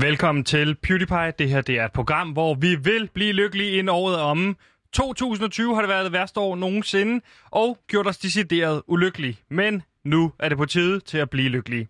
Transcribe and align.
Velkommen 0.00 0.44
til 0.44 0.74
PewDiePie. 0.74 1.32
Det 1.38 1.48
her 1.48 1.60
det 1.60 1.78
er 1.78 1.84
et 1.84 1.92
program, 1.92 2.30
hvor 2.30 2.54
vi 2.54 2.74
vil 2.74 3.10
blive 3.14 3.32
lykkelige 3.32 3.70
inden 3.70 3.88
året 3.88 4.16
om. 4.16 4.56
2020 4.92 5.74
har 5.74 5.82
det 5.82 5.88
været 5.88 6.04
det 6.04 6.12
værste 6.12 6.40
år 6.40 6.56
nogensinde, 6.56 7.24
og 7.50 7.78
gjort 7.88 8.06
os 8.06 8.18
decideret 8.18 8.82
ulykkelige. 8.86 9.38
Men 9.50 9.82
nu 10.04 10.32
er 10.38 10.48
det 10.48 10.58
på 10.58 10.64
tide 10.64 11.00
til 11.00 11.18
at 11.18 11.30
blive 11.30 11.48
lykkelige. 11.48 11.88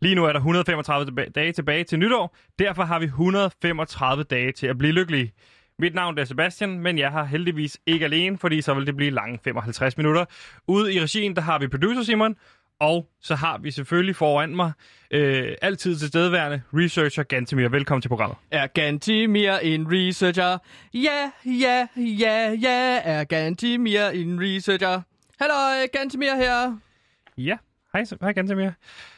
Lige 0.00 0.14
nu 0.14 0.24
er 0.24 0.32
der 0.32 0.38
135 0.38 1.12
dage 1.34 1.52
tilbage 1.52 1.84
til 1.84 1.98
nytår, 1.98 2.36
derfor 2.58 2.82
har 2.82 2.98
vi 2.98 3.04
135 3.04 4.22
dage 4.22 4.52
til 4.52 4.66
at 4.66 4.78
blive 4.78 4.92
lykkelige. 4.92 5.32
Mit 5.78 5.94
navn 5.94 6.18
er 6.18 6.24
Sebastian, 6.24 6.80
men 6.80 6.98
jeg 6.98 7.10
har 7.10 7.24
heldigvis 7.24 7.78
ikke 7.86 8.04
alene, 8.04 8.38
fordi 8.38 8.60
så 8.60 8.74
vil 8.74 8.86
det 8.86 8.96
blive 8.96 9.10
lange 9.10 9.38
55 9.44 9.96
minutter. 9.96 10.24
Ude 10.68 10.94
i 10.94 11.00
regien, 11.00 11.36
der 11.36 11.42
har 11.42 11.58
vi 11.58 11.68
producer 11.68 12.02
Simon, 12.02 12.36
og 12.80 13.08
så 13.20 13.34
har 13.34 13.58
vi 13.58 13.70
selvfølgelig 13.70 14.16
foran 14.16 14.56
mig 14.56 14.72
øh, 15.10 15.54
altid 15.62 15.98
til 15.98 16.08
stedværende 16.08 16.62
researcher 16.74 17.22
Gantemir. 17.22 17.68
Velkommen 17.68 18.02
til 18.02 18.08
programmet. 18.08 18.36
Er 18.50 18.66
Gantimir 18.66 19.52
en 19.52 19.86
researcher? 19.92 20.58
Ja, 20.94 21.30
ja, 21.44 21.86
ja, 21.96 22.50
ja, 22.62 23.00
er 23.04 23.24
Gantimir 23.24 24.04
en 24.04 24.40
researcher? 24.40 25.00
Hallo, 25.40 25.86
Gantimir 25.92 26.36
her. 26.36 26.78
Ja, 27.38 27.56
hej, 27.92 28.04
hej 28.20 28.32
Gantemir. 28.32 28.70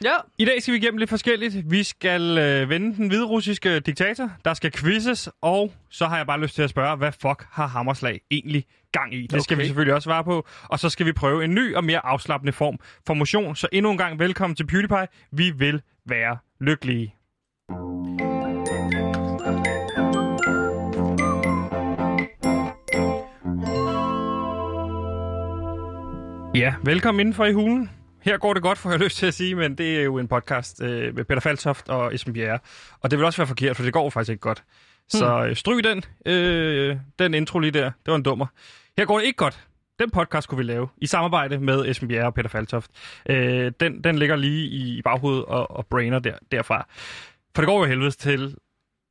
Ja. 0.03 0.13
I 0.37 0.45
dag 0.45 0.61
skal 0.61 0.71
vi 0.71 0.77
igennem 0.77 0.97
lidt 0.97 1.09
forskelligt. 1.09 1.71
Vi 1.71 1.83
skal 1.83 2.37
øh, 2.37 2.69
vende 2.69 2.95
den 2.95 3.07
hviderussiske 3.07 3.79
diktator. 3.79 4.31
Der 4.45 4.53
skal 4.53 4.71
quizzes, 4.71 5.29
og 5.41 5.73
så 5.89 6.05
har 6.05 6.17
jeg 6.17 6.27
bare 6.27 6.41
lyst 6.41 6.55
til 6.55 6.61
at 6.61 6.69
spørge, 6.69 6.97
hvad 6.97 7.11
fuck 7.11 7.45
har 7.51 7.67
Hammerslag 7.67 8.21
egentlig 8.31 8.65
gang 8.91 9.13
i? 9.13 9.21
Det 9.21 9.33
okay. 9.33 9.39
skal 9.39 9.57
vi 9.57 9.65
selvfølgelig 9.65 9.93
også 9.93 10.03
svare 10.03 10.23
på. 10.23 10.47
Og 10.63 10.79
så 10.79 10.89
skal 10.89 11.05
vi 11.05 11.11
prøve 11.11 11.43
en 11.43 11.55
ny 11.55 11.75
og 11.75 11.83
mere 11.83 12.05
afslappende 12.05 12.53
form 12.53 12.79
for 13.07 13.13
motion. 13.13 13.55
Så 13.55 13.67
endnu 13.71 13.91
en 13.91 13.97
gang 13.97 14.19
velkommen 14.19 14.55
til 14.55 14.67
PewDiePie. 14.67 15.07
Vi 15.31 15.49
vil 15.49 15.81
være 16.05 16.37
lykkelige. 16.59 17.15
Ja, 26.55 26.73
velkommen 26.83 27.19
indenfor 27.19 27.45
i 27.45 27.53
hulen. 27.53 27.89
Her 28.21 28.37
går 28.37 28.53
det 28.53 28.63
godt, 28.63 28.77
får 28.77 28.89
jeg 28.91 28.99
lyst 28.99 29.17
til 29.17 29.25
at 29.25 29.33
sige, 29.33 29.55
men 29.55 29.75
det 29.75 29.97
er 29.99 30.03
jo 30.03 30.17
en 30.17 30.27
podcast 30.27 30.81
øh, 30.83 31.15
med 31.15 31.23
Peter 31.25 31.39
Faltoft 31.39 31.89
og 31.89 32.15
Esben 32.15 32.33
Bjerre. 32.33 32.59
Og 33.01 33.11
det 33.11 33.19
vil 33.19 33.25
også 33.25 33.37
være 33.37 33.47
forkert, 33.47 33.75
for 33.75 33.83
det 33.83 33.93
går 33.93 34.09
faktisk 34.09 34.29
ikke 34.31 34.41
godt. 34.41 34.63
Så 35.09 35.45
øh, 35.45 35.55
stryg 35.55 35.83
den, 35.83 36.03
øh, 36.25 36.97
den 37.19 37.33
intro 37.33 37.59
lige 37.59 37.71
der. 37.71 37.83
Det 37.85 38.11
var 38.11 38.15
en 38.15 38.23
dummer. 38.23 38.45
Her 38.97 39.05
går 39.05 39.19
det 39.19 39.25
ikke 39.25 39.37
godt. 39.37 39.59
Den 39.99 40.09
podcast 40.11 40.47
kunne 40.47 40.57
vi 40.57 40.63
lave 40.63 40.87
i 40.97 41.05
samarbejde 41.07 41.57
med 41.59 41.85
Esben 41.89 42.07
Bjerre 42.07 42.25
og 42.25 42.33
Peter 42.33 42.49
Faltoft. 42.49 42.91
Øh, 43.29 43.71
den, 43.79 44.03
den 44.03 44.17
ligger 44.19 44.35
lige 44.35 44.67
i 44.67 45.01
baghovedet 45.01 45.45
og, 45.45 45.71
og 45.71 45.85
brainer 45.87 46.19
der, 46.19 46.33
derfra. 46.51 46.87
For 47.55 47.61
det 47.61 47.67
går 47.67 47.79
jo 47.79 47.85
helvedes 47.85 48.15
til. 48.17 48.55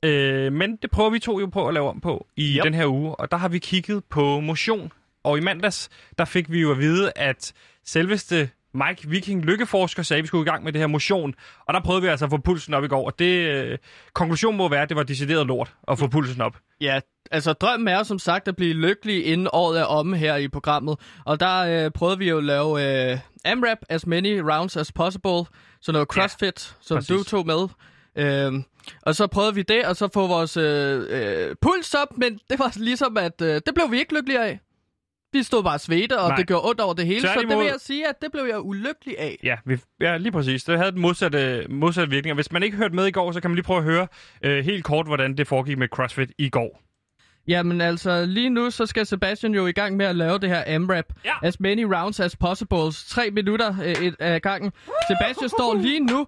Øh, 0.05 0.53
men 0.53 0.77
det 0.77 0.91
prøver 0.91 1.11
vi 1.11 1.19
to 1.19 1.41
jo 1.41 1.47
på 1.47 1.69
at 1.69 1.75
lave 1.75 1.89
om 1.89 2.01
på 2.01 2.27
i 2.37 2.57
Yep. 2.57 2.65
den 2.65 2.75
her 2.75 2.87
uge. 2.87 3.15
Og 3.15 3.31
der 3.31 3.37
har 3.37 3.49
vi 3.49 3.59
kigget 3.59 4.05
på 4.05 4.41
motion. 4.41 4.93
Og 5.25 5.39
i 5.39 5.41
mandags, 5.41 5.91
der 6.19 6.25
fik 6.25 6.51
vi 6.53 6.61
jo 6.61 6.71
at 6.73 6.79
vide, 6.79 7.13
at 7.17 7.53
selveste 7.85 8.51
Mike 8.75 9.09
Viking, 9.09 9.45
lykkeforsker, 9.45 10.03
sagde, 10.03 10.19
at 10.19 10.23
vi 10.23 10.27
skulle 10.27 10.43
i 10.43 10.51
gang 10.51 10.65
med 10.65 10.73
det 10.73 10.81
her 10.81 10.87
motion. 10.87 11.35
Og 11.67 11.75
der 11.75 11.81
prøvede 11.81 12.03
vi 12.03 12.09
altså 12.09 12.25
at 12.25 12.31
få 12.31 12.37
pulsen 12.39 12.75
op 12.75 12.85
i 12.85 12.89
går. 12.89 13.07
Og 13.07 13.19
det, 13.19 13.49
øh, 13.49 13.79
konklusionen 14.13 14.59
må 14.59 14.69
være, 14.69 14.83
at 14.83 14.89
det 14.89 14.97
var 14.97 15.03
decideret 15.03 15.47
lort 15.47 15.75
at 15.89 15.99
få 15.99 16.07
pulsen 16.07 16.41
op. 16.41 16.57
Ja, 16.81 17.01
altså 17.31 17.53
drømmen 17.53 17.89
er 17.89 18.03
som 18.03 18.19
sagt 18.19 18.49
at 18.49 18.57
blive 18.57 18.73
lykkelig 18.73 19.27
inden 19.27 19.49
året 19.53 19.81
er 19.81 19.85
omme 19.85 20.17
her 20.17 20.37
i 20.37 20.49
programmet. 20.49 20.99
Og 21.25 21.41
der 21.41 21.85
øh, 21.85 21.91
prøvede 21.91 22.19
vi 22.19 22.29
jo 22.29 22.39
at 22.39 22.45
lave 22.45 23.11
øh, 23.13 23.19
AMRAP, 23.45 23.79
as 23.89 24.07
many 24.07 24.39
rounds 24.39 24.77
as 24.77 24.93
possible. 24.93 25.45
Så 25.81 25.93
noget 25.93 26.09
CrossFit, 26.09 26.43
ja, 26.43 26.75
som 26.81 26.97
præcis. 26.97 27.17
du 27.17 27.25
tog 27.25 27.47
med. 27.47 27.69
Øhm, 28.17 28.65
og 29.03 29.15
så 29.15 29.27
prøvede 29.27 29.55
vi 29.55 29.63
det, 29.63 29.85
og 29.85 29.97
så 29.97 30.09
få 30.15 30.27
vores 30.27 30.57
øh, 30.57 31.07
øh, 31.11 31.57
puls 31.63 31.95
op, 31.95 32.19
men 32.19 32.41
det 32.51 32.59
var 32.59 32.73
ligesom, 32.77 33.17
at 33.17 33.43
øh, 33.43 33.55
det 33.67 33.75
blev 33.75 33.91
vi 33.91 33.99
ikke 33.99 34.15
lykkelige 34.15 34.41
af. 34.41 34.61
Vi 35.33 35.43
stod 35.43 35.63
bare 35.63 35.79
svedte, 35.79 36.19
og 36.21 36.29
Nej. 36.29 36.37
det 36.37 36.47
gjorde 36.47 36.69
ondt 36.69 36.81
over 36.81 36.95
det 36.95 37.07
hele, 37.07 37.21
så 37.21 37.27
det 37.27 37.35
Tværtimod- 37.35 37.57
vil 37.59 37.67
jeg 37.67 37.75
sige, 37.81 38.09
at 38.09 38.15
det 38.23 38.33
blev 38.33 38.45
jeg 38.45 38.61
ulykkelig 38.61 39.19
af. 39.19 39.39
Ja, 39.43 39.57
vi, 39.67 39.79
ja, 40.01 40.17
lige 40.17 40.33
præcis. 40.33 40.65
Det 40.65 40.79
havde 40.79 40.93
den 40.93 41.01
modsatte, 41.01 41.67
modsatte 41.69 42.11
virkning. 42.11 42.33
Og 42.33 42.35
hvis 42.35 42.53
man 42.53 42.63
ikke 42.63 42.77
hørte 42.77 42.95
med 42.95 43.07
i 43.07 43.11
går, 43.11 43.33
så 43.33 43.41
kan 43.41 43.51
man 43.51 43.55
lige 43.55 43.65
prøve 43.65 43.79
at 43.79 43.85
høre 43.85 44.07
øh, 44.45 44.65
helt 44.65 44.85
kort, 44.85 45.07
hvordan 45.07 45.37
det 45.37 45.47
foregik 45.49 45.79
med 45.79 45.89
CrossFit 45.89 46.31
i 46.39 46.49
går. 46.49 46.81
Jamen 47.49 47.81
altså, 47.81 48.25
lige 48.27 48.51
nu 48.51 48.71
så 48.71 48.87
skal 48.87 49.07
Sebastian 49.07 49.55
jo 49.55 49.67
i 49.67 49.73
gang 49.73 49.97
med 49.97 50.07
at 50.07 50.17
lave 50.17 50.39
det 50.39 50.49
her 50.49 50.63
AMRAP. 50.67 51.05
Ja. 51.25 51.33
As 51.43 51.61
many 51.61 51.83
rounds 51.85 52.21
as 52.21 52.37
possible. 52.37 52.93
Tre 53.09 53.31
minutter 53.31 53.75
øh, 53.85 53.91
et, 54.07 54.15
af 54.19 54.43
gangen. 54.43 54.73
Sebastian 55.11 55.49
står 55.49 55.75
lige 55.75 56.01
nu, 56.01 56.27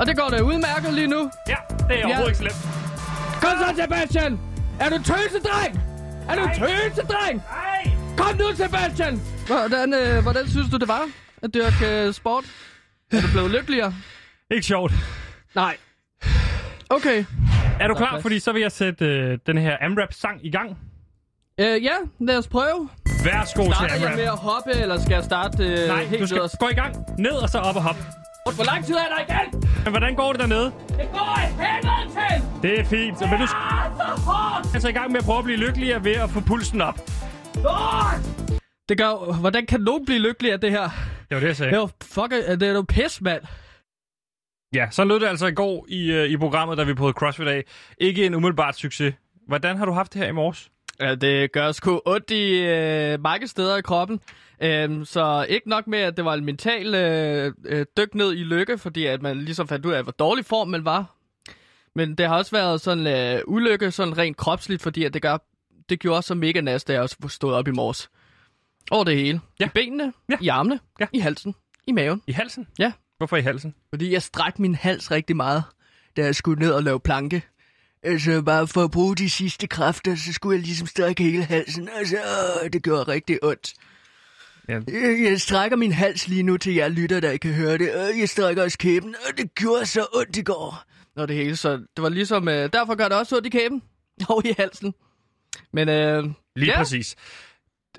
og 0.00 0.06
det 0.06 0.16
går 0.16 0.28
da 0.28 0.40
udmærket 0.42 0.94
lige 0.94 1.06
nu. 1.06 1.30
Ja, 1.48 1.54
det 1.88 2.00
er 2.00 2.04
overhovedet 2.06 2.28
ikke 2.28 2.38
slemt. 2.38 2.54
Kom 3.42 3.52
så, 3.76 3.82
Sebastian! 3.82 4.40
Er 4.80 4.88
du 4.90 4.96
tøsedreng? 4.96 5.80
Er 6.28 6.34
du 6.34 6.48
tøsedreng? 6.58 7.36
Nej! 7.36 7.89
Kom 8.16 8.36
nu, 8.38 8.44
Sebastian! 8.54 9.20
Hvordan, 9.46 9.94
øh, 9.94 10.22
hvordan 10.22 10.48
synes 10.48 10.70
du, 10.70 10.76
det 10.76 10.88
var 10.88 11.08
at 11.42 11.54
dyrke 11.54 12.06
øh, 12.06 12.14
sport? 12.14 12.44
Er 13.12 13.20
du 13.20 13.26
blevet 13.32 13.50
lykkeligere? 13.50 13.94
Ikke 14.50 14.66
sjovt. 14.66 14.92
Nej. 15.54 15.76
Okay. 16.90 17.24
Er 17.80 17.88
du 17.88 17.94
klar? 17.94 18.20
Fordi 18.20 18.38
så 18.38 18.52
vil 18.52 18.62
jeg 18.62 18.72
sætte 18.72 19.04
øh, 19.04 19.38
den 19.46 19.58
her 19.58 19.76
AMRAP-sang 19.80 20.46
i 20.46 20.50
gang. 20.50 20.78
Øh, 21.60 21.84
ja, 21.84 21.92
lad 22.20 22.38
os 22.38 22.48
prøve. 22.48 22.88
Værsgo 23.24 23.62
til 23.64 23.72
Starter 23.74 23.94
jeg 23.94 24.00
med 24.00 24.08
AMRAP. 24.08 24.32
at 24.32 24.38
hoppe, 24.38 24.70
eller 24.72 25.00
skal 25.00 25.14
jeg 25.14 25.24
starte 25.24 25.64
øh, 25.64 25.88
Nej, 25.88 26.04
helt 26.04 26.20
du 26.22 26.26
skal 26.26 26.38
yderst? 26.38 26.58
gå 26.60 26.68
i 26.68 26.74
gang. 26.74 26.96
Ned 27.18 27.30
og 27.32 27.48
så 27.48 27.58
op 27.58 27.76
og 27.76 27.82
hop. 27.82 27.96
Hvor 28.54 28.64
lang 28.64 28.84
tid 28.86 28.94
er 28.94 28.98
der 28.98 29.34
igen? 29.34 29.62
Men 29.84 29.90
hvordan 29.92 30.14
går 30.14 30.32
det 30.32 30.40
dernede? 30.40 30.64
Det 30.88 31.08
går 31.12 31.38
i 31.38 31.62
helvede 31.62 32.04
til! 32.14 32.62
Det 32.62 32.80
er 32.80 32.84
fint. 32.84 33.20
Men 33.20 33.40
du 33.40 33.46
skal 33.46 33.58
Ah, 33.60 33.90
så 33.96 34.22
hårdt! 34.26 34.74
altså 34.74 34.88
i 34.88 34.92
gang 34.92 35.12
med 35.12 35.18
at 35.20 35.24
prøve 35.24 35.38
at 35.38 35.44
blive 35.44 35.58
lykkeligere 35.58 36.04
ved 36.04 36.12
at 36.12 36.30
få 36.30 36.40
pulsen 36.40 36.80
op. 36.80 37.00
Det 38.88 38.98
gør, 38.98 39.40
hvordan 39.40 39.66
kan 39.66 39.80
nogen 39.80 40.04
blive 40.04 40.18
lykkelig 40.18 40.52
af 40.52 40.60
det 40.60 40.70
her? 40.70 40.88
Det 41.28 41.34
var 41.34 41.40
det, 41.40 41.46
jeg 41.46 41.56
sagde. 41.56 41.70
Det 41.70 41.76
er 41.76 41.80
jo 41.80 41.88
fuck, 42.02 42.30
det 42.30 42.62
er 42.62 42.72
jo 42.72 42.84
pis, 42.88 43.20
mand. 43.20 43.42
Ja, 44.74 44.86
så 44.90 45.04
lød 45.04 45.20
det 45.20 45.26
altså 45.26 45.46
i 45.46 45.52
går 45.52 45.86
i, 45.88 46.12
øh, 46.12 46.30
i 46.30 46.36
programmet, 46.36 46.78
da 46.78 46.84
vi 46.84 46.94
prøvede 46.94 47.14
CrossFit 47.14 47.48
af. 47.48 47.64
Ikke 47.98 48.26
en 48.26 48.34
umiddelbart 48.34 48.76
succes. 48.76 49.14
Hvordan 49.48 49.76
har 49.76 49.86
du 49.86 49.92
haft 49.92 50.12
det 50.12 50.22
her 50.22 50.28
i 50.28 50.32
morges? 50.32 50.70
Ja, 51.00 51.14
det 51.14 51.52
gør 51.52 51.72
sgu 51.72 52.00
ondt 52.06 52.30
i 52.30 52.66
øh, 52.66 53.20
mange 53.20 53.46
steder 53.46 53.76
i 53.76 53.82
kroppen. 53.82 54.20
Øhm, 54.62 55.04
så 55.04 55.46
ikke 55.48 55.68
nok 55.68 55.86
med, 55.86 55.98
at 55.98 56.16
det 56.16 56.24
var 56.24 56.34
en 56.34 56.44
mental 56.44 56.94
øh, 56.94 57.52
øh, 57.66 57.86
dyk 57.96 58.14
ned 58.14 58.32
i 58.32 58.42
lykke, 58.44 58.78
fordi 58.78 59.06
at 59.06 59.22
man 59.22 59.36
ligesom 59.36 59.68
fandt 59.68 59.86
ud 59.86 59.92
af, 59.92 60.02
hvor 60.02 60.12
dårlig 60.12 60.44
form 60.44 60.68
man 60.68 60.84
var. 60.84 61.16
Men 61.94 62.14
det 62.14 62.26
har 62.26 62.36
også 62.36 62.50
været 62.50 62.80
sådan 62.80 63.06
øh, 63.06 63.42
ulykke, 63.46 63.90
sådan 63.90 64.18
rent 64.18 64.36
kropsligt, 64.36 64.82
fordi 64.82 65.04
at 65.04 65.14
det, 65.14 65.22
gør, 65.22 65.38
det 65.90 66.00
gjorde 66.00 66.22
så 66.22 66.34
mega 66.34 66.60
næst, 66.60 66.88
da 66.88 66.92
jeg 66.92 67.02
også 67.02 67.16
stod 67.28 67.52
op 67.54 67.68
i 67.68 67.70
morges. 67.70 68.10
Over 68.90 69.04
det 69.04 69.16
hele. 69.16 69.40
Ja. 69.60 69.64
I 69.66 69.68
benene, 69.74 70.12
Ja. 70.30 70.36
i 70.40 70.48
armene, 70.48 70.80
Ja. 71.00 71.06
i 71.12 71.18
halsen, 71.18 71.54
i 71.86 71.92
maven. 71.92 72.22
I 72.26 72.32
halsen? 72.32 72.66
Ja. 72.78 72.92
Hvorfor 73.18 73.36
i 73.36 73.40
halsen? 73.40 73.74
Fordi 73.88 74.12
jeg 74.12 74.22
stræk 74.22 74.58
min 74.58 74.74
hals 74.74 75.10
rigtig 75.10 75.36
meget, 75.36 75.62
da 76.16 76.24
jeg 76.24 76.34
skulle 76.34 76.60
ned 76.62 76.70
og 76.72 76.82
lave 76.82 77.00
planke. 77.00 77.42
Altså 78.02 78.42
bare 78.42 78.66
for 78.66 78.84
at 78.84 78.90
bruge 78.90 79.16
de 79.16 79.30
sidste 79.30 79.66
kræfter, 79.66 80.14
så 80.16 80.32
skulle 80.32 80.56
jeg 80.56 80.64
ligesom 80.64 80.86
strække 80.86 81.22
hele 81.22 81.44
halsen. 81.44 81.88
Altså, 81.96 82.16
åh, 82.64 82.70
det 82.72 82.82
gjorde 82.82 83.02
rigtig 83.02 83.38
ondt. 83.44 83.74
Ja. 84.68 84.80
Jeg, 84.88 85.20
jeg 85.24 85.40
strækker 85.40 85.76
min 85.76 85.92
hals 85.92 86.28
lige 86.28 86.42
nu 86.42 86.56
til 86.56 86.74
jer 86.74 86.88
lytter, 86.88 87.20
der 87.20 87.30
ikke 87.30 87.42
kan 87.48 87.54
høre 87.56 87.78
det. 87.78 87.90
Øh, 87.94 88.20
Jeg 88.20 88.28
strækker 88.28 88.62
også 88.62 88.78
kæben, 88.78 89.14
og 89.30 89.38
det 89.38 89.54
gjorde 89.54 89.86
så 89.86 90.06
ondt 90.14 90.36
i 90.36 90.42
går. 90.42 90.82
Nå, 91.16 91.26
det 91.26 91.36
hele, 91.36 91.56
så 91.56 91.70
det 91.76 92.02
var 92.02 92.08
ligesom... 92.08 92.48
Øh, 92.48 92.72
derfor 92.72 92.94
gør 92.94 93.08
det 93.08 93.18
også 93.18 93.36
ondt 93.36 93.46
i 93.46 93.50
kæben 93.50 93.82
og 94.28 94.42
i 94.46 94.54
halsen. 94.58 94.94
Men 95.72 95.88
øh, 95.88 96.24
Lige 96.56 96.72
ja, 96.72 96.76
præcis. 96.78 97.16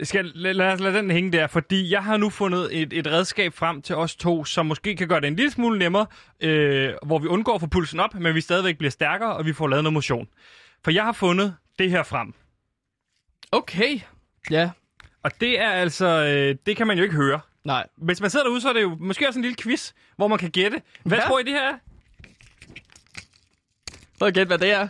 Skal, 0.03 0.25
lad, 0.35 0.53
lad 0.53 0.73
os 0.73 0.79
lade 0.79 0.97
den 0.97 1.11
hænge 1.11 1.31
der, 1.31 1.47
fordi 1.47 1.91
jeg 1.91 2.03
har 2.03 2.17
nu 2.17 2.29
fundet 2.29 2.81
et, 2.81 2.93
et 2.93 3.07
redskab 3.07 3.53
frem 3.53 3.81
til 3.81 3.95
os 3.95 4.15
to, 4.15 4.45
som 4.45 4.65
måske 4.65 4.95
kan 4.95 5.07
gøre 5.07 5.21
det 5.21 5.27
en 5.27 5.35
lille 5.35 5.51
smule 5.51 5.79
nemmere, 5.79 6.05
øh, 6.39 6.93
hvor 7.05 7.19
vi 7.19 7.27
undgår 7.27 7.55
at 7.55 7.61
få 7.61 7.67
pulsen 7.67 7.99
op, 7.99 8.13
men 8.15 8.35
vi 8.35 8.41
stadigvæk 8.41 8.77
bliver 8.77 8.91
stærkere, 8.91 9.33
og 9.35 9.45
vi 9.45 9.53
får 9.53 9.67
lavet 9.67 9.83
noget 9.83 9.93
motion. 9.93 10.27
For 10.83 10.91
jeg 10.91 11.03
har 11.03 11.11
fundet 11.11 11.55
det 11.79 11.89
her 11.89 12.03
frem, 12.03 12.33
okay. 13.51 13.99
Ja, 14.51 14.69
og 15.23 15.31
det 15.41 15.59
er 15.59 15.69
altså, 15.69 16.05
øh, 16.07 16.55
det 16.65 16.77
kan 16.77 16.87
man 16.87 16.97
jo 16.97 17.03
ikke 17.03 17.15
høre. 17.15 17.39
nej. 17.65 17.87
Hvis 17.97 18.21
man 18.21 18.29
sidder 18.29 18.45
derude, 18.45 18.61
så 18.61 18.69
er 18.69 18.73
det 18.73 18.81
jo 18.81 18.97
måske 18.99 19.27
også 19.27 19.39
en 19.39 19.43
lille 19.43 19.57
quiz, 19.61 19.91
hvor 20.15 20.27
man 20.27 20.37
kan 20.39 20.49
gætte. 20.51 20.81
Hvad 21.03 21.17
Ja. 21.17 21.23
tror 21.27 21.39
I 21.39 21.43
det 21.43 21.53
her 21.53 21.69
er? 21.73 21.77
Prøv 24.19 24.27
at 24.27 24.33
gætte, 24.33 24.47
hvad 24.47 24.57
det 24.57 24.71
er. 24.71 24.87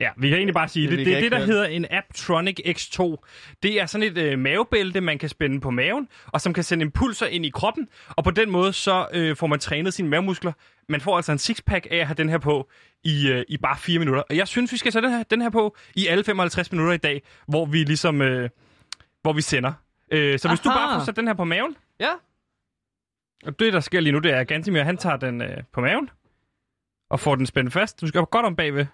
Ja, 0.00 0.10
vi 0.16 0.28
kan 0.28 0.36
egentlig 0.36 0.54
bare 0.54 0.68
sige 0.68 0.90
det. 0.90 0.98
Det 0.98 1.08
er 1.08 1.12
kan 1.12 1.22
det, 1.22 1.32
der 1.32 1.38
hedder 1.38 1.64
en 1.66 1.86
Apptronic 1.90 2.60
X2. 2.66 3.16
Det 3.62 3.80
er 3.80 3.86
sådan 3.86 4.06
et 4.06 4.18
øh, 4.18 4.38
mavebælte, 4.38 5.00
man 5.00 5.18
kan 5.18 5.28
spænde 5.28 5.60
på 5.60 5.70
maven, 5.70 6.08
og 6.26 6.40
som 6.40 6.52
kan 6.52 6.64
sende 6.64 6.82
impulser 6.82 7.26
ind 7.26 7.46
i 7.46 7.50
kroppen. 7.50 7.88
Og 8.08 8.24
på 8.24 8.30
den 8.30 8.50
måde, 8.50 8.72
så 8.72 9.06
øh, 9.12 9.36
får 9.36 9.46
man 9.46 9.58
trænet 9.58 9.94
sine 9.94 10.08
mavemuskler. 10.08 10.52
Man 10.88 11.00
får 11.00 11.16
altså 11.16 11.32
en 11.32 11.38
sixpack 11.38 11.86
af 11.90 11.96
at 11.96 12.06
have 12.06 12.14
den 12.14 12.28
her 12.28 12.38
på 12.38 12.68
i, 13.04 13.28
øh, 13.28 13.44
i 13.48 13.56
bare 13.56 13.76
fire 13.78 13.98
minutter. 13.98 14.22
Og 14.30 14.36
jeg 14.36 14.48
synes, 14.48 14.72
vi 14.72 14.76
skal 14.76 14.92
sætte 14.92 15.08
den 15.08 15.16
her, 15.16 15.22
den 15.22 15.42
her 15.42 15.50
på 15.50 15.76
i 15.94 16.06
alle 16.06 16.24
55 16.24 16.72
minutter 16.72 16.94
i 16.94 16.98
dag, 16.98 17.22
hvor 17.46 17.66
vi 17.66 17.78
ligesom, 17.78 18.22
øh, 18.22 18.50
hvor 19.22 19.32
vi 19.32 19.42
sender. 19.42 19.72
Øh, 20.12 20.38
så 20.38 20.48
hvis 20.48 20.60
du 20.60 20.68
Aha. 20.68 20.78
bare 20.78 21.00
får 21.00 21.04
sat 21.04 21.16
den 21.16 21.26
her 21.26 21.34
på 21.34 21.44
maven, 21.44 21.76
Ja, 22.00 22.10
og 23.44 23.58
det, 23.58 23.72
der 23.72 23.80
sker 23.80 24.00
lige 24.00 24.12
nu, 24.12 24.18
det 24.18 24.32
er, 24.32 24.40
at 24.40 24.48
Gantimir, 24.48 24.82
han 24.82 24.96
tager 24.96 25.16
den 25.16 25.42
øh, 25.42 25.62
på 25.72 25.80
maven, 25.80 26.10
og 27.10 27.20
får 27.20 27.34
den 27.34 27.46
spændt 27.46 27.72
fast. 27.72 28.00
Du 28.00 28.06
skal 28.06 28.22
godt 28.22 28.46
om 28.46 28.56
bagved. 28.56 28.86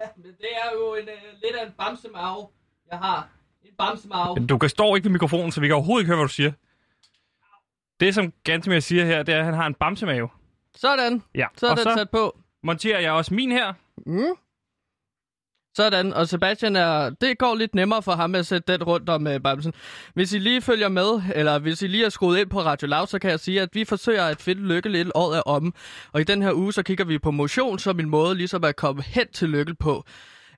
Ja, 0.00 0.06
men 0.22 0.24
det 0.26 0.48
er 0.64 0.72
jo 0.74 0.94
en, 0.94 1.08
uh, 1.08 1.40
lidt 1.42 1.56
af 1.56 1.66
en 1.66 1.72
bamsemave, 1.78 2.48
jeg 2.90 2.98
har. 2.98 3.28
En 3.62 3.74
bamsemave. 3.78 4.46
Du 4.46 4.58
kan 4.58 4.68
stå 4.68 4.94
ikke 4.94 5.04
ved 5.04 5.12
mikrofonen, 5.12 5.52
så 5.52 5.60
vi 5.60 5.66
kan 5.66 5.74
overhovedet 5.76 6.02
ikke 6.02 6.08
høre, 6.08 6.16
hvad 6.16 6.28
du 6.28 6.32
siger. 6.34 6.52
Det, 8.00 8.14
som 8.14 8.32
Gantemir 8.44 8.80
siger 8.80 9.04
her, 9.04 9.22
det 9.22 9.34
er, 9.34 9.38
at 9.38 9.44
han 9.44 9.54
har 9.54 9.66
en 9.66 9.74
bamsemave. 9.74 10.28
Sådan. 10.76 11.22
Ja. 11.34 11.46
Så 11.56 11.66
er 11.66 11.70
og 11.70 11.76
den 11.76 11.84
så 11.84 11.94
sat 11.96 12.10
på. 12.10 12.38
monterer 12.62 13.00
jeg 13.00 13.12
også 13.12 13.34
min 13.34 13.52
her. 13.52 13.72
Mm. 14.06 14.22
Sådan, 15.78 16.12
og 16.12 16.28
Sebastian 16.28 16.76
er, 16.76 17.10
det 17.10 17.38
går 17.38 17.54
lidt 17.54 17.74
nemmere 17.74 18.02
for 18.02 18.12
ham 18.12 18.34
at 18.34 18.46
sætte 18.46 18.72
den 18.72 18.82
rundt 18.82 19.08
om 19.08 19.26
uh, 19.26 19.42
bamsen. 19.44 19.72
Hvis 20.14 20.32
I 20.32 20.38
lige 20.38 20.62
følger 20.62 20.88
med, 20.88 21.22
eller 21.34 21.58
hvis 21.58 21.82
I 21.82 21.86
lige 21.86 22.04
er 22.04 22.08
skruet 22.08 22.38
ind 22.38 22.50
på 22.50 22.60
Radio 22.60 22.88
Loud, 22.88 23.06
så 23.06 23.18
kan 23.18 23.30
jeg 23.30 23.40
sige, 23.40 23.60
at 23.60 23.68
vi 23.72 23.84
forsøger 23.84 24.24
at 24.24 24.40
finde 24.40 24.62
lykke 24.62 24.88
lidt 24.88 25.08
året 25.14 25.36
er 25.38 25.42
om. 25.42 25.74
Og 26.12 26.20
i 26.20 26.24
den 26.24 26.42
her 26.42 26.52
uge, 26.52 26.72
så 26.72 26.82
kigger 26.82 27.04
vi 27.04 27.18
på 27.18 27.30
motion 27.30 27.78
som 27.78 28.00
en 28.00 28.08
måde 28.08 28.34
ligesom 28.34 28.64
at 28.64 28.76
komme 28.76 29.02
hen 29.02 29.26
til 29.32 29.48
lykke 29.48 29.74
på. 29.74 30.04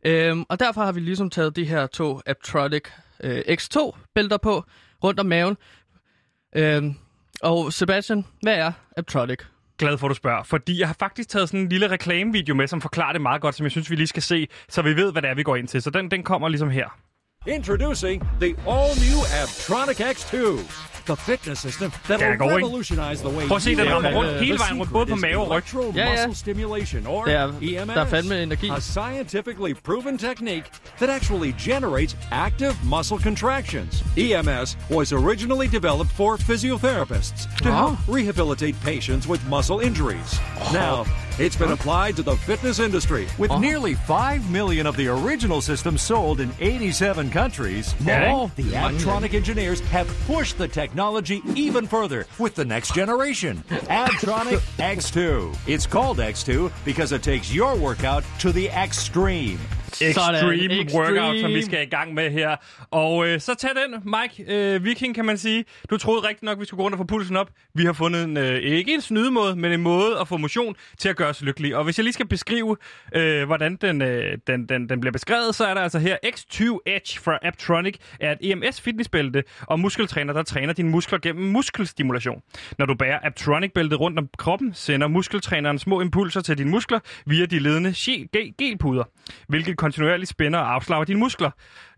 Øhm, 0.05 0.45
og 0.49 0.61
derfor 0.61 0.83
har 0.83 0.93
vi 0.93 1.01
ligesom 1.01 1.31
taget 1.31 1.57
de 1.57 1.65
her 1.65 1.87
to 1.87 2.21
Aptronic 2.27 2.85
øh, 3.25 3.43
X2-bælter 3.49 4.37
på 4.37 4.65
rundt 5.05 5.21
om 5.21 5.27
maven. 5.27 5.57
Øhm, 6.57 6.95
og 7.43 7.73
Sebastian, 7.73 8.27
hvad 8.43 8.55
er 8.55 8.73
Aptronic? 8.97 9.41
Glad 9.81 9.99
for, 9.99 10.07
at 10.07 10.11
du 10.11 10.15
spørger. 10.15 10.43
Fordi 10.43 10.81
jeg 10.81 10.89
har 10.89 10.97
faktisk 10.99 11.29
taget 11.29 11.49
sådan 11.49 11.61
en 11.61 11.69
lille 11.69 11.91
reklamevideo 11.91 12.55
med, 12.55 12.67
som 12.67 12.81
forklarer 12.81 13.13
det 13.13 13.21
meget 13.21 13.43
godt, 13.43 13.55
som 13.55 13.65
jeg 13.65 13.71
synes, 13.71 13.91
vi 13.91 13.97
lige 13.97 14.07
skal 14.07 14.23
se, 14.23 14.49
så 14.69 14.83
vi 14.83 14.97
ved, 14.97 15.13
hvad 15.13 15.23
det 15.23 15.31
er, 15.31 15.35
vi 15.35 15.43
går 15.43 15.57
ind 15.57 15.69
til. 15.69 15.83
Så 15.83 15.91
den, 15.91 16.11
den 16.11 16.23
kommer 16.23 16.49
ligesom 16.49 16.71
her. 16.71 16.89
Introducing 17.47 18.21
the 18.39 18.55
all-new 18.67 19.17
Abtronic 19.41 19.97
X2, 19.97 20.59
the 21.07 21.17
fitness 21.17 21.59
system 21.61 21.91
that 22.07 22.21
Yeah, 22.21 22.33
will 22.33 22.37
going. 22.37 22.55
revolutionize 22.57 23.23
the 23.23 23.31
way 23.31 23.47
Prøv 23.47 23.57
at 23.57 23.63
se, 23.63 23.71
you 23.71 23.77
den 23.77 23.85
live. 23.87 23.95
rammer 23.95 24.11
rundt 24.15 24.31
Uh, 24.31 24.39
hele 24.41 24.59
the 24.59 24.65
vejen 24.65 24.79
rundt, 24.79 24.93
både 24.93 25.07
på 25.07 25.17
mave 25.17 25.37
og 25.39 25.49
ryg. 25.51 25.57
electromuscle 25.57 26.03
Ja, 26.03 26.11
ja. 26.23 26.33
stimulation, 26.33 27.07
or 27.07 27.25
Det 27.25 27.35
er- 27.35 27.53
EMS. 27.63 27.95
der 27.95 28.01
er 28.01 28.05
fandme 28.07 28.43
energi. 28.43 28.69
A 28.69 28.81
scientifically 28.81 29.73
proven 29.75 30.19
technique 30.19 30.65
that 30.99 31.09
actually 31.09 31.53
generates 31.59 32.15
active 32.31 32.75
muscle 32.85 33.19
contractions. 33.19 34.05
EMS 34.19 34.77
was 34.91 35.13
originally 35.13 35.67
developed 35.69 36.13
for 36.13 36.37
physiotherapists 36.37 37.49
to 37.63 37.71
help 37.73 37.99
rehabilitate 38.09 38.75
patients 38.85 39.27
with 39.27 39.41
muscle 39.49 39.81
injuries. 39.81 40.41
Now, 40.75 41.07
it's 41.39 41.57
been 41.57 41.73
applied 41.73 42.17
to 42.17 42.23
the 42.23 42.37
fitness 42.37 42.79
industry 42.79 43.27
with 43.39 43.51
nearly 43.59 43.95
5 43.95 44.51
million 44.51 44.87
of 44.87 44.97
the 44.97 45.09
original 45.09 45.61
systems 45.61 46.03
sold 46.03 46.41
in 46.41 46.51
87 46.61 47.31
countries. 47.31 47.95
Now, 48.01 48.51
the 48.57 48.73
Abtronic 48.73 49.35
engineers 49.35 49.81
have 49.81 50.09
pushed 50.27 50.59
the 50.59 50.69
technology 50.69 51.43
even 51.55 51.87
further 51.87 52.27
with 52.39 52.55
the 52.55 52.65
next 52.65 52.95
generation, 52.95 53.63
Abtronic 53.69 54.61
X2. 54.79 55.57
It's 55.67 55.87
called 55.87 56.19
X2 56.19 56.73
because 56.85 57.13
it 57.13 57.23
takes 57.23 57.53
your 57.53 57.77
workout 57.77 58.25
to 58.41 58.53
the 58.53 58.69
extreme. 58.69 59.59
Extreme, 59.93 60.13
Sådan, 60.13 60.89
workout, 60.95 61.41
som 61.41 61.51
vi 61.51 61.59
extreme. 61.59 61.63
skal 61.63 61.83
i 61.87 61.91
gang 61.91 62.15
med 62.15 62.31
her. 62.31 62.57
Og 62.91 63.29
øh, 63.29 63.41
så 63.41 63.55
tag 63.55 63.71
den, 63.71 64.03
Mike. 64.05 64.53
Øh, 64.55 64.85
Viking, 64.85 65.15
kan 65.15 65.25
man 65.25 65.39
sige. 65.39 65.65
Du 65.91 65.97
troede 65.97 66.29
rigtig 66.29 66.45
nok, 66.45 66.61
vi 66.61 66.65
skulle 66.65 66.79
gå 66.79 66.85
rundt 66.85 66.95
og 66.95 66.99
få 66.99 67.05
pulsen 67.05 67.37
op. 67.37 67.51
Vi 67.75 67.85
har 67.85 67.93
fundet 67.93 68.25
en, 68.25 68.37
øh, 68.37 68.59
ikke 68.59 68.95
en 68.95 69.01
snydemåde, 69.01 69.57
men 69.57 69.73
en 69.73 69.81
måde 69.83 70.19
at 70.21 70.29
få 70.29 70.37
motion 70.37 70.77
til 70.99 71.09
at 71.09 71.17
gøre 71.17 71.29
os 71.29 71.43
lykkelige. 71.43 71.77
Og 71.79 71.85
hvis 71.85 71.99
jeg 71.99 72.05
lige 72.05 72.13
skal 72.13 72.27
beskrive, 72.29 72.77
øh, 73.15 73.47
hvordan 73.47 73.77
den, 73.77 74.03
øh, 74.03 74.39
den, 74.47 74.69
den, 74.69 74.89
den 74.89 75.01
bliver 75.01 75.13
beskrevet, 75.13 75.55
så 75.55 75.67
er 75.67 75.75
der 75.75 75.81
altså 75.81 75.99
her 75.99 76.17
X2 76.27 76.79
Edge 76.87 77.21
fra 77.21 77.39
Aptronic 77.43 77.95
er 78.21 78.33
et 78.33 78.39
EMS 78.41 78.81
fitnessbælte 78.81 79.45
og 79.61 79.81
muskeltræner, 79.81 80.33
der 80.33 80.43
træner 80.43 80.73
dine 80.73 80.91
muskler 80.91 81.19
gennem 81.19 81.45
muskelstimulation. 81.45 82.43
Når 82.79 82.87
du 82.87 82.95
bærer 82.95 83.19
Aptronic-bæltet 83.23 84.01
rundt 84.01 84.19
om 84.19 84.29
kroppen, 84.39 84.75
sender 84.75 85.09
muskeltræneren 85.09 85.79
små 85.79 86.01
impulser 86.01 86.41
til 86.41 86.59
dine 86.59 86.71
muskler 86.71 86.99
via 87.27 87.47
de 87.47 87.59
ledende 87.59 87.95
gelpuder, 88.59 89.05
hvilket 89.49 89.77
kontinuerligt 89.81 90.31
spænder 90.31 90.59
og 90.59 90.75
afslapper 90.75 91.05
dine 91.05 91.19
muskler. 91.19 91.51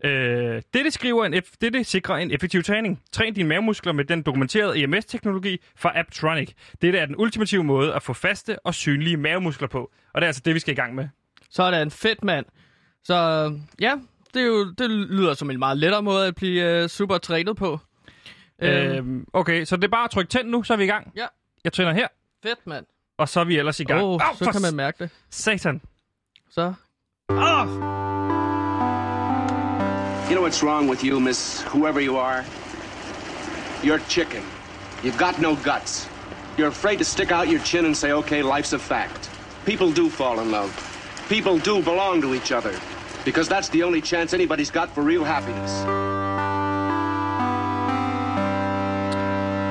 Øh, 0.05 0.61
dette, 0.73 0.91
skriver 0.91 1.25
en 1.25 1.33
eff- 1.33 1.55
dette 1.61 1.83
sikrer 1.83 2.15
en 2.15 2.31
effektiv 2.31 2.63
træning. 2.63 3.01
Træn 3.11 3.33
dine 3.33 3.49
mavemuskler 3.49 3.93
med 3.93 4.05
den 4.05 4.21
dokumenterede 4.21 4.83
EMS-teknologi 4.83 5.57
fra 5.75 5.99
Aptronic. 5.99 6.51
Dette 6.81 6.99
er 6.99 7.05
den 7.05 7.15
ultimative 7.17 7.63
måde 7.63 7.93
at 7.93 8.03
få 8.03 8.13
faste 8.13 8.59
og 8.65 8.73
synlige 8.73 9.17
mavemuskler 9.17 9.67
på. 9.67 9.91
Og 10.13 10.21
det 10.21 10.25
er 10.25 10.27
altså 10.27 10.41
det, 10.45 10.55
vi 10.55 10.59
skal 10.59 10.71
i 10.71 10.75
gang 10.75 10.95
med. 10.95 11.07
Så 11.49 11.63
er 11.63 11.81
en 11.81 11.91
fedt 11.91 12.23
mand. 12.23 12.45
Så 13.03 13.13
ja, 13.79 13.95
det, 14.33 14.41
er 14.41 14.45
jo, 14.45 14.71
det 14.71 14.89
lyder 14.89 15.33
som 15.33 15.49
en 15.49 15.59
meget 15.59 15.77
lettere 15.77 16.01
måde 16.03 16.27
at 16.27 16.35
blive 16.35 16.83
uh, 16.83 16.89
super 16.89 17.17
trænet 17.17 17.57
på. 17.57 17.79
Øhm, 18.61 19.17
Øh, 19.19 19.23
okay, 19.33 19.65
så 19.65 19.75
det 19.75 19.83
er 19.83 19.87
bare 19.87 20.03
at 20.03 20.11
trykke 20.11 20.29
tænd 20.29 20.49
nu, 20.49 20.63
så 20.63 20.73
er 20.73 20.77
vi 20.77 20.83
i 20.83 20.87
gang. 20.87 21.11
Ja. 21.15 21.25
Jeg 21.63 21.73
tænder 21.73 21.93
her, 21.93 22.07
fedt 22.43 22.67
mand. 22.67 22.85
og 23.17 23.29
så 23.29 23.39
er 23.39 23.43
vi 23.43 23.57
ellers 23.57 23.79
i 23.79 23.83
gang. 23.83 24.01
Åh, 24.03 24.09
oh, 24.09 24.29
Au, 24.29 24.35
så 24.35 24.51
kan 24.51 24.61
man 24.61 24.75
mærke 24.75 25.03
det. 25.03 25.09
Satan. 25.29 25.81
Så. 26.49 26.73
You 30.33 30.35
know 30.35 30.41
what's 30.41 30.63
wrong 30.63 30.87
with 30.87 31.03
you, 31.03 31.19
miss 31.19 31.61
whoever 31.61 32.01
you 32.01 32.17
are? 32.17 32.43
You're 33.83 33.99
chicken. 33.99 34.43
You've 35.03 35.17
got 35.17 35.39
no 35.39 35.55
guts. 35.57 36.07
You're 36.57 36.69
afraid 36.69 36.97
to 36.99 37.05
stick 37.05 37.31
out 37.31 37.47
your 37.49 37.59
chin 37.59 37.85
and 37.85 37.95
say, 37.95 38.13
okay, 38.13 38.41
life's 38.41 38.73
a 38.73 38.79
fact. 38.79 39.29
People 39.65 39.91
do 39.91 40.09
fall 40.09 40.39
in 40.39 40.49
love. 40.49 40.71
People 41.29 41.59
do 41.59 41.83
belong 41.83 42.19
to 42.21 42.33
each 42.33 42.51
other. 42.51 42.73
Because 43.25 43.47
that's 43.47 43.69
the 43.69 43.83
only 43.83 44.01
chance 44.01 44.33
anybody's 44.33 44.71
got 44.71 44.89
for 44.89 45.03
real 45.03 45.23
happiness. 45.23 46.12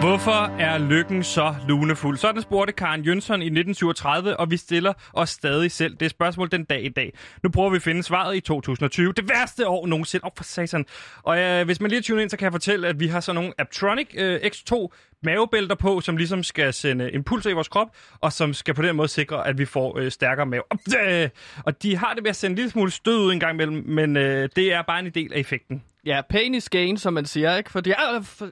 Hvorfor 0.02 0.58
er 0.58 0.78
lykken 0.78 1.24
så 1.24 1.54
lunefuld? 1.68 2.16
Sådan 2.16 2.42
spurgte 2.42 2.72
Karen 2.72 3.02
Jønsson 3.02 3.42
i 3.42 3.44
1937, 3.44 4.36
og 4.36 4.50
vi 4.50 4.56
stiller 4.56 4.92
os 5.12 5.30
stadig 5.30 5.70
selv 5.70 5.96
det 5.96 6.10
spørgsmål 6.10 6.50
den 6.50 6.64
dag 6.64 6.84
i 6.84 6.88
dag. 6.88 7.12
Nu 7.42 7.50
prøver 7.50 7.70
vi 7.70 7.76
at 7.76 7.82
finde 7.82 8.02
svaret 8.02 8.36
i 8.36 8.40
2020. 8.40 9.12
Det 9.12 9.28
værste 9.28 9.68
år 9.68 9.86
nogensinde. 9.86 10.24
Åh, 10.24 10.26
oh, 10.26 10.32
for 10.36 10.44
satan. 10.44 10.86
Og 11.22 11.38
øh, 11.38 11.64
hvis 11.64 11.80
man 11.80 11.90
lige 11.90 12.02
tuner 12.02 12.22
ind, 12.22 12.30
så 12.30 12.36
kan 12.36 12.44
jeg 12.44 12.52
fortælle, 12.52 12.88
at 12.88 13.00
vi 13.00 13.06
har 13.06 13.20
sådan 13.20 13.34
nogle 13.34 13.52
Aptronic 13.58 14.08
øh, 14.14 14.40
X2 14.40 14.88
mavebælter 15.22 15.74
på, 15.74 16.00
som 16.00 16.16
ligesom 16.16 16.42
skal 16.42 16.72
sende 16.72 17.10
impulser 17.12 17.50
i 17.50 17.52
vores 17.52 17.68
krop, 17.68 17.88
og 18.20 18.32
som 18.32 18.54
skal 18.54 18.74
på 18.74 18.82
den 18.82 18.96
måde 18.96 19.08
sikre, 19.08 19.46
at 19.48 19.58
vi 19.58 19.64
får 19.64 19.98
øh, 19.98 20.10
stærkere 20.10 20.46
mave. 20.46 20.62
Øh, 21.08 21.28
og 21.64 21.82
de 21.82 21.96
har 21.96 22.14
det 22.14 22.22
med 22.22 22.30
at 22.30 22.36
sende 22.36 22.52
en 22.52 22.56
lille 22.56 22.70
smule 22.70 22.90
stød 22.90 23.18
ud 23.18 23.32
en 23.32 23.40
gang 23.40 23.54
imellem, 23.54 23.84
men 23.86 24.16
øh, 24.16 24.48
det 24.56 24.72
er 24.72 24.82
bare 24.82 24.98
en 24.98 25.10
del 25.10 25.32
af 25.32 25.38
effekten. 25.38 25.82
Ja, 26.06 26.20
pain 26.30 26.54
is 26.54 26.68
gain, 26.68 26.96
som 26.96 27.12
man 27.12 27.24
siger, 27.24 27.56
ikke? 27.56 27.70
Fordi, 27.70 27.90
er... 27.90 28.22
for, 28.22 28.48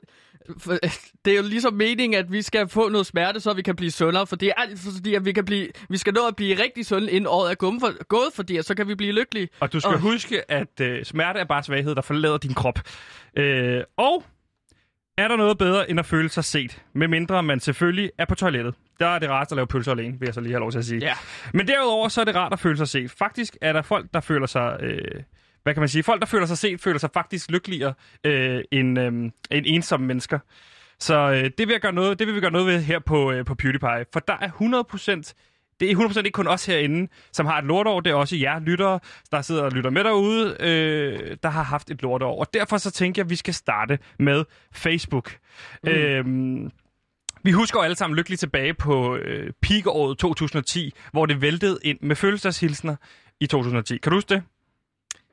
for, 0.58 0.72
det 1.24 1.32
er 1.32 1.36
jo 1.36 1.42
ligesom 1.42 1.74
meningen, 1.74 2.18
at 2.18 2.32
vi 2.32 2.42
skal 2.42 2.68
få 2.68 2.88
noget 2.88 3.06
smerte, 3.06 3.40
så 3.40 3.52
vi 3.52 3.62
kan 3.62 3.76
blive 3.76 3.90
sundere. 3.90 4.26
For 4.26 4.36
det 4.36 4.48
er 4.48 4.52
alt, 4.56 4.78
fordi 4.80 5.14
at 5.14 5.24
vi, 5.24 5.32
kan 5.32 5.44
blive, 5.44 5.68
vi 5.88 5.96
skal 5.96 6.14
nå 6.14 6.20
at 6.28 6.36
blive 6.36 6.62
rigtig 6.62 6.86
sunde, 6.86 7.10
inden 7.10 7.26
året 7.26 7.50
er 7.50 7.54
gået, 7.54 7.74
for, 7.80 8.04
gået 8.04 8.32
fordi 8.34 8.56
at 8.56 8.64
så 8.64 8.74
kan 8.74 8.88
vi 8.88 8.94
blive 8.94 9.12
lykkelige. 9.12 9.48
Og 9.60 9.72
du 9.72 9.80
skal 9.80 9.94
Og- 9.94 10.00
huske, 10.00 10.50
at 10.50 10.80
øh, 10.80 11.04
smerte 11.04 11.40
er 11.40 11.44
bare 11.44 11.62
svaghed, 11.62 11.94
der 11.94 12.02
forlader 12.02 12.38
din 12.38 12.54
krop. 12.54 12.78
Øh, 13.36 13.82
og 13.96 14.24
er 15.18 15.28
der 15.28 15.36
noget 15.36 15.58
bedre 15.58 15.90
end 15.90 15.98
at 16.00 16.06
føle 16.06 16.28
sig 16.28 16.44
set? 16.44 16.82
Med 16.92 17.08
mindre 17.08 17.42
man 17.42 17.60
selvfølgelig 17.60 18.10
er 18.18 18.24
på 18.24 18.34
toilettet. 18.34 18.74
Der 19.00 19.06
er 19.06 19.18
det 19.18 19.28
rart 19.30 19.52
at 19.52 19.56
lave 19.56 19.66
pølser 19.66 19.92
alene, 19.92 20.18
vil 20.18 20.26
jeg 20.26 20.34
så 20.34 20.40
lige 20.40 20.52
have 20.52 20.60
lov 20.60 20.70
til 20.72 20.78
at 20.78 20.84
sige. 20.84 21.00
Ja. 21.00 21.12
Men 21.54 21.68
derudover 21.68 22.08
så 22.08 22.20
er 22.20 22.24
det 22.24 22.34
rart 22.34 22.52
at 22.52 22.60
føle 22.60 22.76
sig 22.76 22.88
set. 22.88 23.10
Faktisk 23.10 23.56
er 23.60 23.72
der 23.72 23.82
folk, 23.82 24.06
der 24.14 24.20
føler 24.20 24.46
sig... 24.46 24.76
Øh, 24.82 25.22
hvad 25.62 25.74
kan 25.74 25.80
man 25.80 25.88
sige? 25.88 26.02
Folk, 26.02 26.20
der 26.20 26.26
føler 26.26 26.46
sig 26.46 26.58
set, 26.58 26.80
føler 26.80 26.98
sig 26.98 27.10
faktisk 27.14 27.50
lykkeligere 27.50 27.94
øh, 28.24 28.60
end, 28.70 28.98
øh, 28.98 29.12
end 29.50 29.66
ensomme 29.66 30.06
mennesker. 30.06 30.38
Så 30.98 31.14
øh, 31.14 31.50
det, 31.58 31.68
vil 31.68 31.68
jeg 31.70 31.80
gøre 31.80 31.92
noget, 31.92 32.18
det 32.18 32.26
vil 32.26 32.34
vi 32.34 32.40
gøre 32.40 32.50
noget 32.50 32.66
ved 32.66 32.82
her 32.82 32.98
på, 32.98 33.32
øh, 33.32 33.44
på 33.44 33.54
PewDiePie. 33.54 34.04
For 34.12 34.20
der 34.20 34.36
er 34.40 34.48
100% 35.26 35.32
det 35.80 35.90
er 35.90 35.96
100% 35.96 36.18
ikke 36.18 36.30
kun 36.30 36.46
os 36.46 36.66
herinde, 36.66 37.08
som 37.32 37.46
har 37.46 37.58
et 37.58 37.64
lortår. 37.64 38.00
Det 38.00 38.10
er 38.10 38.14
også 38.14 38.36
jer 38.36 38.58
lyttere, 38.58 39.00
der 39.32 39.42
sidder 39.42 39.62
og 39.62 39.72
lytter 39.72 39.90
med 39.90 40.04
derude, 40.04 40.56
øh, 40.60 41.36
der 41.42 41.48
har 41.48 41.62
haft 41.62 41.90
et 41.90 42.02
lortår. 42.02 42.40
Og 42.40 42.54
derfor 42.54 42.78
så 42.78 42.90
tænker 42.90 43.22
jeg, 43.22 43.26
at 43.26 43.30
vi 43.30 43.36
skal 43.36 43.54
starte 43.54 43.98
med 44.18 44.44
Facebook. 44.72 45.36
Mm. 45.82 45.90
Øhm, 45.90 46.70
vi 47.42 47.52
husker 47.52 47.80
alle 47.80 47.96
sammen 47.96 48.16
lykkeligt 48.16 48.40
tilbage 48.40 48.74
på 48.74 49.16
øh, 49.16 49.52
peakåret 49.62 50.18
2010, 50.18 50.92
hvor 51.12 51.26
det 51.26 51.40
væltede 51.42 51.78
ind 51.82 51.98
med 52.00 52.16
følelseshilsner 52.16 52.96
i 53.40 53.46
2010. 53.46 53.98
Kan 53.98 54.10
du 54.10 54.16
huske 54.16 54.34
det? 54.34 54.42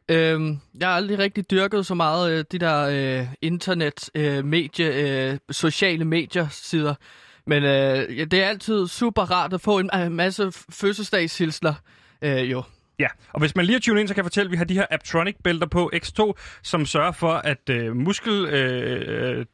Øhm, 0.09 0.59
jeg 0.79 0.87
har 0.87 0.95
aldrig 0.95 1.19
rigtig 1.19 1.51
dyrket 1.51 1.85
så 1.85 1.95
meget 1.95 2.31
øh, 2.31 2.45
de 2.51 2.59
der 2.59 2.87
øh, 2.91 3.27
internet, 3.41 4.09
øh, 4.15 4.45
medie, 4.45 4.85
øh, 4.85 5.37
sociale 5.51 6.05
medier 6.05 6.47
sider. 6.51 6.95
Men 7.45 7.63
øh, 7.63 8.17
ja, 8.17 8.23
det 8.23 8.43
er 8.43 8.47
altid 8.47 8.87
super 8.87 9.21
rart 9.21 9.53
at 9.53 9.61
få 9.61 9.79
en 9.79 9.89
øh, 9.95 10.11
masse 10.11 10.51
fødselsdagshilsner. 10.69 11.73
Øh, 12.21 12.51
jo. 12.51 12.63
Ja, 12.99 13.07
og 13.33 13.39
hvis 13.39 13.55
man 13.55 13.65
lige 13.65 13.79
tunet 13.79 13.99
ind, 13.99 14.07
så 14.07 14.13
kan 14.13 14.21
jeg 14.21 14.25
fortælle, 14.25 14.47
at 14.47 14.51
vi 14.51 14.57
har 14.57 14.65
de 14.65 14.73
her 14.73 14.85
Aptronic-bælter 14.91 15.67
på 15.67 15.91
X2, 15.95 16.33
som 16.63 16.85
sørger 16.85 17.11
for, 17.11 17.33
at 17.33 17.69
øh, 17.69 17.95
muskel... 17.95 18.45
Øh, 18.45 19.45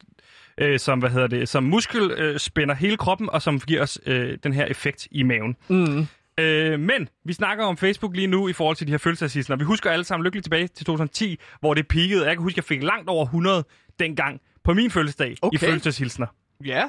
øh, 0.58 0.80
som, 0.80 1.00
hvad 1.00 1.10
hedder 1.10 1.28
det, 1.28 1.50
som 1.50 1.64
muskel 1.64 2.12
øh, 2.12 2.40
spænder 2.40 2.76
hele 2.76 2.98
kroppen, 2.98 3.30
og 3.30 3.42
som 3.42 3.60
giver 3.60 3.82
os 3.82 4.00
øh, 4.06 4.38
den 4.44 4.54
her 4.54 4.66
effekt 4.66 5.08
i 5.12 5.24
maven. 5.24 5.56
Mm. 5.68 6.08
Øh, 6.38 6.80
men 6.80 7.10
vi 7.26 7.34
snakker 7.34 7.66
om 7.66 7.78
Facebook 7.78 8.16
lige 8.16 8.28
nu 8.28 8.48
i 8.48 8.54
forhold 8.54 8.76
til 8.76 8.88
de 8.88 8.92
her 8.92 8.98
følelseshilsner. 8.98 9.56
Vi 9.56 9.64
husker 9.64 9.92
alle 9.92 10.06
sammen 10.06 10.24
lykkeligt 10.24 10.44
tilbage 10.46 10.68
til 10.68 10.86
2010, 10.86 11.40
hvor 11.60 11.74
det 11.74 11.88
peakede. 11.88 12.26
Jeg 12.26 12.36
kan 12.36 12.44
huske, 12.44 12.54
at 12.54 12.58
jeg 12.58 12.64
fik 12.64 12.84
langt 12.84 13.10
over 13.10 13.26
100 13.26 13.64
dengang 14.00 14.42
på 14.64 14.74
min 14.74 14.92
fødselsdag 14.92 15.36
Okay. 15.42 15.56
i 15.56 15.58
følelseshilsner. 15.60 16.28
Ja. 16.66 16.84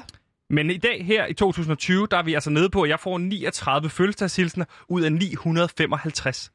Men 0.49 0.69
i 0.69 0.77
dag 0.77 1.05
her 1.05 1.25
i 1.25 1.33
2020, 1.33 2.07
der 2.11 2.17
er 2.17 2.23
vi 2.23 2.33
altså 2.33 2.49
nede 2.49 2.69
på, 2.69 2.81
at 2.81 2.89
jeg 2.89 2.99
får 2.99 3.17
39 3.17 3.89
fødselsdagshilsener 3.89 4.65
ud 4.89 5.01
af 5.01 5.11
955. 5.13 6.51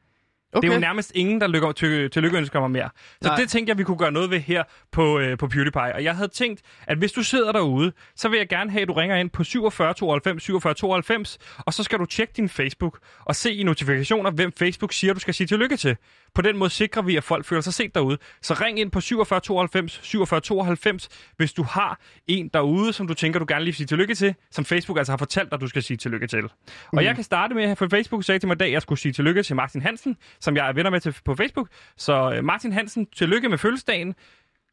Okay. 0.53 0.67
Det 0.67 0.71
er 0.73 0.75
jo 0.75 0.81
nærmest 0.81 1.13
ingen, 1.15 1.41
der 1.41 1.47
lykker 1.47 1.73
til, 1.73 2.11
til 2.11 2.23
lykkeønsker 2.23 2.61
mig 2.61 2.71
mere. 2.71 2.89
Så 3.23 3.29
Nej. 3.29 3.37
det 3.37 3.49
tænkte 3.49 3.71
jeg, 3.71 3.79
vi 3.79 3.85
kunne 3.85 3.99
gøre 3.99 4.13
noget 4.13 4.31
ved 4.31 4.41
her 4.41 4.63
på, 4.93 5.19
øh, 5.19 5.39
på 5.39 5.49
PewDiePie. 5.49 5.95
Og 5.95 6.05
jeg 6.05 6.17
havde 6.17 6.29
tænkt, 6.29 6.61
at 6.87 6.99
hvis 6.99 7.13
du 7.13 7.23
sidder 7.23 7.53
derude, 7.53 7.93
så 8.17 8.29
vil 8.29 8.37
jeg 8.37 8.49
gerne 8.49 8.71
have, 8.71 8.83
at 8.83 8.89
du 8.89 8.93
ringer 8.93 9.17
ind 9.17 9.31
på 9.31 9.45
47 9.45 9.95
92 9.95 10.43
47 10.43 10.75
92, 10.75 11.39
og 11.59 11.75
så 11.75 11.83
skal 11.83 11.99
du 11.99 12.05
tjekke 12.05 12.33
din 12.37 12.49
Facebook 12.49 12.99
og 13.25 13.37
se 13.37 13.53
i 13.53 13.63
notifikationer, 13.63 14.31
hvem 14.31 14.53
Facebook 14.53 14.93
siger, 14.93 15.15
du 15.15 15.21
skal 15.21 15.35
sige 15.35 15.47
tillykke 15.47 15.77
til. 15.77 15.97
På 16.35 16.43
den 16.43 16.57
måde 16.57 16.71
sikrer 16.71 17.03
vi, 17.03 17.17
at 17.17 17.25
folk 17.25 17.45
føler 17.45 17.61
sig 17.63 17.75
set 17.75 17.95
derude. 17.95 18.19
Så 18.43 18.55
ring 18.55 18.81
ind 18.81 18.91
på 18.91 19.01
47 19.01 19.41
92 19.41 20.01
47 20.03 20.41
92, 20.41 21.09
hvis 21.37 21.53
du 21.53 21.63
har 21.63 22.01
en 22.27 22.49
derude, 22.49 22.93
som 22.93 23.07
du 23.07 23.15
tænker, 23.15 23.39
du 23.39 23.45
gerne 23.49 23.65
lige 23.65 23.67
vil 23.67 23.75
sige 23.75 23.87
tillykke 23.87 24.15
til, 24.15 24.35
som 24.51 24.65
Facebook 24.65 24.99
altså 24.99 25.13
har 25.13 25.17
fortalt 25.17 25.51
dig, 25.51 25.61
du 25.61 25.67
skal 25.67 25.83
sige 25.83 25.97
tillykke 25.97 26.27
til. 26.27 26.41
Mm. 26.41 26.49
Og 26.93 27.05
jeg 27.05 27.15
kan 27.15 27.25
starte 27.25 27.55
med, 27.55 27.77
for 27.77 27.89
Facebook 27.91 28.25
sagde 28.25 28.39
til 28.39 28.47
mig 28.47 28.55
i 28.55 28.59
dag, 28.59 28.67
at 28.67 28.73
jeg 28.73 28.83
skulle 28.83 28.99
sige 28.99 29.13
tillykke 29.13 29.43
til 29.43 29.57
Martin 29.57 29.83
Hansen, 29.83 30.17
som 30.41 30.57
jeg 30.57 30.69
er 30.69 30.73
venner 30.73 30.91
med 30.91 31.01
til, 31.01 31.17
på 31.25 31.35
Facebook. 31.35 31.69
Så 31.97 32.33
øh, 32.37 32.45
Martin 32.45 32.73
Hansen, 32.73 33.07
tillykke 33.07 33.49
med 33.49 33.59
fødselsdagen. 33.59 34.15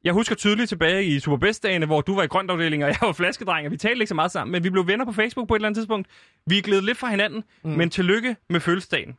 Jeg 0.04 0.14
husker 0.14 0.36
tydeligt 0.36 0.70
tilbage 0.70 1.06
i 1.06 1.20
Superbest-dagene, 1.20 1.86
hvor 1.86 2.02
du 2.02 2.16
var 2.16 2.24
i 2.24 2.28
grøntafdelingen, 2.28 2.84
og 2.84 2.90
jeg 2.90 2.98
var 3.02 3.14
flaskedreng, 3.14 3.66
og 3.66 3.72
vi 3.72 3.78
talte 3.78 3.96
ikke 3.96 4.08
så 4.08 4.16
meget 4.16 4.32
sammen, 4.32 4.52
men 4.52 4.64
vi 4.64 4.70
blev 4.70 4.88
venner 4.88 5.06
på 5.06 5.12
Facebook 5.12 5.48
på 5.48 5.56
et 5.56 5.58
eller 5.58 5.68
andet 5.68 5.78
tidspunkt. 5.78 6.08
Vi 6.46 6.58
er 6.58 6.62
glædet 6.62 6.84
lidt 6.84 6.98
fra 6.98 7.10
hinanden, 7.10 7.44
mm. 7.64 7.70
men 7.70 7.90
tillykke 7.90 8.36
med 8.50 8.60
fødselsdagen. 8.60 9.18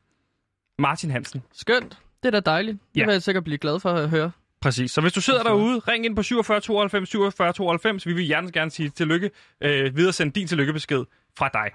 Martin 0.78 1.11
Hansen. 1.11 1.42
Skønt. 1.52 1.99
Det 2.23 2.35
er 2.35 2.41
da 2.41 2.51
dejligt. 2.51 2.79
Det 2.95 3.01
ja. 3.01 3.05
vil 3.05 3.13
jeg 3.13 3.23
sikkert 3.23 3.45
blive 3.45 3.59
glad 3.59 3.81
for 3.81 3.91
at 3.91 4.11
høre. 4.11 4.31
Præcis. 4.61 4.91
Så 4.91 5.01
hvis 5.01 5.13
du 5.13 5.21
sidder 5.21 5.43
derude, 5.43 5.79
ring 5.79 6.05
ind 6.05 6.17
på 6.17 6.23
47 6.23 6.61
92 6.61 7.09
47 7.09 7.53
92. 7.53 8.07
Vi 8.07 8.13
vil 8.13 8.29
gerne 8.29 8.53
gerne 8.53 8.71
sige 8.71 8.89
tillykke. 8.89 9.31
Øh, 9.61 9.97
videre 9.97 10.13
send 10.13 10.33
din 10.33 10.47
tillykkebesked 10.47 11.05
fra 11.39 11.51
dig. 11.53 11.71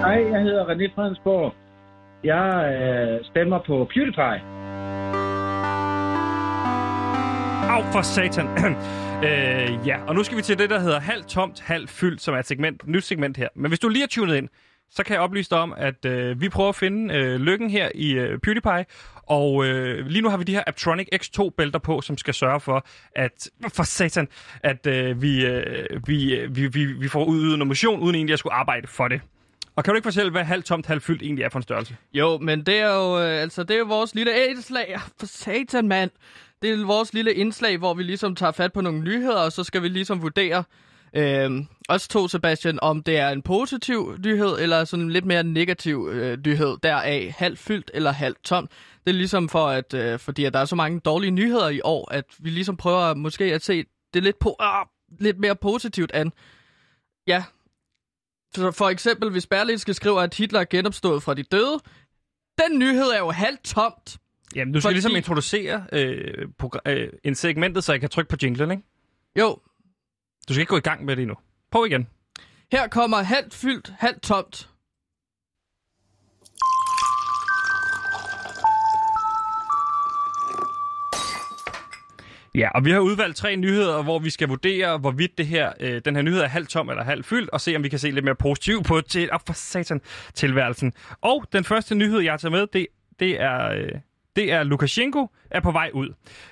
Hej, 0.00 0.32
jeg 0.32 0.42
hedder 0.42 0.64
René 0.64 0.94
Fredensborg. 0.94 1.54
Jeg 2.24 2.46
øh, 2.74 3.24
stemmer 3.24 3.58
på 3.66 3.88
PewDiePie. 3.94 4.40
Au 7.70 7.82
for 7.92 8.02
satan. 8.02 8.46
øh, 9.26 9.86
ja, 9.88 9.96
og 10.06 10.14
nu 10.14 10.22
skal 10.22 10.36
vi 10.36 10.42
til 10.42 10.58
det, 10.58 10.70
der 10.70 10.80
hedder 10.80 11.00
halvt 11.00 11.28
tomt, 11.28 11.60
halvt 11.60 11.90
fyldt, 11.90 12.20
som 12.20 12.34
er 12.34 12.38
et 12.38 12.46
segment, 12.46 12.86
nyt 12.86 13.04
segment 13.04 13.36
her. 13.36 13.48
Men 13.54 13.70
hvis 13.70 13.78
du 13.78 13.88
lige 13.88 14.02
er 14.02 14.08
tunet 14.08 14.36
ind, 14.36 14.48
så 14.90 15.02
kan 15.04 15.14
jeg 15.14 15.22
oplyse 15.22 15.50
dig 15.50 15.58
om, 15.58 15.74
at 15.76 16.04
øh, 16.04 16.40
vi 16.40 16.48
prøver 16.48 16.68
at 16.68 16.74
finde 16.74 17.14
øh, 17.14 17.40
lykken 17.40 17.70
her 17.70 17.88
i 17.94 18.12
øh, 18.12 18.38
PewDiePie, 18.38 18.86
og 19.26 19.66
øh, 19.66 20.06
lige 20.06 20.22
nu 20.22 20.28
har 20.28 20.36
vi 20.36 20.44
de 20.44 20.52
her 20.52 20.62
Aptronic 20.66 21.08
X2-bælter 21.14 21.78
på, 21.78 22.00
som 22.00 22.18
skal 22.18 22.34
sørge 22.34 22.60
for, 22.60 22.86
at 23.12 23.50
for 23.68 23.82
satan, 23.82 24.28
at 24.62 24.86
øh, 24.86 25.22
vi, 25.22 25.46
øh, 25.46 25.86
vi, 26.06 26.34
øh, 26.34 26.56
vi, 26.56 26.66
vi, 26.66 26.84
vi 26.84 27.08
får 27.08 27.24
udøvet 27.24 27.58
noget 27.58 27.66
motion, 27.68 28.00
uden 28.00 28.14
egentlig 28.14 28.32
at 28.32 28.38
skulle 28.38 28.54
arbejde 28.54 28.86
for 28.86 29.08
det. 29.08 29.20
Og 29.76 29.84
kan 29.84 29.92
du 29.92 29.96
ikke 29.96 30.06
fortælle, 30.06 30.30
hvad 30.30 30.44
halvt 30.44 30.66
tomt, 30.66 30.86
halvt 30.86 31.02
fyldt 31.02 31.22
egentlig 31.22 31.44
er 31.44 31.48
for 31.48 31.58
en 31.58 31.62
størrelse? 31.62 31.96
Jo, 32.12 32.38
men 32.38 32.66
det 32.66 32.78
er 32.78 32.94
jo, 32.94 33.18
øh, 33.18 33.42
altså, 33.42 33.62
det 33.62 33.74
er 33.74 33.78
jo 33.78 33.84
vores 33.84 34.14
lille 34.14 34.46
indslag. 34.50 34.98
For 35.20 35.26
satan, 35.26 35.88
mand. 35.88 36.10
Det 36.62 36.70
er 36.70 36.86
vores 36.86 37.14
lille 37.14 37.34
indslag, 37.34 37.78
hvor 37.78 37.94
vi 37.94 38.02
ligesom 38.02 38.34
tager 38.34 38.52
fat 38.52 38.72
på 38.72 38.80
nogle 38.80 39.00
nyheder, 39.00 39.40
og 39.40 39.52
så 39.52 39.64
skal 39.64 39.82
vi 39.82 39.88
ligesom 39.88 40.22
vurdere, 40.22 40.64
øh, 41.18 41.64
også 41.88 42.08
to, 42.08 42.28
Sebastian, 42.28 42.78
om 42.82 43.02
det 43.02 43.18
er 43.18 43.28
en 43.28 43.42
positiv 43.42 44.16
nyhed, 44.24 44.58
eller 44.58 44.84
sådan 44.84 45.04
en 45.04 45.10
lidt 45.10 45.24
mere 45.24 45.42
negativ 45.42 46.08
øh, 46.12 46.38
nyhed, 46.46 46.76
deraf 46.82 47.34
halvt 47.38 47.58
fyldt 47.58 47.90
eller 47.94 48.10
halvt 48.12 48.44
tomt. 48.44 48.70
Det 49.04 49.10
er 49.10 49.16
ligesom 49.16 49.48
for, 49.48 49.66
at, 49.66 49.94
øh, 49.94 50.18
fordi 50.18 50.44
at 50.44 50.52
der 50.52 50.58
er 50.58 50.64
så 50.64 50.76
mange 50.76 51.00
dårlige 51.00 51.30
nyheder 51.30 51.68
i 51.68 51.80
år, 51.84 52.12
at 52.12 52.24
vi 52.38 52.50
ligesom 52.50 52.76
prøver 52.76 53.14
måske 53.14 53.44
at 53.44 53.64
se 53.64 53.84
det 54.14 54.22
lidt, 54.22 54.38
på, 54.38 54.56
øh, 54.62 54.66
lidt 55.20 55.38
mere 55.38 55.56
positivt 55.56 56.12
an. 56.12 56.32
Ja, 57.26 57.44
så 58.54 58.70
for 58.70 58.88
eksempel, 58.88 59.30
hvis 59.30 59.46
Berlinske 59.46 59.94
skriver, 59.94 60.20
at 60.20 60.34
Hitler 60.34 60.60
er 60.60 60.64
genopstået 60.64 61.22
fra 61.22 61.34
de 61.34 61.42
døde, 61.42 61.80
den 62.58 62.78
nyhed 62.78 63.06
er 63.06 63.18
jo 63.18 63.30
halvt 63.30 63.64
tomt. 63.64 64.18
Jamen, 64.54 64.74
du 64.74 64.80
skal 64.80 64.88
fordi... 64.88 64.94
ligesom 64.94 65.16
introducere 65.16 65.84
øh, 65.92 66.48
øh, 66.86 67.08
en 67.24 67.34
segmentet, 67.34 67.84
så 67.84 67.92
jeg 67.92 68.00
kan 68.00 68.08
trykke 68.08 68.28
på 68.28 68.36
jinglen, 68.42 68.70
ikke? 68.70 68.82
Jo. 69.38 69.58
Du 70.48 70.52
skal 70.52 70.60
ikke 70.60 70.70
gå 70.70 70.76
i 70.76 70.80
gang 70.80 71.04
med 71.04 71.16
det 71.16 71.22
endnu. 71.22 71.36
Prøv 71.70 71.86
igen. 71.86 72.08
Her 72.72 72.88
kommer 72.88 73.16
halvt 73.16 73.54
fyldt, 73.54 73.92
halvt 73.98 74.22
tomt. 74.22 74.68
Ja, 82.54 82.68
og 82.74 82.84
vi 82.84 82.90
har 82.90 82.98
udvalgt 82.98 83.36
tre 83.36 83.56
nyheder, 83.56 84.02
hvor 84.02 84.18
vi 84.18 84.30
skal 84.30 84.48
vurdere, 84.48 84.98
hvorvidt 84.98 85.38
det 85.38 85.46
her, 85.46 85.72
øh, 85.80 86.00
den 86.04 86.16
her 86.16 86.22
nyhed 86.22 86.40
er 86.40 86.46
halvt 86.46 86.68
tom 86.68 86.88
eller 86.88 87.04
halvt 87.04 87.26
fyldt, 87.26 87.50
og 87.50 87.60
se, 87.60 87.76
om 87.76 87.82
vi 87.82 87.88
kan 87.88 87.98
se 87.98 88.10
lidt 88.10 88.24
mere 88.24 88.34
positivt 88.34 88.86
på 88.86 89.00
til, 89.00 89.32
oh, 89.32 89.40
for 89.46 89.52
satan, 89.52 90.00
tilværelsen. 90.34 90.92
Og 91.20 91.44
den 91.52 91.64
første 91.64 91.94
nyhed, 91.94 92.20
jeg 92.20 92.32
har 92.32 92.38
taget 92.38 92.52
med, 92.52 92.66
det, 92.72 92.86
det 93.20 93.40
er... 93.40 93.68
Øh, 93.68 93.92
det 94.38 94.52
er 94.52 94.62
Lukashenko 94.62 95.26
er 95.50 95.60
på 95.60 95.70
vej 95.70 95.90
ud. 95.94 96.08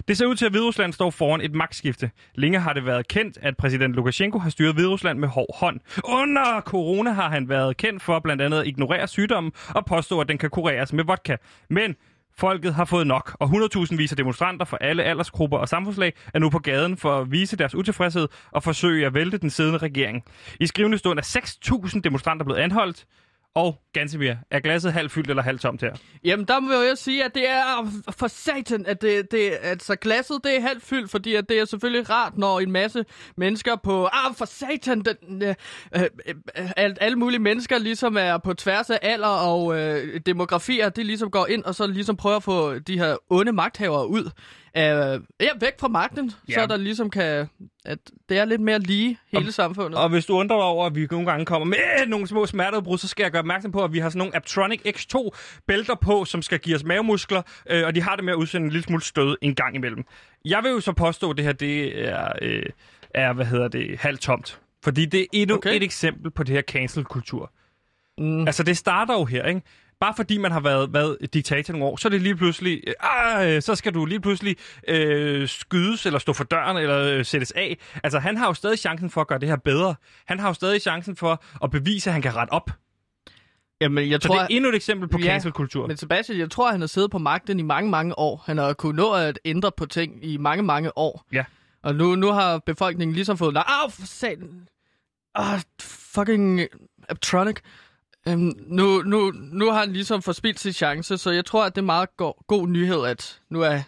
Det 0.09 0.16
ser 0.16 0.26
ud 0.26 0.35
til, 0.35 0.47
at 0.47 0.52
Hviderusland 0.52 0.93
står 0.93 1.11
foran 1.11 1.40
et 1.40 1.55
magtskifte. 1.55 2.11
Længe 2.35 2.61
har 2.61 2.73
det 2.73 2.87
været 2.87 3.09
kendt, 3.09 3.38
at 3.43 3.57
præsident 3.57 3.95
Lukashenko 3.95 4.38
har 4.38 4.50
styret 4.50 4.75
Hviderusland 4.75 5.19
med 5.19 5.28
hård 5.28 5.57
hånd. 5.59 5.81
Under 6.05 6.61
corona 6.61 7.12
har 7.12 7.31
han 7.31 7.49
været 7.49 7.76
kendt 7.76 8.02
for 8.02 8.19
blandt 8.19 8.43
andet 8.43 8.61
at 8.61 8.66
ignorere 8.66 9.09
sygdommen 9.09 9.52
og 9.69 9.87
påstå, 9.87 10.21
at 10.21 10.28
den 10.28 10.38
kan 10.38 10.50
kureres 10.50 10.93
med 10.93 11.05
vodka. 11.05 11.37
Men 11.71 11.97
Folket 12.38 12.75
har 12.75 12.85
fået 12.85 13.07
nok, 13.07 13.37
og 13.40 13.49
100.000 13.49 13.97
viser 13.97 14.16
demonstranter 14.16 14.64
fra 14.64 14.78
alle 14.81 15.05
aldersgrupper 15.05 15.59
og 15.59 15.69
samfundslag 15.69 16.12
er 16.35 16.38
nu 16.38 16.50
på 16.50 16.59
gaden 16.59 16.97
for 16.97 17.21
at 17.21 17.33
vise 17.33 17.57
deres 17.57 17.75
utilfredshed 17.75 18.28
og 18.50 18.62
forsøge 18.62 19.07
at 19.07 19.14
vælte 19.14 19.38
den 19.38 19.50
siddende 19.50 19.78
regering. 19.78 20.25
I 20.61 20.66
skrivende 20.66 20.99
stund 20.99 21.19
er 21.19 21.23
6.000 21.87 22.00
demonstranter 22.00 22.45
blevet 22.45 22.61
anholdt, 22.61 23.07
og 23.56 23.82
Gantemir, 23.92 24.34
er 24.50 24.60
glasset 24.60 24.92
halvt 24.92 25.12
fyldt 25.12 25.30
eller 25.30 25.42
halvt 25.42 25.60
tomt 25.60 25.80
her? 25.80 25.94
Jamen, 26.25 26.46
der 26.46 26.60
må 26.60 26.72
jeg 26.72 26.98
sige, 26.98 27.25
at 27.25 27.34
det 27.34 27.48
er 27.48 27.90
for 28.18 28.26
satan, 28.26 28.86
at 28.86 29.02
det, 29.02 29.30
det, 29.30 29.52
altså, 29.62 29.96
glasset 29.96 30.40
det 30.44 30.56
er 30.56 30.60
halvt 30.60 30.82
fyldt, 30.82 31.10
fordi 31.10 31.34
at 31.34 31.48
det 31.48 31.58
er 31.58 31.64
selvfølgelig 31.64 32.10
rart, 32.10 32.38
når 32.38 32.60
en 32.60 32.72
masse 32.72 33.04
mennesker 33.36 33.76
på, 33.76 34.08
ah, 34.12 34.34
for 34.34 34.44
satan, 34.44 35.00
den, 35.00 35.42
øh, 35.42 35.54
øh, 35.96 36.02
øh, 36.28 36.70
alt, 36.76 36.98
alle 37.00 37.18
mulige 37.18 37.40
mennesker 37.40 37.78
ligesom 37.78 38.16
er 38.16 38.38
på 38.38 38.54
tværs 38.54 38.90
af 38.90 38.98
alder 39.02 39.28
og 39.28 39.78
øh, 39.78 40.20
demografier, 40.26 40.88
det 40.88 41.06
ligesom 41.06 41.30
går 41.30 41.46
ind 41.46 41.64
og 41.64 41.75
så 41.75 41.86
ligesom 41.86 42.16
prøver 42.16 42.36
at 42.36 42.42
få 42.42 42.78
de 42.78 42.98
her 42.98 43.16
onde 43.30 43.52
magthavere 43.52 44.08
ud 44.08 44.30
øh, 44.76 45.21
ja, 45.40 45.49
væk 45.61 45.80
fra 45.80 45.88
magten, 45.88 46.33
ja. 46.49 46.54
så 46.54 46.66
der 46.66 46.76
ligesom 46.76 47.11
kan, 47.11 47.49
at 47.85 47.99
det 48.28 48.38
er 48.38 48.45
lidt 48.45 48.61
mere 48.61 48.78
lige 48.78 49.18
hele 49.33 49.49
og, 49.49 49.52
samfundet. 49.52 50.00
Og 50.00 50.09
hvis 50.09 50.26
du 50.26 50.35
undrer 50.35 50.56
dig 50.56 50.64
over, 50.64 50.87
at 50.87 50.95
vi 50.95 51.06
nogle 51.11 51.26
gange 51.26 51.47
kommer 51.47 51.66
med 51.66 51.78
øh, 52.02 52.09
nogle 52.09 52.26
små 52.26 52.47
smerteudbrud, 52.47 52.99
så 52.99 53.09
skal 53.09 53.23
jeg 53.23 53.33
gøre 53.33 53.40
opmærksom 53.40 53.73
på, 53.73 53.85
at 53.85 53.92
vi 53.92 53.99
har 53.99 54.09
sådan 54.09 54.18
nogle 54.18 54.37
Aptronic 54.37 54.80
X2 54.87 55.30
bælter 55.66 55.95
på, 55.95 56.25
som 56.25 56.42
skal 56.42 56.59
give 56.59 56.76
os 56.76 56.85
mavemuskler, 56.85 57.42
øh, 57.71 57.87
og 57.87 57.95
de 57.95 58.02
har 58.02 58.16
det 58.16 58.25
med 58.25 58.33
at 58.33 58.37
udsende 58.37 58.64
en 58.64 58.71
lille 58.71 58.85
smule 58.85 59.02
stød 59.02 59.37
en 59.42 59.54
gang 59.54 59.75
imellem. 59.75 60.04
Jeg 60.45 60.62
vil 60.62 60.71
jo 60.71 60.80
så 60.80 60.92
påstå, 60.92 61.30
at 61.30 61.37
det 61.37 61.45
her 61.45 61.52
det 61.52 62.09
er, 62.09 62.33
øh, 62.42 62.62
er 63.14 63.33
hvad 63.33 63.47
hedder 63.47 63.68
det, 63.68 63.99
halvt 63.99 64.21
tomt. 64.21 64.61
Fordi 64.85 65.04
det 65.04 65.21
er 65.21 65.26
endnu 65.33 65.56
okay. 65.56 65.76
et 65.76 65.83
eksempel 65.83 66.30
på 66.30 66.42
det 66.42 66.54
her 66.54 66.62
cancel-kultur. 66.62 67.52
Mm. 68.18 68.47
Altså, 68.47 68.62
det 68.62 68.76
starter 68.76 69.14
jo 69.14 69.25
her, 69.25 69.45
ikke? 69.45 69.62
Bare 70.00 70.15
fordi 70.17 70.38
man 70.38 70.53
har 70.53 70.61
været, 70.61 70.93
været 70.93 71.19
diktator 71.35 71.73
nogle 71.73 71.87
år, 71.87 71.97
så 71.97 72.09
er 72.09 72.11
det 72.11 72.23
lige 72.23 72.37
pludselig, 72.37 72.83
øh, 73.43 73.62
så 73.62 73.75
skal 73.75 73.95
du 73.95 74.05
lige 74.05 74.21
pludselig 74.21 74.57
øh, 74.88 75.49
skydes, 75.49 76.07
eller 76.07 76.19
stå 76.19 76.33
for 76.33 76.45
døren, 76.45 76.76
eller 76.76 76.99
øh, 76.99 77.25
sættes 77.25 77.53
af. 77.53 77.79
Altså, 78.05 78.19
han 78.19 78.37
har 78.37 78.47
jo 78.47 78.55
stadig 78.55 78.79
chancen 78.79 79.11
for 79.11 79.21
at 79.21 79.26
gøre 79.26 79.38
det 79.38 79.49
her 79.49 79.57
bedre. 79.57 79.95
Han 80.26 80.41
har 80.41 80.49
jo 80.49 80.55
stadig 80.55 80.83
chancen 80.83 81.17
for 81.17 81.43
at 81.65 81.71
bevise, 81.71 82.11
at 82.11 82.12
han 82.12 82.23
kan 82.23 82.37
rette 82.37 82.50
op. 82.50 82.71
Jamen, 83.81 84.11
jeg 84.11 84.23
så 84.23 84.29
tror, 84.29 84.35
det 84.35 84.43
er 84.43 84.47
endnu 84.50 84.71
et 84.71 84.75
eksempel 84.75 85.09
på 85.09 85.19
ja, 85.19 85.25
cancel-kultur. 85.25 85.87
Men 85.87 85.97
Sebastian, 85.97 86.38
jeg 86.38 86.50
tror, 86.50 86.71
han 86.71 86.81
har 86.81 86.87
siddet 86.87 87.11
på 87.11 87.19
magten 87.19 87.59
i 87.59 87.62
mange, 87.62 87.91
mange 87.91 88.19
år. 88.19 88.43
Han 88.47 88.59
har 88.59 88.73
kunnet 88.73 88.95
nå 88.95 89.12
at 89.12 89.38
ændre 89.45 89.73
på 89.76 89.87
ting 89.87 90.25
i 90.25 90.37
mange, 90.37 90.62
mange 90.62 90.99
år. 90.99 91.25
Ja. 91.33 91.45
Og 91.83 91.95
nu, 91.95 92.15
nu 92.15 92.33
har 92.33 92.59
befolkningen 92.59 93.15
ligesom 93.15 93.38
fået... 93.38 93.57
Au, 93.57 93.91
for 93.91 94.07
satan! 94.07 94.69
Ah, 95.35 95.61
fucking 95.81 96.61
Aptronic. 97.09 97.57
Øhm, 98.28 98.52
nu, 98.66 99.02
nu, 99.02 99.30
nu 99.37 99.71
har 99.71 99.80
han 99.80 99.92
ligesom 99.92 100.23
forspildt 100.23 100.61
sin 100.61 100.73
chance, 100.73 101.18
så 101.18 101.30
jeg 101.30 101.45
tror, 101.45 101.64
at 101.64 101.75
det 101.75 101.80
er 101.80 101.85
meget 101.87 102.16
go- 102.16 102.33
god 102.47 102.68
nyhed, 102.68 103.04
at 103.04 103.40
nu 103.50 103.61
er 103.62 103.80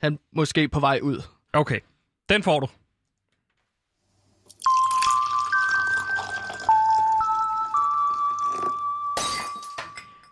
han 0.00 0.18
måske 0.32 0.68
på 0.68 0.80
vej 0.80 1.00
ud. 1.02 1.22
Okay, 1.52 1.80
den 2.28 2.42
får 2.42 2.60
du. 2.60 2.66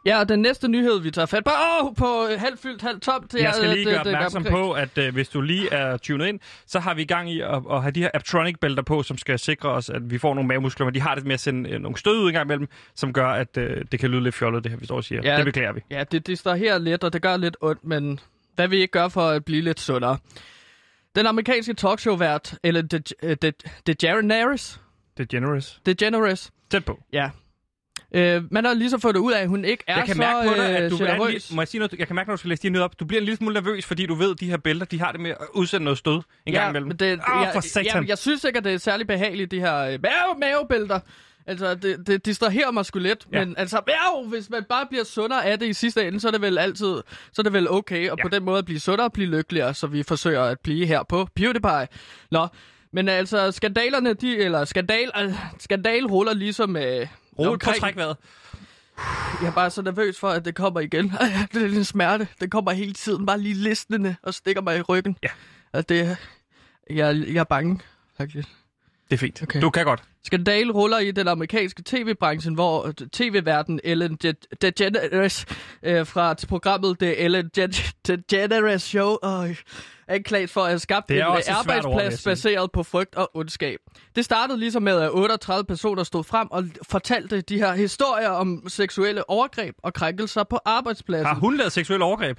Ja, 0.07 0.19
og 0.21 0.29
den 0.29 0.43
næste 0.43 0.69
nyhed, 0.69 1.01
vi 1.01 1.11
tager 1.11 1.27
fat 1.27 1.45
på, 1.45 1.51
oh, 1.83 1.95
på 1.95 2.27
halvt 2.37 2.61
fyldt, 2.61 2.83
halvt 2.83 3.03
tomt. 3.03 3.35
Jeg 3.35 3.55
skal 3.55 3.69
lige 3.71 3.85
gøre 3.85 4.01
opmærksom 4.01 4.45
på, 4.45 4.73
at 4.73 4.99
uh, 4.99 5.09
hvis 5.09 5.29
du 5.29 5.41
lige 5.41 5.73
er 5.73 5.97
tunet 5.97 6.27
ind, 6.27 6.41
så 6.67 6.81
har 6.81 6.95
vi 6.95 7.03
i 7.03 7.05
gang 7.05 7.31
i 7.33 7.41
at, 7.41 7.63
at 7.71 7.83
have 7.83 7.91
de 7.91 8.01
her 8.01 8.11
Aptronic-bælter 8.15 8.83
på, 8.83 9.03
som 9.03 9.19
skal 9.19 9.39
sikre 9.39 9.69
os, 9.69 9.91
at 9.91 10.11
vi 10.11 10.19
får 10.19 10.35
nogle 10.35 10.49
mavemuskler, 10.49 10.87
men 10.87 10.95
de 10.95 11.01
har 11.01 11.15
det 11.15 11.25
med 11.25 11.35
at 11.35 11.41
sende 11.41 11.75
uh, 11.77 11.83
nogle 11.83 11.99
stød 11.99 12.19
ud 12.19 12.27
en 12.29 12.33
gang 12.33 12.47
imellem, 12.47 12.69
som 12.95 13.13
gør, 13.13 13.29
at 13.29 13.57
uh, 13.57 13.65
det 13.93 14.01
kan 14.01 14.11
lyde 14.11 14.23
lidt 14.23 14.35
fjollet, 14.35 14.65
det 14.65 14.73
her, 14.73 14.79
vi 14.79 14.85
står 14.85 14.97
og 14.97 15.05
siger. 15.05 15.21
Ja, 15.25 15.37
det 15.37 15.45
beklager 15.45 15.73
vi. 15.73 15.81
Ja, 15.91 16.05
det, 16.05 16.27
det 16.27 16.39
står 16.39 16.55
her 16.55 16.79
lidt, 16.79 17.05
og 17.05 17.13
det 17.13 17.23
gør 17.23 17.37
lidt 17.37 17.57
ondt, 17.61 17.85
men 17.85 18.21
hvad 18.55 18.69
vi 18.69 18.77
ikke 18.77 18.93
gør 18.93 19.09
for 19.09 19.29
at 19.29 19.45
blive 19.45 19.63
lidt 19.63 19.81
sundere. 19.81 20.19
Den 21.17 21.27
amerikanske 21.27 21.75
talkshow-vært, 21.75 22.55
eller 22.63 22.83
De, 22.83 22.99
De, 22.99 23.35
De, 23.35 23.53
DeGeneres, 23.87 24.81
DeGeneres. 25.19 25.81
DeGeneres, 25.87 26.51
Tæt 26.71 26.85
på. 26.85 26.99
ja. 27.13 27.31
Øh, 28.15 28.43
man 28.53 28.65
har 28.65 28.75
lige 28.75 28.91
så 28.91 28.99
fået 28.99 29.15
det 29.15 29.21
ud 29.21 29.33
af, 29.33 29.41
at 29.43 29.49
hun 29.49 29.65
ikke 29.65 29.85
er 29.87 29.97
Jeg 29.97 30.05
kan 30.07 30.15
så 30.15 30.21
mærke 30.21 30.49
på 30.49 30.55
dig, 30.55 30.67
at 30.69 30.91
du 30.91 30.97
øh, 30.97 31.09
er 31.09 31.15
en 31.15 31.41
må 31.55 31.61
jeg 31.63 31.69
sige 31.69 31.79
noget? 31.79 31.95
Jeg 31.99 32.07
kan 32.07 32.17
mærke, 32.17 32.29
når 32.29 32.35
du 32.37 32.39
skal 32.39 32.49
læse 32.49 32.63
de 32.63 32.71
her 32.77 32.81
op. 32.85 33.01
Du 33.01 33.05
bliver 33.05 33.21
en 33.21 33.25
lille 33.25 33.37
smule 33.37 33.55
nervøs, 33.55 33.87
fordi 33.87 34.07
du 34.07 34.15
ved, 34.15 34.31
at 34.31 34.41
de 34.41 34.51
her 34.51 34.57
bælter, 34.57 34.87
de 34.87 35.01
har 35.01 35.13
det 35.13 35.21
med 35.21 35.31
at 35.31 35.37
udsende 35.55 35.85
noget 35.85 35.99
stød 35.99 36.23
en 36.47 36.53
gang 36.53 36.71
imellem. 36.71 36.91
det, 36.99 37.21
Ah, 37.27 37.43
jeg, 37.45 37.51
for 37.55 37.61
satan. 37.61 38.03
jeg, 38.03 38.09
jeg 38.09 38.19
synes 38.19 38.45
ikke, 38.45 38.59
at 38.59 38.65
det 38.65 38.73
er 38.75 38.79
særlig 38.79 39.07
behageligt, 39.07 39.51
de 39.51 39.61
her 39.61 39.77
øh, 39.79 39.99
mave, 40.03 40.39
mavebælter. 40.41 41.01
Altså, 41.47 41.75
det, 41.75 42.07
det 42.07 42.27
distraherer 42.27 42.71
mig 42.71 42.87
sgu 42.87 42.99
lidt, 42.99 43.27
Ja. 43.33 43.39
ja. 43.39 43.45
men 43.45 43.55
altså, 43.59 43.81
mave, 43.87 44.29
hvis 44.29 44.51
man 44.51 44.65
bare 44.69 44.87
bliver 44.91 45.05
sundere 45.05 45.45
af 45.47 45.59
det 45.59 45.67
i 45.67 45.73
sidste 45.73 46.07
ende, 46.09 46.21
så 46.21 46.29
er 46.29 46.33
det 46.33 46.41
vel 46.43 46.59
altid, 46.59 46.95
så 47.33 47.35
er 47.39 47.43
det 47.43 47.53
vel 47.53 47.71
okay, 47.71 48.11
og 48.11 48.19
Ja. 48.19 48.23
på 48.25 48.29
den 48.29 48.45
måde 48.45 48.59
at 48.59 48.65
blive 48.65 48.81
sundere 48.81 49.07
og 49.07 49.13
blive 49.13 49.29
lykkeligere, 49.29 49.75
så 49.75 49.87
vi 49.87 50.03
forsøger 50.03 50.43
at 50.43 50.59
blive 50.61 50.87
her 50.87 51.03
på 51.09 51.29
PewDiePie. 51.37 51.89
Nå, 52.31 52.47
men 52.93 53.09
altså, 53.09 53.51
skandalerne, 53.51 54.15
de, 54.15 54.39
eller 54.39 54.65
skandal, 54.65 55.11
øh, 55.23 55.33
skandal 55.59 56.07
ruller 56.07 56.35
ligesom 56.35 56.77
øh, 56.77 57.07
Ro 57.39 57.45
på 57.45 57.53
omkring- 57.53 57.81
trækvejret. 57.81 58.17
Jeg 59.41 59.49
er 59.49 59.53
bare 59.53 59.71
så 59.71 59.83
nervøs 59.83 60.19
for, 60.19 60.29
at 60.29 60.45
det 60.45 60.55
kommer 60.55 60.81
igen. 60.81 61.13
det 61.53 61.63
er 61.63 61.67
en 61.67 61.85
smerte. 61.85 62.29
Det 62.41 62.51
kommer 62.51 62.71
hele 62.71 62.93
tiden, 62.93 63.27
bare 63.27 63.41
lige 63.41 63.55
listende 63.55 64.17
og 64.23 64.35
stikker 64.35 64.63
mig 64.63 64.79
i 64.79 64.83
ryggen. 64.83 65.17
Ja. 65.23 65.29
Og 65.73 65.89
det, 65.89 66.17
jeg, 66.91 67.17
jeg 67.17 67.41
er 67.41 67.45
bange, 67.45 67.81
faktisk. 68.17 68.49
Det 69.11 69.15
er 69.15 69.19
fint. 69.19 69.43
Okay. 69.43 69.61
Du 69.61 69.71
kan 69.71 69.85
godt. 69.85 70.03
Skandal 70.25 70.71
ruller 70.71 70.99
i 70.99 71.11
den 71.11 71.29
amerikanske 71.29 71.83
tv-branchen, 71.87 72.55
hvor 72.55 72.93
tv-verden 73.13 73.81
Ellen 73.85 74.15
De- 74.23 74.35
DeGeneres 74.63 75.47
øh, 75.83 76.07
fra 76.07 76.35
programmet 76.49 76.99
The 76.99 77.17
Ellen 77.17 77.51
De- 77.57 77.69
DeGeneres 78.07 78.83
Show 78.83 79.17
øh, 79.25 79.57
anklaget 80.09 80.51
for 80.51 80.61
at 80.61 80.67
have 80.69 80.79
skabt 80.79 81.11
en 81.11 81.23
ord, 81.23 81.43
arbejdsplads 81.49 82.15
sige. 82.15 82.31
baseret 82.31 82.73
på 82.73 82.83
frygt 82.83 83.15
og 83.15 83.31
ondskab. 83.37 83.79
Det 84.17 84.25
startede 84.25 84.59
ligesom 84.59 84.83
med, 84.83 85.01
at 85.01 85.11
38 85.13 85.65
personer 85.65 86.03
stod 86.05 86.25
frem 86.25 86.49
og 86.51 86.65
fortalte 86.91 87.41
de 87.41 87.57
her 87.59 87.75
historier 87.75 88.29
om 88.31 88.65
seksuelle 88.69 89.31
overgreb 89.31 89.75
og 89.83 89.95
krænkelser 89.95 90.45
på 90.45 90.59
arbejdspladsen. 90.65 91.27
Har 91.27 91.35
hun 91.35 91.57
lavet 91.57 91.73
seksuel 91.73 92.03
overgreb? 92.03 92.39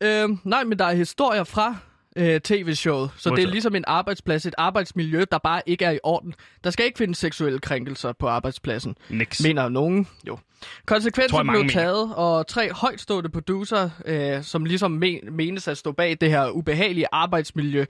Øh, 0.00 0.28
nej, 0.44 0.64
men 0.64 0.78
der 0.78 0.84
er 0.84 0.94
historier 0.94 1.44
fra 1.44 1.76
øh, 2.16 2.40
tv-showet, 2.40 3.10
så 3.16 3.30
det 3.30 3.32
Modtaget. 3.32 3.48
er 3.48 3.52
ligesom 3.52 3.74
en 3.74 3.84
arbejdsplads, 3.86 4.46
et 4.46 4.54
arbejdsmiljø, 4.58 5.24
der 5.30 5.38
bare 5.38 5.62
ikke 5.66 5.84
er 5.84 5.90
i 5.90 5.98
orden. 6.02 6.34
Der 6.64 6.70
skal 6.70 6.86
ikke 6.86 6.98
findes 6.98 7.18
seksuelle 7.18 7.58
krænkelser 7.58 8.12
på 8.12 8.28
arbejdspladsen, 8.28 8.96
Niks. 9.10 9.42
mener 9.42 9.68
nogen 9.68 10.08
jo. 10.28 10.38
Konsekvensen 10.86 11.46
blev 11.46 11.60
mener. 11.60 11.72
taget, 11.72 12.14
og 12.14 12.46
tre 12.46 12.72
højtstående 12.72 13.28
producer, 13.28 13.90
øh, 14.04 14.42
som 14.42 14.64
ligesom 14.64 14.90
men, 14.90 15.18
menes 15.30 15.68
at 15.68 15.78
stå 15.78 15.92
bag 15.92 16.16
det 16.20 16.30
her 16.30 16.50
ubehagelige 16.50 17.06
arbejdsmiljø, 17.12 17.84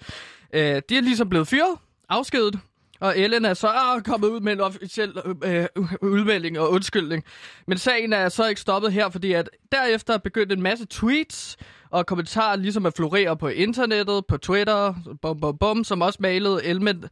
øh, 0.52 0.82
de 0.88 0.96
er 0.96 1.00
ligesom 1.00 1.28
blevet 1.28 1.48
fyret, 1.48 1.78
afskedet, 2.08 2.58
og 3.04 3.18
Ellen 3.18 3.44
er 3.44 3.54
så 3.54 3.68
øh, 3.96 4.02
kommet 4.02 4.28
ud 4.28 4.40
med 4.40 4.52
en 4.52 4.60
officiel 4.60 5.12
øh, 5.44 5.60
øh, 5.60 5.66
udmelding 6.02 6.58
og 6.58 6.70
undskyldning. 6.70 7.24
Men 7.66 7.78
sagen 7.78 8.12
er 8.12 8.28
så 8.28 8.48
ikke 8.48 8.60
stoppet 8.60 8.92
her, 8.92 9.10
fordi 9.10 9.32
at 9.32 9.50
derefter 9.72 10.18
begyndte 10.18 10.54
en 10.54 10.62
masse 10.62 10.86
tweets 10.90 11.56
og 11.90 12.06
kommentarer 12.06 12.56
ligesom 12.56 12.86
at 12.86 12.96
florere 12.96 13.36
på 13.36 13.48
internettet, 13.48 14.26
på 14.26 14.36
Twitter, 14.36 14.94
bum, 15.22 15.40
bum, 15.40 15.58
bum, 15.58 15.84
som 15.84 16.02
også 16.02 16.18
malede 16.22 16.64
Elmen 16.64 17.04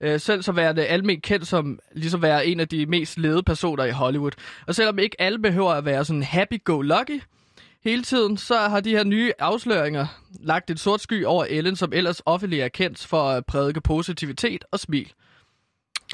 øh, 0.00 0.20
selv 0.20 0.42
så 0.42 0.52
være 0.52 0.72
det 0.72 0.86
almindeligt 0.88 1.22
kendt 1.22 1.46
som 1.46 1.78
ligesom 1.92 2.22
være 2.22 2.46
en 2.46 2.60
af 2.60 2.68
de 2.68 2.86
mest 2.86 3.18
ledede 3.18 3.42
personer 3.42 3.84
i 3.84 3.90
Hollywood. 3.90 4.32
Og 4.66 4.74
selvom 4.74 4.98
ikke 4.98 5.20
alle 5.20 5.38
behøver 5.38 5.70
at 5.70 5.84
være 5.84 6.04
sådan 6.04 6.22
happy-go-lucky 6.22 7.20
hele 7.84 8.02
tiden, 8.02 8.36
så 8.36 8.54
har 8.54 8.80
de 8.80 8.90
her 8.90 9.04
nye 9.04 9.32
afsløringer 9.38 10.06
lagt 10.40 10.70
et 10.70 10.80
sort 10.80 11.00
sky 11.00 11.24
over 11.24 11.44
Ellen, 11.48 11.76
som 11.76 11.92
ellers 11.92 12.22
offentligt 12.26 12.62
er 12.62 12.68
kendt 12.68 13.06
for 13.06 13.30
at 13.30 13.46
prædike 13.46 13.80
positivitet 13.80 14.64
og 14.72 14.78
smil. 14.78 15.12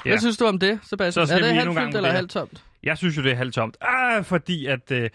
Ja. 0.05 0.09
Hvad 0.09 0.19
synes 0.19 0.37
du 0.37 0.45
om 0.45 0.59
det, 0.59 0.79
Sebastian? 0.83 1.27
Så 1.27 1.33
er 1.33 1.39
det 1.39 1.53
halvfyldt 1.53 1.95
eller 1.95 2.11
halvtomt? 2.11 2.63
Jeg 2.83 2.97
synes 2.97 3.17
jo, 3.17 3.23
det 3.23 3.31
er 3.31 3.35
halvtomt. 3.35 3.77
Ah, 3.81 4.25
fordi 4.25 4.65
at... 4.65 4.91
Øh, 4.91 5.09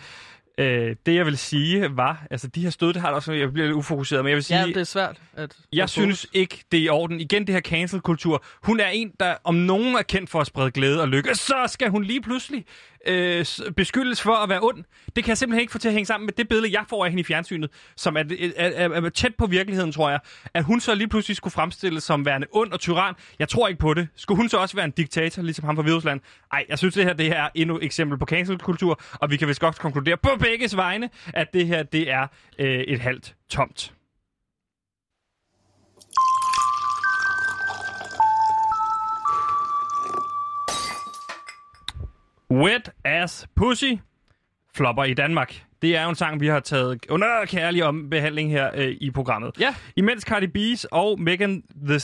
øh, 0.59 0.96
det, 1.07 1.14
jeg 1.14 1.27
vil 1.27 1.38
sige, 1.38 1.96
var... 1.96 2.27
Altså, 2.31 2.49
de 2.49 2.61
her 2.61 2.70
stød, 2.70 2.92
det 2.92 3.03
har 3.03 3.11
også... 3.11 3.33
Jeg 3.33 3.53
bliver 3.53 3.66
lidt 3.66 3.77
ufokuseret, 3.77 4.25
men 4.25 4.29
jeg 4.29 4.37
vil 4.37 4.44
sige... 4.44 4.61
Ja, 4.61 4.66
det 4.66 4.77
er 4.77 4.85
svært. 4.85 5.16
At 5.37 5.57
Jeg 5.72 5.83
at 5.83 5.90
synes 5.90 6.27
ikke, 6.33 6.64
det 6.72 6.81
er 6.81 6.85
i 6.85 6.88
orden. 6.88 7.20
Igen, 7.20 7.46
det 7.46 7.55
her 7.55 7.61
cancel-kultur. 7.61 8.44
Hun 8.62 8.81
er 8.81 8.88
en, 8.88 9.12
der 9.20 9.35
om 9.44 9.55
nogen 9.55 9.94
er 9.94 10.03
kendt 10.03 10.31
for 10.31 10.40
at 10.40 10.46
sprede 10.46 10.70
glæde 10.70 11.01
og 11.01 11.09
lykke. 11.09 11.35
Så 11.35 11.55
skal 11.66 11.88
hun 11.90 12.05
lige 12.05 12.22
pludselig 12.22 12.64
øh, 13.07 13.47
beskyldes 13.77 14.23
for 14.23 14.35
at 14.35 14.49
være 14.49 14.61
ond. 14.62 14.85
Det 15.16 15.25
kan 15.25 15.29
jeg 15.29 15.38
simpelthen 15.38 15.61
ikke 15.61 15.73
få 15.73 15.79
til 15.79 15.88
at 15.88 15.95
hænge 15.95 16.07
sammen 16.07 16.27
med 16.27 16.33
det 16.33 16.49
billede, 16.49 16.73
jeg 16.73 16.85
får 16.88 17.05
af 17.05 17.11
hende 17.11 17.21
i 17.21 17.25
fjernsynet, 17.25 17.71
som 17.97 18.16
er, 18.16 18.25
er, 18.57 18.71
er, 18.75 18.88
er 18.88 19.09
tæt 19.09 19.35
på 19.35 19.47
virkeligheden, 19.47 19.92
tror 19.92 20.11
jeg. 20.11 20.21
At 20.55 20.64
hun 20.64 20.81
så 20.81 20.95
lige 20.95 21.09
pludselig 21.09 21.37
skulle 21.37 21.53
fremstilles 21.53 22.05
som 22.05 22.27
værende 22.27 22.47
ond 22.53 22.73
og 22.73 22.81
tyran. 22.81 23.14
Jeg 23.38 23.49
tror 23.49 23.69
ikke 23.69 23.81
på 23.81 23.95
det. 23.95 24.09
Skulle 24.16 24.37
hun 24.37 24.49
så 24.49 24.59
også 24.59 24.77
være 24.77 24.85
en 24.85 24.90
diktator, 24.90 25.42
ligesom 25.42 25.64
ham 25.64 25.77
fra 25.77 25.83
Hvidrusland? 25.83 26.21
Ej, 26.53 26.64
jeg 26.69 26.79
synes, 26.79 26.95
det 26.95 27.05
her 27.05 27.12
det 27.12 27.27
her 27.27 27.42
er 27.42 27.49
endnu 27.55 27.77
et 27.77 27.85
eksempel 27.85 28.19
på 28.19 28.25
cancelkultur, 28.27 29.01
og 29.12 29.31
vi 29.31 29.37
kan 29.37 29.49
vist 29.49 29.61
godt 29.61 29.79
konkludere 29.79 30.16
på 30.16 30.31
begges 30.40 30.77
vegne, 30.77 31.11
at 31.35 31.53
det 31.53 31.66
her 31.66 31.83
det 31.83 32.11
er 32.11 32.27
øh, 32.59 32.81
et 32.81 33.01
halvt 33.01 33.35
tomt. 33.49 33.96
Wet 42.51 42.91
Ass 43.05 43.47
Pussy 43.57 43.93
flopper 44.75 45.05
i 45.05 45.15
Danmark. 45.15 45.63
Det 45.83 45.97
er 45.97 46.03
jo 46.03 46.09
en 46.09 46.15
sang, 46.15 46.41
vi 46.41 46.47
har 46.47 46.61
taget 46.61 47.07
under 47.09 47.45
kærlig 47.47 47.85
om 47.85 48.11
behandling 48.11 48.51
her 48.51 48.71
øh, 48.75 48.97
i 49.01 49.11
programmet. 49.11 49.61
Ja. 49.61 49.75
Imens 49.97 50.23
Cardi 50.23 50.47
B's 50.47 50.85
og 50.91 51.21
Megan 51.21 51.63
The, 51.87 52.01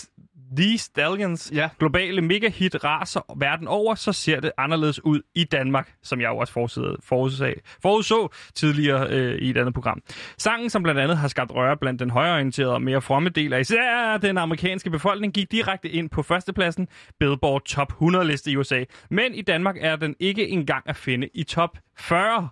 The 0.56 0.78
Stallions 0.78 1.52
Ja. 1.54 1.68
globale 1.78 2.22
megahit 2.22 2.84
raser 2.84 3.34
verden 3.36 3.68
over, 3.68 3.94
så 3.94 4.12
ser 4.12 4.40
det 4.40 4.52
anderledes 4.58 5.04
ud 5.04 5.20
i 5.34 5.44
Danmark, 5.44 5.92
som 6.02 6.20
jeg 6.20 6.28
jo 6.28 6.36
også 6.36 6.52
forudsag, 6.52 6.82
forudsag, 7.04 7.60
forudså 7.82 8.32
tidligere 8.54 9.06
øh, 9.10 9.38
i 9.38 9.50
et 9.50 9.56
andet 9.56 9.74
program. 9.74 10.02
Sangen, 10.38 10.70
som 10.70 10.82
blandt 10.82 11.00
andet 11.00 11.16
har 11.16 11.28
skabt 11.28 11.54
røre 11.54 11.76
blandt 11.76 12.00
den 12.00 12.10
højreorienterede 12.10 12.72
og 12.74 12.82
mere 12.82 13.00
fromme 13.00 13.28
del 13.28 13.52
af 13.52 13.60
især 13.60 14.16
den 14.16 14.38
amerikanske 14.38 14.90
befolkning, 14.90 15.32
gik 15.34 15.52
direkte 15.52 15.88
ind 15.88 16.10
på 16.10 16.22
førstepladsen 16.22 16.88
Billboard 17.18 17.64
Top 17.64 17.92
100-liste 18.02 18.50
i 18.50 18.56
USA. 18.56 18.84
Men 19.10 19.34
i 19.34 19.42
Danmark 19.42 19.76
er 19.80 19.96
den 19.96 20.14
ikke 20.20 20.48
engang 20.48 20.84
at 20.88 20.96
finde 20.96 21.28
i 21.34 21.42
top 21.42 21.78
40. 21.98 22.48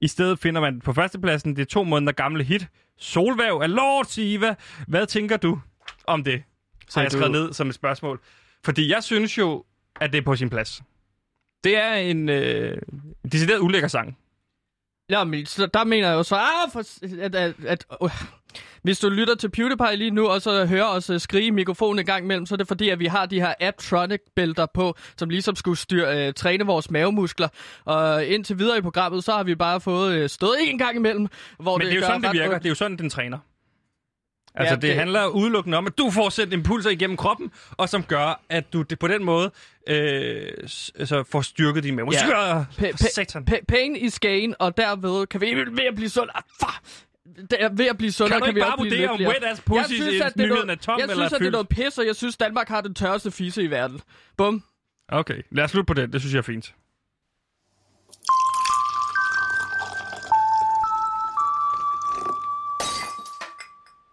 I 0.00 0.08
stedet 0.08 0.38
finder 0.38 0.60
man 0.60 0.80
på 0.80 0.92
førstepladsen 0.92 1.56
det 1.56 1.68
to 1.68 1.84
måneder 1.84 2.12
gamle 2.12 2.44
hit 2.44 2.68
Solvæv 2.98 3.60
af 3.62 3.74
Lord 3.74 4.04
Siva. 4.04 4.54
Hvad 4.88 5.06
tænker 5.06 5.36
du 5.36 5.60
om 6.06 6.24
det? 6.24 6.42
Så 6.88 7.00
har 7.00 7.04
jeg 7.04 7.12
skrevet 7.12 7.30
ned 7.30 7.52
som 7.52 7.68
et 7.68 7.74
spørgsmål. 7.74 8.20
Fordi 8.64 8.90
jeg 8.92 9.02
synes 9.02 9.38
jo, 9.38 9.64
at 10.00 10.12
det 10.12 10.18
er 10.18 10.22
på 10.22 10.36
sin 10.36 10.50
plads. 10.50 10.82
Det 11.64 11.76
er 11.76 11.94
en 11.94 12.28
øh, 12.28 12.78
decideret 13.32 13.58
ulækker 13.58 13.88
sang. 13.88 14.18
Ja, 15.10 15.24
men 15.24 15.46
så 15.46 15.66
der 15.66 15.84
mener 15.84 16.08
jeg 16.08 16.14
jo 16.14 16.22
så, 16.22 16.36
ah, 16.36 16.72
for, 16.72 16.80
at, 17.22 17.34
at, 17.34 17.54
at 17.66 17.84
uh, 18.00 18.10
hvis 18.82 18.98
du 18.98 19.08
lytter 19.08 19.34
til 19.34 19.50
PewDiePie 19.50 19.96
lige 19.96 20.10
nu, 20.10 20.28
og 20.28 20.42
så 20.42 20.66
hører 20.66 20.84
os 20.84 21.10
uh, 21.10 21.20
skrige 21.20 21.50
mikrofonen 21.50 21.98
en 21.98 22.06
gang 22.06 22.24
imellem, 22.24 22.46
så 22.46 22.54
er 22.54 22.56
det 22.56 22.68
fordi, 22.68 22.88
at 22.88 22.98
vi 22.98 23.06
har 23.06 23.26
de 23.26 23.40
her 23.40 23.54
Aptronic-bælter 23.60 24.66
på, 24.74 24.96
som 25.18 25.30
ligesom 25.30 25.56
skulle 25.56 25.78
styre, 25.78 26.28
uh, 26.28 26.34
træne 26.34 26.66
vores 26.66 26.90
mavemuskler. 26.90 27.48
Og 27.84 28.26
indtil 28.26 28.58
videre 28.58 28.78
i 28.78 28.80
programmet, 28.80 29.24
så 29.24 29.32
har 29.32 29.42
vi 29.44 29.54
bare 29.54 29.80
fået 29.80 30.22
uh, 30.22 30.28
stået 30.28 30.56
en 30.60 30.78
gang 30.78 30.96
imellem, 30.96 31.26
hvor 31.58 31.78
Men 31.78 31.86
det 31.86 31.92
er 31.92 31.96
jo 31.96 32.02
sådan, 32.02 32.22
det 32.22 32.32
virker. 32.32 32.48
ondt. 32.48 32.62
Det 32.62 32.68
er 32.68 32.70
jo 32.70 32.74
sådan, 32.74 32.96
den 32.96 33.10
træner. 33.10 33.38
Altså, 34.56 34.70
Ja, 34.70 34.74
det, 34.74 34.82
det- 34.82 34.94
handler 34.94 35.26
udelukkende 35.26 35.78
om, 35.78 35.86
at 35.86 35.98
du 35.98 36.10
får 36.10 36.28
sendt 36.28 36.52
impulser 36.54 36.90
igennem 36.90 37.16
kroppen, 37.16 37.50
og 37.70 37.88
som 37.88 38.02
gør, 38.02 38.40
at 38.48 38.72
du 38.72 38.82
det 38.82 38.98
på 38.98 39.08
den 39.08 39.24
måde 39.24 39.50
øh, 39.88 40.52
altså 40.98 41.24
får 41.30 41.40
styrket 41.40 41.82
din 41.84 41.96
mave. 41.96 42.08
Ja. 42.12 42.92
Satan. 42.96 43.46
pa- 43.50 43.64
pain 43.68 43.96
is 43.96 44.18
gain, 44.20 44.54
og 44.58 44.76
derved 44.76 45.26
kan 45.26 45.40
vi 45.40 45.46
ved 45.54 45.84
at 45.88 45.94
blive 45.94 46.08
sund. 46.08 46.30
Ah, 46.34 46.42
fuck! 46.60 46.80
Det 47.50 47.56
er 47.60 47.68
ved 47.72 47.86
at 47.86 47.98
blive 47.98 48.12
sundere, 48.12 48.40
Kan 48.40 48.46
kan, 48.46 48.54
vi 48.54 48.60
bare 48.60 48.74
vurdere, 48.78 49.08
om 49.08 49.20
wet 49.20 49.44
ass 49.44 49.60
pussy 49.60 49.78
jeg 49.78 49.84
synes, 50.02 50.20
at 50.22 50.34
det 50.34 50.44
er 50.44 50.48
noget, 50.48 50.70
er 50.70 50.74
tom 50.74 50.98
jeg 51.00 51.08
synes, 51.10 51.32
at 51.32 51.40
det 51.40 51.46
er 51.46 51.50
noget 51.50 51.68
pis, 51.68 51.98
og 51.98 52.06
jeg 52.06 52.16
synes, 52.16 52.36
Danmark 52.36 52.68
har 52.68 52.80
den 52.80 52.94
tørreste 52.94 53.30
fisse 53.30 53.62
i 53.62 53.70
verden. 53.70 54.00
Bum. 54.36 54.62
Okay, 55.08 55.42
lad 55.50 55.64
os 55.64 55.70
slutte 55.70 55.86
på 55.86 55.94
det. 55.94 56.12
Det 56.12 56.20
synes 56.20 56.32
jeg 56.34 56.38
er 56.38 56.42
fint. 56.42 56.74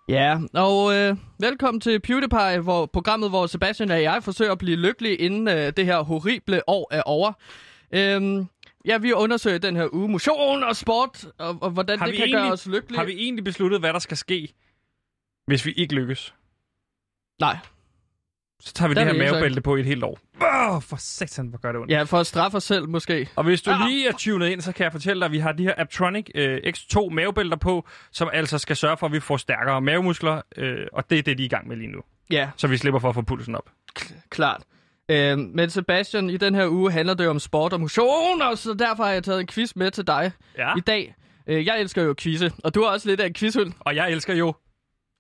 Ja, 0.08 0.40
og 0.54 0.94
øh, 0.96 1.18
velkommen 1.40 1.82
til 1.82 2.00
PewDiePie, 2.00 2.60
hvor 2.60 2.86
programmet, 2.86 3.30
hvor 3.30 3.48
Sebastian 3.48 3.92
og 3.92 4.02
jeg 4.02 4.24
forsøger 4.24 4.52
at 4.52 4.58
blive 4.58 4.78
lykkelige, 4.78 5.16
inden 5.16 5.48
øh, 5.48 5.74
det 5.78 5.86
her 5.86 6.00
horrible 6.02 6.70
år 6.70 6.88
er 6.92 7.02
over. 7.02 7.34
Øhm, 7.92 8.48
ja, 8.86 8.98
vi 8.98 9.12
undersøger 9.14 9.58
den 9.58 9.76
her 9.76 9.88
uge 9.94 10.10
motion 10.10 10.64
og 10.64 10.76
sport, 10.76 11.26
og, 11.40 11.58
og 11.62 11.70
hvordan 11.72 12.00
Har 12.00 12.06
det 12.06 12.16
kan 12.16 12.24
egentlig- 12.26 12.42
gøre 12.44 12.52
os 12.52 12.68
lykkelige. 12.68 12.98
Har 13.00 13.06
vi 13.06 13.12
egentlig 13.14 13.44
besluttet, 13.44 13.80
hvad 13.80 13.94
der 13.94 14.00
skal 14.00 14.18
ske, 14.18 14.54
hvis 15.48 15.66
vi 15.66 15.72
ikke 15.72 15.96
lykkes? 15.96 16.34
Nej. 17.42 17.58
Så 18.60 18.74
tager 18.74 18.90
vi 18.90 18.96
Der 18.96 19.04
det 19.04 19.16
her 19.16 19.32
mavebælte 19.32 19.62
på 19.62 19.76
i 19.76 19.80
et 19.80 19.86
helt 19.86 20.04
år. 20.04 20.20
Åh, 20.42 20.82
for 20.82 20.96
satan, 21.00 21.48
hvor 21.48 21.58
gør 21.60 21.72
det 21.72 21.82
ondt. 21.82 21.92
Ja, 21.92 22.04
for 22.04 22.18
at 22.20 22.28
straffe 22.28 22.58
os 22.58 22.64
selv 22.64 22.90
måske. 22.90 23.30
Og 23.36 23.44
hvis 23.44 23.62
du 23.62 23.72
Ah! 23.72 23.80
lige 23.88 24.08
er 24.08 24.12
tunet 24.20 24.50
ind, 24.50 24.62
så 24.62 24.72
kan 24.72 24.84
jeg 24.84 24.92
fortælle 24.92 25.20
dig, 25.20 25.26
at 25.26 25.32
vi 25.32 25.40
har 25.40 25.52
de 25.52 25.64
her 25.64 25.74
Aptronic 25.78 26.26
øh, 26.36 26.58
X2 26.68 27.10
mavebælter 27.10 27.58
på, 27.58 27.88
som 28.12 28.30
altså 28.34 28.58
skal 28.58 28.76
sørge 28.76 28.98
for, 28.98 29.06
at 29.08 29.14
vi 29.14 29.20
får 29.20 29.38
stærkere 29.38 29.82
mavemuskler, 29.82 30.42
øh, 30.58 30.88
og 30.94 31.10
det 31.10 31.18
er 31.20 31.24
det, 31.24 31.38
de 31.38 31.44
er 31.44 31.46
i 31.46 31.50
gang 31.50 31.68
med 31.68 31.76
lige 31.78 31.92
nu. 31.92 32.00
Ja, 32.32 32.50
Så 32.58 32.68
vi 32.68 32.78
slipper 32.78 33.00
for 33.00 33.10
at 33.10 33.16
få 33.16 33.22
pulsen 33.22 33.56
op. 33.56 33.70
klart. 34.30 34.64
Øh, 35.12 35.38
men 35.40 35.70
Sebastian, 35.70 36.30
i 36.30 36.38
den 36.38 36.56
her 36.56 36.68
uge 36.68 36.92
handler 36.92 37.14
det 37.14 37.26
jo 37.26 37.30
om 37.30 37.40
sport 37.40 37.74
og 37.74 37.80
motion, 37.82 38.42
og 38.42 38.58
så 38.58 38.74
derfor 38.74 39.04
har 39.04 39.12
jeg 39.12 39.24
taget 39.24 39.40
en 39.42 39.48
quiz 39.48 39.76
med 39.76 39.92
til 39.92 40.08
dig 40.08 40.32
Ja. 40.58 40.74
i 40.78 40.80
dag. 40.80 41.16
Øh, 41.48 41.66
jeg 41.66 41.82
elsker 41.82 42.04
jo 42.04 42.16
quizze, 42.20 42.52
og 42.64 42.76
du 42.76 42.82
er 42.82 42.90
også 42.90 43.10
lidt 43.10 43.20
af 43.22 43.28
en 43.28 43.34
quizhund 43.34 43.74
Og 43.80 43.96
jeg 43.96 44.12
elsker 44.12 44.34
jo... 44.36 44.54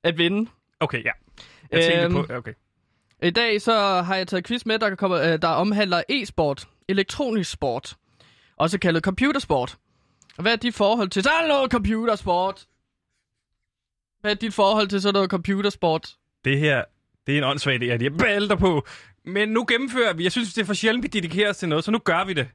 at 0.03 0.17
vinde. 0.17 0.49
Okay, 0.79 1.03
ja. 1.05 1.11
Jeg 1.71 1.81
tænkte 1.83 2.03
Øhm, 2.03 2.13
på... 2.27 2.33
Okay. 2.33 2.53
I 3.23 3.29
dag 3.29 3.61
så 3.61 4.01
har 4.01 4.15
jeg 4.15 4.27
taget 4.27 4.47
quiz 4.47 4.65
med, 4.65 4.79
der, 4.79 4.95
kommer, 4.95 5.19
øh, 5.19 5.41
der 5.41 5.47
omhandler 5.47 6.03
e-sport, 6.09 6.67
elektronisk 6.87 7.51
sport, 7.51 7.95
også 8.57 8.79
kaldet 8.79 9.03
computersport. 9.03 9.77
Hvad 10.39 10.51
er 10.51 10.55
dit 10.55 10.75
forhold 10.75 11.09
til 11.09 11.23
sådan 11.23 11.47
noget 11.47 11.71
computersport? 11.71 12.65
Hvad 14.21 14.31
er 14.31 14.35
dit 14.35 14.53
forhold 14.53 14.87
til 14.87 15.01
sådan 15.01 15.13
noget 15.13 15.29
computersport? 15.29 16.15
Det 16.45 16.59
her, 16.59 16.83
det 17.27 17.33
er 17.33 17.37
en 17.37 17.43
åndssvag 17.43 17.81
idé, 17.81 17.85
at 17.85 18.01
jeg 18.01 18.17
bælter 18.17 18.55
på. 18.55 18.85
Men 19.25 19.49
nu 19.49 19.65
gennemfører 19.67 20.13
vi. 20.13 20.23
Jeg 20.23 20.31
synes, 20.31 20.53
det 20.53 20.61
er 20.61 20.65
for 20.65 20.73
sjældent, 20.73 21.03
vi 21.03 21.07
dedikerer 21.07 21.49
os 21.49 21.57
til 21.57 21.69
noget, 21.69 21.83
så 21.83 21.91
nu 21.91 21.99
gør 21.99 22.25
vi 22.25 22.33
det. 22.33 22.47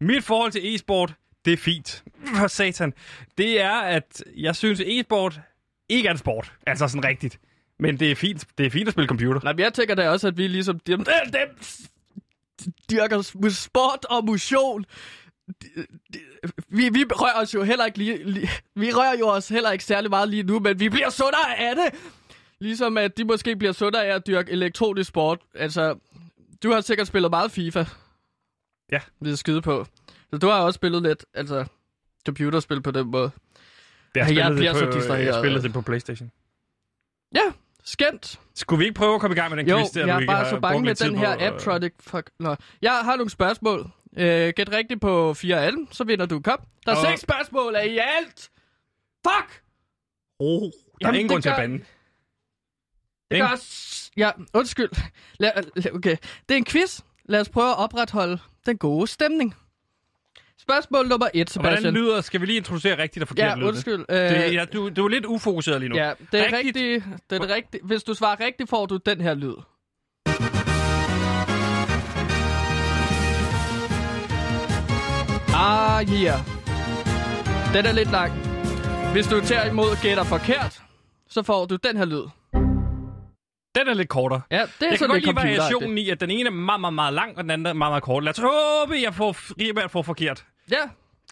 Mit 0.00 0.24
forhold 0.24 0.52
til 0.52 0.74
e-sport, 0.74 1.14
det 1.44 1.52
er 1.52 1.56
fint. 1.56 2.04
For 2.36 2.46
satan. 2.46 2.94
Det 3.38 3.60
er, 3.60 3.80
at 3.80 4.24
jeg 4.36 4.56
synes, 4.56 4.80
at 4.80 4.86
e-sport 4.88 5.40
ikke 5.88 6.06
er 6.06 6.12
en 6.12 6.18
sport. 6.18 6.52
Altså 6.66 6.88
sådan 6.88 7.04
rigtigt. 7.04 7.38
Men 7.78 8.00
det 8.00 8.10
er 8.10 8.14
fint, 8.14 8.44
det 8.58 8.66
er 8.66 8.70
fint 8.70 8.88
at 8.88 8.92
spille 8.92 9.08
computer. 9.08 9.40
Nej, 9.44 9.52
men 9.52 9.60
jeg 9.60 9.74
tænker 9.74 9.94
da 9.94 10.10
også, 10.10 10.28
at 10.28 10.36
vi 10.36 10.46
ligesom 10.46 10.78
dem, 10.78 10.98
dem, 10.98 11.32
dem 11.32 11.48
dyrker 12.90 13.48
sport 13.50 14.04
og 14.04 14.24
motion. 14.24 14.84
Vi, 16.68 16.88
vi 16.88 17.04
rører 17.10 17.42
os 17.42 17.54
jo 17.54 17.62
heller 17.62 17.86
ikke 17.86 17.98
lige, 17.98 18.30
lige, 18.30 18.48
vi 18.74 18.92
rører 18.92 19.18
jo 19.18 19.28
os 19.28 19.48
heller 19.48 19.70
ikke 19.70 19.84
særlig 19.84 20.10
meget 20.10 20.28
lige 20.28 20.42
nu, 20.42 20.60
men 20.60 20.80
vi 20.80 20.88
bliver 20.88 21.10
sundere 21.10 21.58
af 21.58 21.76
det. 21.76 22.00
Ligesom 22.60 22.96
at 22.96 23.16
de 23.16 23.24
måske 23.24 23.56
bliver 23.56 23.72
sundere 23.72 24.06
af 24.06 24.14
at 24.14 24.26
dyrke 24.26 24.52
elektronisk 24.52 25.08
sport. 25.08 25.38
Altså, 25.54 25.98
du 26.62 26.72
har 26.72 26.80
sikkert 26.80 27.06
spillet 27.06 27.30
meget 27.30 27.50
FIFA. 27.50 27.84
Ja. 28.92 29.00
Det 29.24 29.32
er 29.32 29.36
skide 29.36 29.62
på. 29.62 29.86
Så 30.30 30.38
du 30.38 30.48
har 30.48 30.60
også 30.60 30.76
spillet 30.76 31.02
lidt, 31.02 31.24
altså, 31.34 31.64
computerspil 32.26 32.82
på 32.82 32.90
den 32.90 33.06
måde. 33.10 33.30
Det 34.14 34.20
jeg 34.20 34.26
spillet 34.26 34.56
bliver 34.56 34.72
det 34.72 34.80
så 34.80 34.86
på, 34.86 34.92
distraheret. 34.92 35.26
Jeg 35.26 35.34
spillet 35.34 35.62
det 35.62 35.72
på 35.72 35.80
Playstation. 35.80 36.30
Ja, 37.34 37.52
skæmt. 37.86 38.40
Skulle 38.54 38.78
vi 38.78 38.84
ikke 38.84 38.94
prøve 38.94 39.14
at 39.14 39.20
komme 39.20 39.34
i 39.36 39.38
gang 39.38 39.54
med 39.54 39.58
den 39.64 39.68
Jo, 39.70 39.78
quiz, 39.78 39.90
der 39.90 40.06
jeg 40.06 40.16
du 40.16 40.22
er 40.22 40.26
bare 40.26 40.50
så 40.50 40.60
bange 40.60 40.82
med 40.82 40.94
den 40.94 41.18
her 41.18 41.34
på, 41.36 41.40
og- 41.40 41.46
Aptronic. 41.46 41.92
Fuck. 42.00 42.30
Nå. 42.38 42.56
Jeg 42.82 42.92
har 42.92 43.16
nogle 43.16 43.30
spørgsmål. 43.30 43.90
Øh, 44.16 44.52
gæt 44.56 44.72
rigtigt 44.72 45.00
på 45.00 45.34
fire 45.34 45.64
af 45.64 45.72
dem, 45.72 45.88
så 45.92 46.04
vinder 46.04 46.26
du 46.26 46.36
en 46.36 46.42
kop. 46.42 46.66
Der 46.86 46.92
er 46.92 46.96
Og- 46.96 47.06
seks 47.06 47.20
spørgsmål 47.20 47.74
af 47.76 47.86
i 47.86 47.98
alt. 47.98 48.50
Fuck! 49.28 49.62
Oh, 50.38 50.60
der 50.62 50.66
er 50.66 50.70
Jamen, 51.00 51.14
ingen 51.20 51.28
det 51.28 51.30
grund 51.30 51.42
til 51.42 51.48
at 51.48 51.56
gør- 51.56 51.62
bande. 51.62 51.84
Det 53.30 53.40
gør... 53.40 53.62
Ja, 54.16 54.30
undskyld. 54.54 54.90
Lad, 55.38 55.52
okay. 55.94 56.16
Det 56.48 56.54
er 56.54 56.58
en 56.58 56.64
quiz. 56.64 57.00
Lad 57.24 57.40
os 57.40 57.48
prøve 57.48 57.68
at 57.70 57.76
opretholde 57.78 58.38
den 58.66 58.78
gode 58.78 59.06
stemning. 59.06 59.54
Spørgsmål 60.70 61.08
nummer 61.08 61.28
et, 61.34 61.56
Og 61.56 61.60
Hvordan 61.60 61.76
Sebastian. 61.78 61.94
lyder, 61.94 62.20
skal 62.20 62.40
vi 62.40 62.46
lige 62.46 62.56
introducere 62.56 62.98
rigtigt 63.02 63.22
og 63.22 63.28
forkert 63.28 63.58
Ja, 63.58 63.64
undskyld. 63.66 64.04
Øh, 64.08 64.16
Det, 64.16 64.54
ja, 64.54 64.64
du, 64.64 64.88
du 64.88 65.04
er 65.04 65.08
lidt 65.08 65.24
ufokuseret 65.26 65.80
lige 65.80 65.88
nu. 65.90 65.96
ja, 65.96 66.12
det 66.32 66.40
er 66.40 66.44
Rigtigt. 66.56 66.76
rigtigt. 66.76 67.04
Det 67.30 67.42
er 67.42 67.54
rigtigt. 67.54 67.84
Hvis 67.86 68.02
du 68.02 68.14
svarer 68.14 68.40
rigtigt, 68.40 68.70
får 68.70 68.86
du 68.86 68.96
den 69.06 69.20
her 69.20 69.34
lyd. 69.34 69.54
Ah, 75.54 76.04
yeah. 76.12 76.38
Den 77.74 77.86
er 77.86 77.92
lidt 77.92 78.10
lang. 78.10 78.32
Hvis 79.12 79.26
du 79.26 79.40
tager 79.40 79.70
imod 79.70 80.02
gætter 80.02 80.24
forkert, 80.24 80.82
så 81.28 81.42
får 81.42 81.64
du 81.66 81.76
den 81.76 81.96
her 81.96 82.04
lyd. 82.04 82.22
Den 83.74 83.88
er 83.88 83.94
lidt 83.94 84.08
kortere. 84.08 84.40
Ja, 84.50 84.56
det 84.56 84.86
er 84.86 84.90
Jeg 84.90 84.98
kan 84.98 85.08
godt 85.08 85.22
lide 85.24 85.36
variationen 85.36 85.98
i, 85.98 86.10
at 86.10 86.20
den 86.20 86.30
ene 86.30 86.46
er 86.46 86.50
meget, 86.52 86.80
meget, 86.80 86.94
meget 86.94 87.14
lang, 87.14 87.36
og 87.36 87.42
den 87.42 87.50
anden 87.50 87.66
er 87.66 87.72
meget, 87.72 87.90
meget 87.90 88.02
kort. 88.02 88.24
Lad 88.24 88.32
os 88.32 88.38
håbe, 88.38 88.94
jeg 89.02 89.14
får 89.14 89.36
primært 89.58 89.90
får 89.90 90.02
forkert. 90.02 90.44
Ja, 90.70 90.76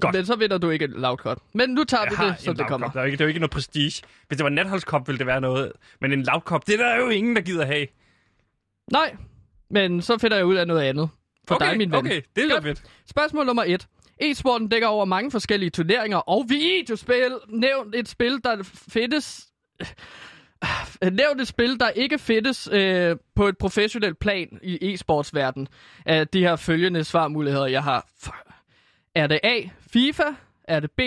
Godt. 0.00 0.14
men 0.14 0.26
så 0.26 0.36
vinder 0.36 0.58
du 0.58 0.70
ikke 0.70 0.84
et 0.84 0.90
loud 0.90 1.16
cut. 1.16 1.38
Men 1.54 1.70
nu 1.70 1.84
tager 1.84 2.02
vi 2.04 2.08
Jeg 2.10 2.18
har 2.18 2.28
det, 2.28 2.40
som 2.40 2.50
en 2.52 2.58
det 2.58 2.66
kommer. 2.66 2.86
lavkop. 2.86 2.94
Der 2.94 3.00
er 3.00 3.04
ikke, 3.04 3.16
det 3.16 3.20
er 3.20 3.24
jo 3.24 3.28
ikke 3.28 3.40
noget 3.40 3.50
prestige. 3.50 4.02
Hvis 4.28 4.36
det 4.36 4.44
var 4.44 4.48
en 4.48 4.54
natholdskop, 4.54 5.08
ville 5.08 5.18
det 5.18 5.26
være 5.26 5.40
noget. 5.40 5.72
Men 6.00 6.12
en 6.12 6.22
lavkop, 6.22 6.66
det 6.66 6.80
er 6.80 6.84
der 6.88 6.96
jo 6.96 7.08
ingen, 7.08 7.36
der 7.36 7.42
gider 7.42 7.64
have. 7.66 7.86
Nej, 8.92 9.16
men 9.70 10.02
så 10.02 10.18
finder 10.18 10.36
jeg 10.36 10.46
ud 10.46 10.54
af 10.54 10.66
noget 10.66 10.82
andet. 10.82 11.08
For 11.48 11.54
okay, 11.54 11.68
dig, 11.68 11.78
min 11.78 11.90
ven. 11.90 11.98
Okay, 11.98 12.22
det 12.36 12.52
er 12.52 12.60
fedt. 12.60 12.82
Spørgsmål 13.10 13.46
nummer 13.46 13.64
et. 13.66 13.86
E-sporten 14.20 14.68
dækker 14.68 14.88
over 14.88 15.04
mange 15.04 15.30
forskellige 15.30 15.70
turneringer 15.70 16.18
og 16.18 16.44
videospil. 16.48 17.38
Nævn 17.48 17.94
et 17.94 18.08
spil, 18.08 18.40
der 18.44 18.62
findes... 18.88 19.46
Nævn 21.12 21.40
et 21.40 21.48
spil, 21.48 21.80
der 21.80 21.88
ikke 21.90 22.18
findes 22.18 22.68
øh, 22.72 23.16
på 23.34 23.48
et 23.48 23.58
professionelt 23.58 24.18
plan 24.18 24.58
i 24.62 24.94
e-sportsverden. 24.94 25.66
Af 26.06 26.28
de 26.28 26.40
her 26.40 26.56
følgende 26.56 27.04
svarmuligheder, 27.04 27.66
jeg 27.66 27.82
har. 27.82 28.06
Er 29.14 29.26
det 29.26 29.40
A. 29.42 29.60
FIFA? 29.92 30.22
Er 30.64 30.80
det 30.80 30.90
B. 30.90 31.00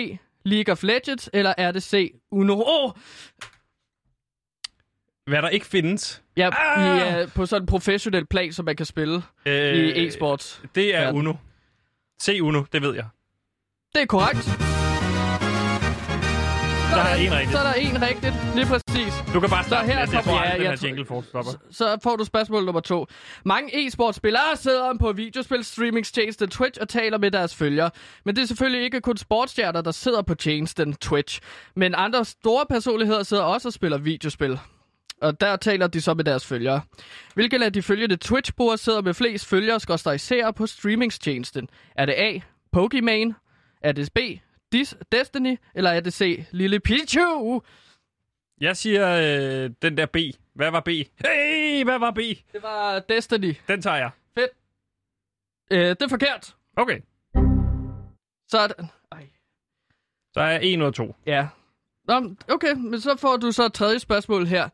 League 0.44 0.72
of 0.72 0.82
Legends? 0.82 1.30
Eller 1.32 1.54
er 1.58 1.72
det 1.72 1.82
C. 1.82 2.14
Uno? 2.30 2.62
Oh! 2.66 2.90
Hvad 5.26 5.42
der 5.42 5.48
ikke 5.48 5.66
findes, 5.66 6.22
Ja, 6.36 6.50
Ah! 6.52 7.20
i, 7.20 7.22
uh, 7.24 7.32
på 7.32 7.46
sådan 7.46 7.62
et 7.62 7.68
professionelt 7.68 8.28
plan, 8.28 8.52
som 8.52 8.64
man 8.64 8.76
kan 8.76 8.86
spille 8.86 9.22
øh, 9.46 9.74
i 9.74 10.08
e-sports. 10.08 10.60
det 10.74 10.94
er. 10.94 11.12
Uno. 11.12 11.34
Se 12.20 12.42
Uno, 12.42 12.62
det 12.72 12.82
ved 12.82 12.94
jeg. 12.94 13.06
Det 13.94 14.02
er 14.02 14.06
korrekt. 14.06 14.87
Der 16.94 17.04
er 17.04 17.14
en 17.14 17.32
rigtigt. 17.32 17.52
Så 17.52 17.58
er 17.58 17.62
der 17.62 17.72
en 17.74 18.02
rigtigt. 18.02 18.34
Lige 18.54 18.66
præcis. 18.66 19.12
Du 19.34 19.40
kan 19.40 19.50
bare 19.50 19.64
starte 19.64 19.86
her 19.86 19.98
jeg 19.98 20.08
kommer- 20.08 20.22
tror 20.22 20.44
ja, 20.44 20.52
den 20.54 20.62
jeg 20.62 20.70
her 20.70 20.78
jingle 20.86 21.04
forstopper. 21.06 21.52
Så 21.70 21.98
får 22.02 22.16
du 22.16 22.24
spørgsmål 22.24 22.64
nummer 22.64 22.80
to. 22.80 23.06
Mange 23.44 23.86
e-sportspillere 23.86 24.56
sidder 24.56 24.94
på 25.00 25.12
videospil 25.12 25.64
streamingstjeneste 25.64 26.46
Twitch 26.46 26.80
og 26.80 26.88
taler 26.88 27.18
med 27.18 27.30
deres 27.30 27.54
følgere. 27.54 27.90
Men 28.24 28.36
det 28.36 28.42
er 28.42 28.46
selvfølgelig 28.46 28.82
ikke 28.84 29.00
kun 29.00 29.16
sportsstjerner, 29.16 29.80
der 29.80 29.90
sidder 29.90 30.22
på 30.22 30.34
tjenesten 30.34 30.94
Twitch. 30.94 31.40
Men 31.76 31.94
andre 31.96 32.24
store 32.24 32.66
personligheder 32.70 33.22
sidder 33.22 33.42
også 33.42 33.68
og 33.68 33.72
spiller 33.72 33.98
videospil. 33.98 34.58
Og 35.22 35.40
der 35.40 35.56
taler 35.56 35.86
de 35.86 36.00
så 36.00 36.14
med 36.14 36.24
deres 36.24 36.46
følgere. 36.46 36.80
Hvilken 37.34 37.62
af 37.62 37.72
de 37.72 37.82
følgende 37.82 38.16
Twitch-brugere 38.16 38.78
sidder 38.78 39.02
med 39.02 39.14
flest 39.14 39.46
følgere, 39.46 39.80
skorster 39.80 40.12
især 40.12 40.50
på 40.50 40.66
streamingstjenesten? 40.66 41.68
Er 41.96 42.06
det 42.06 42.12
A. 42.18 42.38
Pokimane? 42.72 43.34
Er 43.82 43.92
det 43.92 44.08
B. 44.14 44.18
Dis 44.72 44.96
Destiny? 45.12 45.58
Eller 45.74 45.90
er 45.90 46.00
det 46.00 46.12
C. 46.12 46.46
Lille 46.50 46.80
Pichu? 46.80 47.62
Jeg 48.60 48.76
siger 48.76 49.08
øh, 49.16 49.70
den 49.82 49.96
der 49.96 50.06
B. 50.06 50.16
Hvad 50.54 50.70
var 50.70 50.80
B? 50.80 50.88
Hey, 50.88 51.84
hvad 51.84 51.98
var 51.98 52.10
B? 52.10 52.18
Det 52.52 52.62
var 52.62 52.98
Destiny. 52.98 53.54
Den 53.68 53.82
tager 53.82 53.96
jeg. 53.96 54.10
Fedt. 54.38 54.50
Øh, 55.70 55.78
det 55.88 56.02
er 56.02 56.08
forkert. 56.08 56.56
Okay. 56.76 57.00
Sådan. 58.50 58.86
Ej. 59.12 59.26
Så 60.34 60.40
er 60.40 60.46
jeg 60.48 60.60
1 60.62 60.80
ud 60.80 60.86
af 60.86 60.92
2. 60.92 61.14
Ja. 61.26 61.48
Nå, 62.04 62.34
okay, 62.48 62.72
men 62.74 63.00
så 63.00 63.16
får 63.16 63.36
du 63.36 63.52
så 63.52 63.64
et 63.66 63.72
tredje 63.72 63.98
spørgsmål 63.98 64.46
her. 64.46 64.68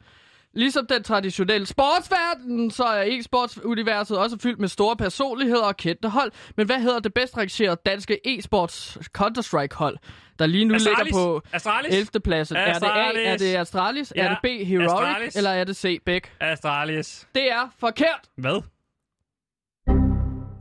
Ligesom 0.57 0.87
den 0.87 1.03
traditionelle 1.03 1.67
sportsverden, 1.67 2.71
så 2.71 2.85
er 2.85 3.05
e-sportsuniverset 3.05 4.19
også 4.19 4.39
fyldt 4.43 4.61
med 4.61 4.69
store 4.69 4.97
personligheder 4.97 5.63
og 5.65 5.77
kendte 5.77 6.09
hold. 6.09 6.33
Men 6.57 6.67
hvad 6.67 6.79
hedder 6.81 6.99
det 6.99 7.15
bedst 7.15 7.37
rangerede 7.37 7.77
danske 7.87 8.21
e-sports 8.29 8.97
Counter-Strike-hold, 9.19 9.97
der 10.39 10.47
lige 10.47 10.65
nu 10.65 10.75
Astralis. 10.75 10.99
ligger 11.05 11.13
på 11.25 11.43
Astralis. 11.53 11.95
11. 11.95 12.07
pladsen? 12.25 12.57
Er 12.57 12.79
det 12.79 12.87
A, 12.87 13.29
er 13.31 13.37
det 13.37 13.55
Astralis? 13.57 14.13
Ja, 14.17 14.25
Er 14.25 14.29
det 14.29 14.39
B, 14.43 14.67
Heroic? 14.67 14.91
Astralis. 14.91 15.37
Eller 15.37 15.51
er 15.51 15.65
det 15.65 15.77
C, 15.77 15.99
Beck? 16.07 16.33
Astralis. 16.41 17.27
Det 17.35 17.53
er 17.53 17.73
forkert. 17.81 18.21
Hvad? 18.37 18.63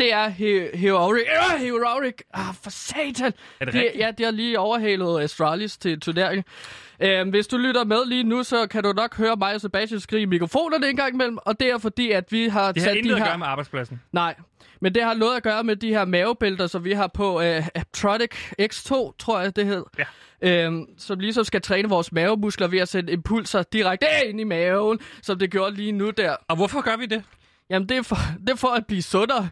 Det 0.04 0.14
er 0.14 0.30
he- 0.30 0.78
Heroic. 0.78 1.22
Øh, 1.56 1.60
Heroic. 1.62 2.14
Ah, 2.34 2.54
for 2.64 2.70
satan. 2.70 3.34
Er 3.60 3.66
det 3.66 3.74
De, 3.74 3.80
rigtigt? 3.80 4.00
ja, 4.04 4.12
de 4.18 4.24
har 4.24 4.32
lige 4.32 4.60
overhalet 4.60 5.22
Astralis 5.22 5.78
til 5.78 6.00
turnering. 6.00 6.46
Øhm, 7.00 7.30
hvis 7.30 7.48
du 7.48 7.58
lytter 7.58 7.84
med 7.84 8.06
lige 8.08 8.24
nu, 8.24 8.44
så 8.44 8.68
kan 8.68 8.84
du 8.84 8.92
nok 8.92 9.18
høre 9.18 9.36
mig 9.36 9.56
og 9.56 9.62
Sebastian 9.62 10.00
skrige 10.00 10.22
i 10.22 10.26
mikrofonerne 10.26 10.88
en 10.88 10.96
gang 10.96 11.14
imellem, 11.14 11.38
og 11.46 11.60
det 11.60 11.68
er 11.68 11.78
fordi, 11.78 12.12
at 12.12 12.32
vi 12.32 12.48
har 12.48 12.72
Det 12.72 12.82
har 12.84 12.90
sat 12.90 12.98
intet 12.98 13.10
de 13.10 13.16
at 13.16 13.22
her... 13.22 13.28
gøre 13.30 13.38
med 13.38 13.48
arbejdspladsen. 13.48 14.02
Nej, 14.12 14.36
men 14.82 14.96
det 14.96 15.04
har 15.04 15.14
noget 15.14 15.38
at 15.38 15.44
gøre 15.44 15.64
med 15.64 15.76
de 15.76 15.90
her 15.90 16.06
mavebælter, 16.06 16.68
som 16.68 16.84
vi 16.84 16.92
har 16.94 17.08
på 17.08 17.42
øh, 17.42 17.68
Aptronic 17.76 18.32
X2, 18.62 19.16
tror 19.20 19.40
jeg 19.40 19.56
det 19.56 19.66
hed. 19.66 19.84
Ja. 20.42 20.66
Øhm, 20.66 20.86
som 20.98 21.20
ligesom 21.20 21.44
skal 21.44 21.62
træne 21.62 21.90
vores 21.90 22.12
mavemuskler 22.12 22.68
ved 22.68 22.80
at 22.80 22.88
sende 22.90 23.14
impulser 23.14 23.64
direkte 23.64 24.08
ind 24.26 24.40
i 24.40 24.44
maven, 24.44 25.00
som 25.22 25.40
det 25.40 25.52
gjorde 25.52 25.76
lige 25.76 25.92
nu 25.92 26.10
der. 26.10 26.36
Og 26.48 26.56
hvorfor 26.56 26.82
gør 26.82 26.98
vi 26.98 27.06
det? 27.06 27.24
Jamen, 27.70 27.90
det 27.90 27.98
er 27.98 28.02
for, 28.02 28.18
det 28.42 28.50
er 28.50 28.56
for 28.56 28.68
at 28.68 28.86
blive 28.88 29.02
sundere. 29.02 29.50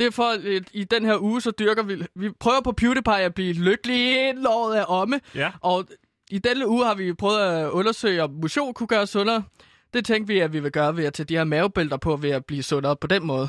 Det 0.00 0.06
er 0.06 0.10
for, 0.10 0.22
at 0.22 0.40
i 0.72 0.84
den 0.84 1.04
her 1.04 1.18
uge, 1.22 1.40
så 1.40 1.50
dyrker 1.58 1.82
vi... 1.82 2.02
Vi 2.14 2.30
prøver 2.40 2.60
på 2.60 2.72
PewDiePie 2.72 3.14
at 3.14 3.34
blive 3.34 3.52
lykkelige 3.52 4.28
inden 4.28 4.46
året 4.46 4.78
er 4.78 4.84
omme. 4.84 5.20
Ja. 5.34 5.50
Og 5.60 5.84
i 6.30 6.38
denne 6.38 6.68
uge 6.68 6.84
har 6.84 6.94
vi 6.94 7.12
prøvet 7.12 7.40
at 7.40 7.70
undersøge, 7.70 8.22
om 8.22 8.30
motion 8.42 8.74
kunne 8.74 8.86
gøre 8.86 9.06
sundere. 9.06 9.42
det 9.94 10.04
tænkte 10.04 10.32
vi, 10.32 10.40
at 10.40 10.52
vi 10.52 10.60
vil 10.60 10.72
gøre 10.72 10.96
ved 10.96 11.04
at 11.04 11.12
tage 11.14 11.26
de 11.26 11.36
her 11.36 11.44
mavebælter 11.44 11.96
på, 11.96 12.16
ved 12.16 12.30
at 12.30 12.44
blive 12.44 12.62
sundet 12.62 12.90
op 12.90 13.00
på 13.00 13.06
den 13.06 13.26
måde. 13.26 13.48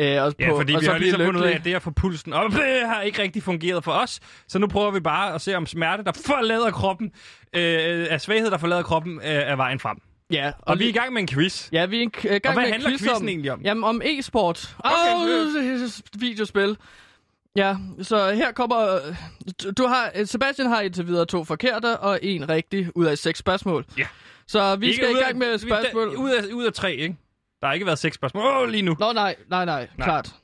Øh, 0.00 0.22
og 0.22 0.34
Ja, 0.40 0.50
på, 0.50 0.56
fordi 0.56 0.74
og 0.74 0.80
vi 0.80 0.84
så 0.84 0.92
har 0.92 0.98
ligesom 0.98 1.20
fundet 1.20 1.40
ud 1.40 1.44
af, 1.44 1.50
lykkelig. 1.50 1.58
at 1.58 1.64
det 1.64 1.74
at 1.74 1.82
få 1.82 1.90
pulsen 1.90 2.32
op 2.32 2.52
øh, 2.68 2.88
har 2.88 3.02
ikke 3.02 3.22
rigtig 3.22 3.42
fungeret 3.42 3.84
for 3.84 3.92
os. 3.92 4.20
Så 4.48 4.58
nu 4.58 4.66
prøver 4.66 4.90
vi 4.90 5.00
bare 5.00 5.34
at 5.34 5.40
se, 5.40 5.54
om 5.56 5.66
smerte, 5.66 6.04
der 6.04 6.12
forlader 6.26 6.70
kroppen, 6.70 7.06
øh, 7.54 8.06
af 8.10 8.20
svaghed, 8.20 8.50
der 8.50 8.58
forlader 8.58 8.82
kroppen, 8.82 9.16
øh, 9.16 9.22
er 9.24 9.56
vejen 9.56 9.80
frem. 9.80 9.96
Ja, 10.30 10.46
Og, 10.46 10.54
og 10.66 10.78
vi 10.78 10.84
er 10.84 10.88
i 10.88 10.92
gang 10.92 11.12
med 11.12 11.22
en 11.22 11.28
quiz. 11.28 11.68
Ja, 11.72 11.86
vi 11.86 11.96
er 11.98 12.02
i 12.02 12.04
gang 12.06 12.46
Og 12.46 12.52
hvad 12.52 12.54
med 12.54 12.64
en 12.66 12.72
handler 12.72 12.90
quiz 12.90 13.00
quizzen 13.00 13.22
om, 13.22 13.28
egentlig 13.28 13.52
om? 13.52 13.60
Jamen, 13.62 13.84
om 13.84 14.00
e-sport. 14.04 14.76
Okay, 14.78 15.14
oh, 15.14 16.20
videospil. 16.20 16.76
Ja, 17.56 17.76
så 18.02 18.32
her 18.34 18.52
kommer... 18.52 18.98
du- 19.62 19.70
Du 19.70 19.86
har, 19.86 20.24
Sebastian 20.24 20.68
har 20.68 20.80
indtil 20.80 21.06
videre 21.06 21.26
to 21.26 21.44
forkerte 21.44 21.96
og 21.98 22.18
en 22.22 22.48
rigtig 22.48 22.88
ud 22.94 23.06
af 23.06 23.18
seks 23.18 23.38
spørgsmål. 23.38 23.84
Ja. 23.98 24.06
Så 24.46 24.76
vi 24.76 24.86
Ikke 24.86 24.96
skal 24.96 25.10
i 25.10 25.14
af- 25.18 25.24
gang 25.24 25.38
med 25.38 25.52
vi- 25.52 25.58
spørgsmål. 25.58 26.10
der- 26.10 26.16
Ud 26.16 26.30
af, 26.30 26.42
ud 26.54 26.64
af 26.64 26.72
tre, 26.72 26.94
ikke? 26.94 27.16
Der 27.60 27.66
har 27.66 27.74
ikke 27.74 27.86
været 27.86 27.98
seks 27.98 28.14
spørgsmål. 28.14 28.44
Åh, 28.44 28.68
lige 28.68 28.82
nu. 28.82 28.96
Nå, 29.00 29.12
nej, 29.12 29.36
nej, 29.50 29.64
Nej. 29.64 29.88
nej, 29.96 30.04
klart. 30.06 30.34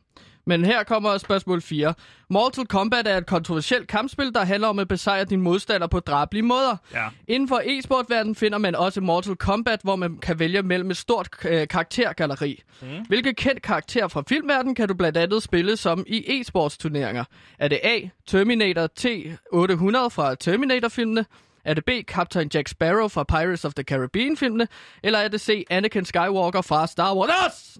Men 0.46 0.64
her 0.64 0.82
kommer 0.82 1.18
spørgsmål 1.18 1.62
4. 1.62 1.94
Mortal 2.30 2.66
Kombat 2.66 3.06
er 3.06 3.16
et 3.16 3.26
kontroversielt 3.26 3.88
kampspil, 3.88 4.34
der 4.34 4.44
handler 4.44 4.68
om 4.68 4.78
at 4.78 4.88
besejre 4.88 5.24
din 5.24 5.40
modstander 5.40 5.86
på 5.86 6.00
drabelige 6.00 6.42
måder. 6.42 6.76
Ja. 6.94 7.08
Inden 7.28 7.48
for 7.48 7.62
e-sportverdenen 7.64 8.34
finder 8.34 8.58
man 8.58 8.74
også 8.74 9.00
Mortal 9.00 9.36
Kombat, 9.36 9.80
hvor 9.82 9.96
man 9.96 10.18
kan 10.18 10.38
vælge 10.38 10.62
mellem 10.62 10.90
et 10.90 10.96
stort 10.96 11.28
øh, 11.44 11.68
karaktergalleri. 11.68 12.62
Mm. 12.82 12.88
Hvilke 13.08 13.34
kendt 13.34 13.62
karakter 13.62 14.08
fra 14.08 14.22
filmverdenen 14.28 14.74
kan 14.74 14.88
du 14.88 14.94
blandt 14.94 15.18
andet 15.18 15.42
spille 15.42 15.76
som 15.76 16.04
i 16.06 16.40
e-sportsturneringer? 16.40 17.24
Er 17.58 17.68
det 17.68 17.80
A. 17.82 18.00
Terminator 18.26 18.88
T-800 19.00 20.08
fra 20.08 20.34
Terminator-filmene? 20.34 21.24
Er 21.64 21.74
det 21.74 21.84
B. 21.84 21.90
Captain 22.06 22.50
Jack 22.54 22.68
Sparrow 22.68 23.08
fra 23.08 23.24
Pirates 23.24 23.64
of 23.64 23.74
the 23.74 23.84
Caribbean-filmene? 23.84 24.68
Eller 25.02 25.18
er 25.18 25.28
det 25.28 25.40
C. 25.40 25.64
Anakin 25.70 26.04
Skywalker 26.04 26.62
fra 26.62 26.86
Star 26.86 27.16
Wars? 27.16 27.78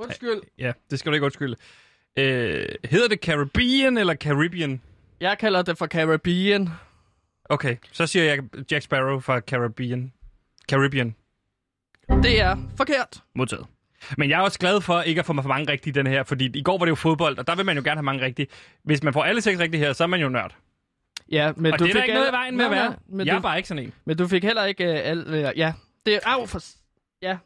Undskyld. 0.00 0.40
Ja, 0.58 0.72
det 0.90 0.98
skal 0.98 1.10
du 1.10 1.14
ikke 1.14 1.24
undskylde. 1.24 1.56
Øh, 2.18 2.66
hedder 2.84 3.08
det 3.08 3.18
Caribbean 3.20 3.98
eller 3.98 4.14
Caribbean? 4.14 4.80
Jeg 5.20 5.38
kalder 5.38 5.62
det 5.62 5.78
for 5.78 5.86
Caribbean. 5.86 6.68
Okay, 7.44 7.76
så 7.92 8.06
siger 8.06 8.24
jeg 8.24 8.42
Jack 8.70 8.84
Sparrow 8.84 9.20
fra 9.20 9.40
Caribbean. 9.40 10.12
Caribbean. 10.70 11.14
Det 12.22 12.40
er 12.40 12.56
forkert. 12.76 13.22
Modtaget. 13.34 13.66
Men 14.18 14.30
jeg 14.30 14.38
er 14.38 14.42
også 14.42 14.58
glad 14.58 14.80
for 14.80 15.00
ikke 15.00 15.18
at 15.18 15.26
få 15.26 15.32
mig 15.32 15.44
for 15.44 15.48
mange 15.48 15.72
rigtige 15.72 15.90
i 15.90 15.94
den 15.94 16.06
her, 16.06 16.22
fordi 16.22 16.50
i 16.58 16.62
går 16.62 16.78
var 16.78 16.84
det 16.84 16.90
jo 16.90 16.94
fodbold, 16.94 17.38
og 17.38 17.46
der 17.46 17.54
vil 17.56 17.66
man 17.66 17.76
jo 17.76 17.82
gerne 17.84 17.96
have 17.96 18.02
mange 18.02 18.24
rigtige. 18.24 18.46
Hvis 18.82 19.02
man 19.02 19.12
får 19.12 19.24
alle 19.24 19.40
seks 19.40 19.58
rigtige 19.58 19.80
her, 19.84 19.92
så 19.92 20.02
er 20.02 20.06
man 20.08 20.20
jo 20.20 20.28
nørd. 20.28 20.56
Ja, 21.30 21.52
men 21.56 21.72
Og 21.72 21.78
du 21.78 21.84
det 21.84 21.90
er 21.90 21.94
der 21.94 22.00
fik 22.00 22.08
ikke 22.08 22.14
noget 22.14 22.26
i 22.26 22.28
alle- 22.28 22.36
vejen 22.36 22.56
med 22.56 22.64
at 22.64 22.70
være. 22.70 22.96
Men, 23.08 23.26
jeg 23.26 23.32
er 23.32 23.36
du, 23.36 23.42
bare 23.42 23.56
ikke 23.56 23.68
sådan 23.68 23.82
en. 23.84 23.92
men 24.04 24.16
du 24.16 24.28
fik 24.28 24.44
heller 24.44 24.64
ikke 24.64 24.84
uh, 24.84 24.96
alt... 24.96 25.28
Uh, 25.28 25.58
ja, 25.58 25.72
det 26.06 26.14
er... 26.14 26.18
Au, 26.24 26.46
for... 26.46 26.60
Ja, 27.22 27.36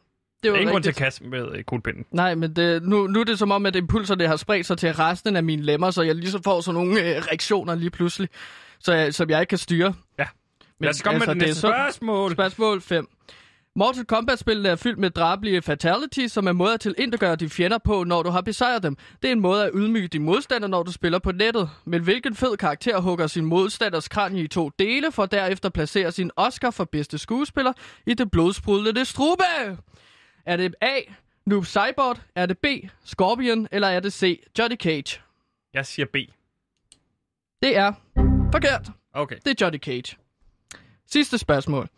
det 0.45 0.51
var 0.53 0.57
Ingen 0.59 0.71
grund 0.71 0.83
til 0.83 0.89
at 0.89 0.95
kaste 0.95 1.23
med 1.23 1.47
øh, 1.55 1.63
kuglepinden. 1.63 2.05
Nej, 2.11 2.35
men 2.35 2.55
det, 2.55 2.83
nu, 2.83 3.07
nu 3.07 3.19
er 3.19 3.23
det 3.23 3.39
som 3.39 3.51
om, 3.51 3.65
at 3.65 3.75
impulserne 3.75 4.27
har 4.27 4.35
spredt 4.35 4.65
sig 4.65 4.77
til 4.77 4.93
resten 4.93 5.35
af 5.35 5.43
mine 5.43 5.61
lemmer, 5.61 5.91
så 5.91 6.01
jeg 6.01 6.15
ligesom 6.15 6.43
får 6.43 6.61
sådan 6.61 6.81
nogle 6.81 7.01
øh, 7.01 7.21
reaktioner 7.27 7.75
lige 7.75 7.89
pludselig, 7.89 8.29
så 8.79 8.93
jeg, 8.93 9.13
som 9.13 9.29
jeg 9.29 9.39
ikke 9.39 9.49
kan 9.49 9.57
styre. 9.57 9.93
Ja. 10.19 10.25
Lad 10.79 10.89
os 10.89 11.01
komme 11.01 11.19
med 11.19 11.27
det 11.27 11.37
næste 11.37 11.55
så- 11.61 11.67
spørgsmål. 11.67 12.31
Spørgsmål 12.31 12.81
5. 12.81 13.07
Mortal 13.77 14.05
Kombat-spillene 14.05 14.69
er 14.69 14.75
fyldt 14.75 14.99
med 14.99 15.09
drabelige 15.09 15.61
fatalities, 15.61 16.31
som 16.31 16.47
er 16.47 16.51
måder 16.51 16.77
til 16.77 16.95
at 17.13 17.19
gøre 17.19 17.35
de 17.35 17.49
fjender 17.49 17.77
på, 17.77 18.03
når 18.03 18.23
du 18.23 18.29
har 18.29 18.41
besejret 18.41 18.83
dem. 18.83 18.95
Det 19.21 19.27
er 19.27 19.31
en 19.31 19.39
måde 19.39 19.63
at 19.63 19.71
ydmyge 19.73 20.07
din 20.07 20.23
modstander, 20.23 20.67
når 20.67 20.83
du 20.83 20.91
spiller 20.91 21.19
på 21.19 21.31
nettet. 21.31 21.69
Men 21.85 22.01
hvilken 22.03 22.35
fed 22.35 22.57
karakter 22.57 22.99
hugger 23.01 23.27
sin 23.27 23.45
modstanders 23.45 24.07
kranie 24.07 24.43
i 24.43 24.47
to 24.47 24.71
dele, 24.79 25.11
for 25.11 25.25
derefter 25.25 25.69
placere 25.69 26.11
sin 26.11 26.31
Oscar 26.35 26.71
for 26.71 26.83
bedste 26.83 27.17
skuespiller 27.17 27.73
i 28.07 28.13
det 28.13 28.31
blodsprudlende 28.31 29.05
strube? 29.05 29.43
Er 30.45 30.57
det 30.57 30.75
A. 30.81 30.99
Noob 31.45 31.65
Saibot? 31.65 32.21
Er 32.35 32.45
det 32.45 32.57
B. 32.59 32.65
Scorpion? 33.03 33.67
Eller 33.71 33.87
er 33.87 33.99
det 33.99 34.13
C. 34.13 34.43
Johnny 34.59 34.75
Cage? 34.75 35.21
Jeg 35.73 35.85
siger 35.85 36.05
B. 36.05 36.15
Det 37.61 37.77
er 37.77 37.93
forkert. 38.51 38.89
Okay. 39.13 39.35
Det 39.45 39.61
er 39.61 39.65
Johnny 39.65 39.79
Cage. 39.79 40.17
Sidste 41.11 41.37
spørgsmål. 41.37 41.89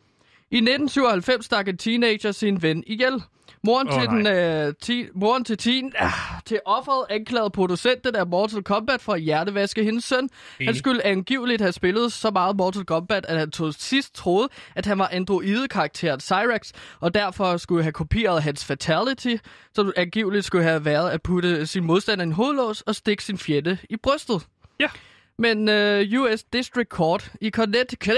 I 0.52 0.58
1997 0.58 1.46
stak 1.46 1.68
en 1.68 1.78
teenager 1.78 2.32
sin 2.32 2.62
ven 2.62 2.84
ihjel. 2.88 3.24
Moren, 3.64 3.88
Åh, 3.88 4.00
til, 4.00 4.10
den, 4.10 4.28
øh, 4.28 4.74
ti, 4.82 5.06
moren 5.16 5.44
til, 5.44 5.58
teen, 5.58 5.94
ah, 5.96 6.12
til 6.46 6.60
offeret 6.66 7.06
anklagede 7.10 7.50
producenten 7.50 8.16
af 8.16 8.28
Mortal 8.28 8.64
Kombat 8.64 9.02
for 9.02 9.14
at 9.14 9.22
hjertevaske 9.22 9.84
hendes 9.84 10.04
søn. 10.04 10.30
Han 10.62 10.76
skulle 10.76 11.06
angiveligt 11.06 11.62
have 11.62 11.72
spillet 11.72 12.14
så 12.14 12.32
meget 12.32 12.56
Mortal 12.56 12.86
Kombat, 12.86 13.26
at 13.26 13.40
han 13.40 13.52
til 13.52 13.74
sidst 13.78 14.16
troede, 14.16 14.50
at 14.76 14.86
han 14.86 15.00
var 15.00 15.10
androide-karakteren 15.12 16.20
Cyrax, 16.20 16.72
og 17.00 17.14
derfor 17.14 17.58
skulle 17.58 17.84
have 17.84 17.92
kopieret 17.92 18.44
hans 18.44 18.66
fatality, 18.66 19.36
som 19.76 19.94
angiveligt 19.96 20.46
skulle 20.46 20.64
have 20.64 20.86
været 20.86 21.10
at 21.10 21.22
putte 21.22 21.66
sin 21.66 21.84
modstander 21.84 22.24
i 22.24 22.28
en 22.28 22.32
hovedlås 22.32 22.82
og 22.82 22.96
stikke 22.96 23.24
sin 23.24 23.38
fjende 23.38 23.78
i 23.90 23.96
brystet. 23.96 24.48
Ja. 24.80 24.90
Men 25.38 25.70
øh, 25.70 26.22
US 26.22 26.44
District 26.44 26.90
Court 26.90 27.32
i 27.42 27.50
Connecticut 27.50 28.18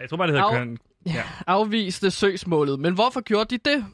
Jeg 0.00 0.08
tror 0.08 0.16
bare, 0.16 0.26
det 0.26 0.34
hedder 0.34 0.60
Au. 0.60 0.76
Ja. 1.06 1.22
afviste 1.46 2.10
søgsmålet. 2.10 2.80
Men 2.80 2.94
hvorfor 2.94 3.20
gjorde 3.20 3.58
de 3.58 3.70
det? 3.70 3.84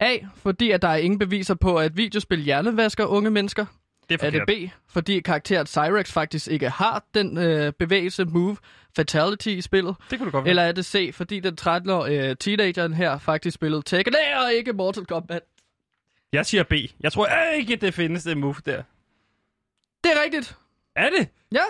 A. 0.00 0.16
Fordi 0.36 0.70
at 0.70 0.82
der 0.82 0.88
er 0.88 0.96
ingen 0.96 1.18
beviser 1.18 1.54
på, 1.54 1.76
at 1.78 1.96
videospil 1.96 2.40
hjernevasker 2.40 3.04
unge 3.04 3.30
mennesker. 3.30 3.66
Det 4.08 4.22
er 4.22 4.26
Er 4.26 4.30
det 4.30 4.42
B. 4.46 4.70
Fordi 4.88 5.20
karakteren 5.20 5.66
Cyrex 5.66 6.12
faktisk 6.12 6.48
ikke 6.48 6.70
har 6.70 7.04
den 7.14 7.38
øh, 7.38 7.72
bevægelse, 7.72 8.24
move, 8.24 8.56
fatality 8.96 9.48
i 9.48 9.60
spillet. 9.60 9.96
Det 10.10 10.18
kunne 10.18 10.26
du 10.26 10.30
godt 10.30 10.44
være. 10.44 10.50
Eller 10.50 10.62
er 10.62 10.72
det 10.72 10.84
C. 10.84 11.10
Fordi 11.14 11.40
den 11.40 11.56
13-årige 11.60 12.28
øh, 12.30 12.36
teenageren 12.36 12.94
her 12.94 13.18
faktisk 13.18 13.54
spillede 13.54 13.82
Tekken 13.82 14.14
og 14.44 14.52
ikke 14.52 14.72
Mortal 14.72 15.04
Kombat. 15.04 15.42
Jeg 16.32 16.46
siger 16.46 16.62
B. 16.62 16.72
Jeg 17.00 17.12
tror 17.12 17.52
ikke, 17.52 17.76
det 17.76 17.94
findes, 17.94 18.24
det 18.24 18.36
move 18.36 18.54
der. 18.66 18.82
Det 20.04 20.12
er 20.12 20.22
rigtigt. 20.24 20.56
Er 20.96 21.10
det? 21.10 21.28
Ja. 21.52 21.64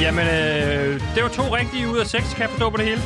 Jamen, 0.00 0.26
øh, 0.26 1.00
det 1.14 1.20
var 1.22 1.28
to 1.28 1.42
rigtige 1.60 1.88
ud 1.92 1.98
af 1.98 2.06
seks, 2.06 2.34
kan 2.34 2.42
jeg 2.42 2.50
forstå 2.50 2.70
på 2.70 2.76
det 2.76 2.86
hele. 2.90 3.00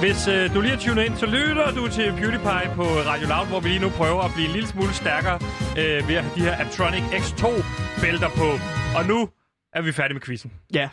Hvis 0.00 0.28
øh, 0.28 0.54
du 0.54 0.60
lige 0.60 0.74
har 0.76 0.80
tunet 0.80 1.04
ind, 1.06 1.16
så 1.16 1.26
lytter 1.26 1.66
du 1.78 1.88
til 1.88 2.12
PewDiePie 2.18 2.68
på 2.74 2.82
Radio 3.10 3.26
Loud, 3.28 3.46
hvor 3.46 3.60
vi 3.60 3.68
lige 3.68 3.84
nu 3.86 3.90
prøver 4.00 4.22
at 4.22 4.30
blive 4.34 4.46
en 4.46 4.52
lille 4.52 4.68
smule 4.68 4.92
stærkere 4.94 5.38
øh, 5.80 6.08
ved 6.08 6.14
at 6.20 6.24
have 6.24 6.34
de 6.36 6.40
her 6.40 6.54
Aptronic 6.64 7.02
X2-bælter 7.02 8.30
på. 8.40 8.48
Og 8.98 9.02
nu 9.10 9.28
er 9.72 9.82
vi 9.82 9.92
færdige 9.92 10.14
med 10.14 10.22
quizzen. 10.22 10.52
Ja. 10.74 10.88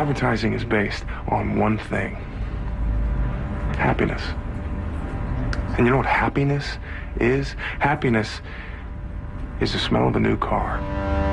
Advertising 0.00 0.54
is 0.54 0.64
based 0.64 1.06
on 1.28 1.62
one 1.62 1.78
thing 1.78 2.18
happiness. 3.80 4.22
And 5.76 5.86
you 5.86 5.90
know 5.90 5.96
what 5.96 6.06
happiness 6.06 6.78
is? 7.20 7.56
Happiness 7.80 8.42
is 9.60 9.72
the 9.72 9.78
smell 9.78 10.06
of 10.08 10.16
a 10.16 10.20
new 10.20 10.36
car. 10.36 11.29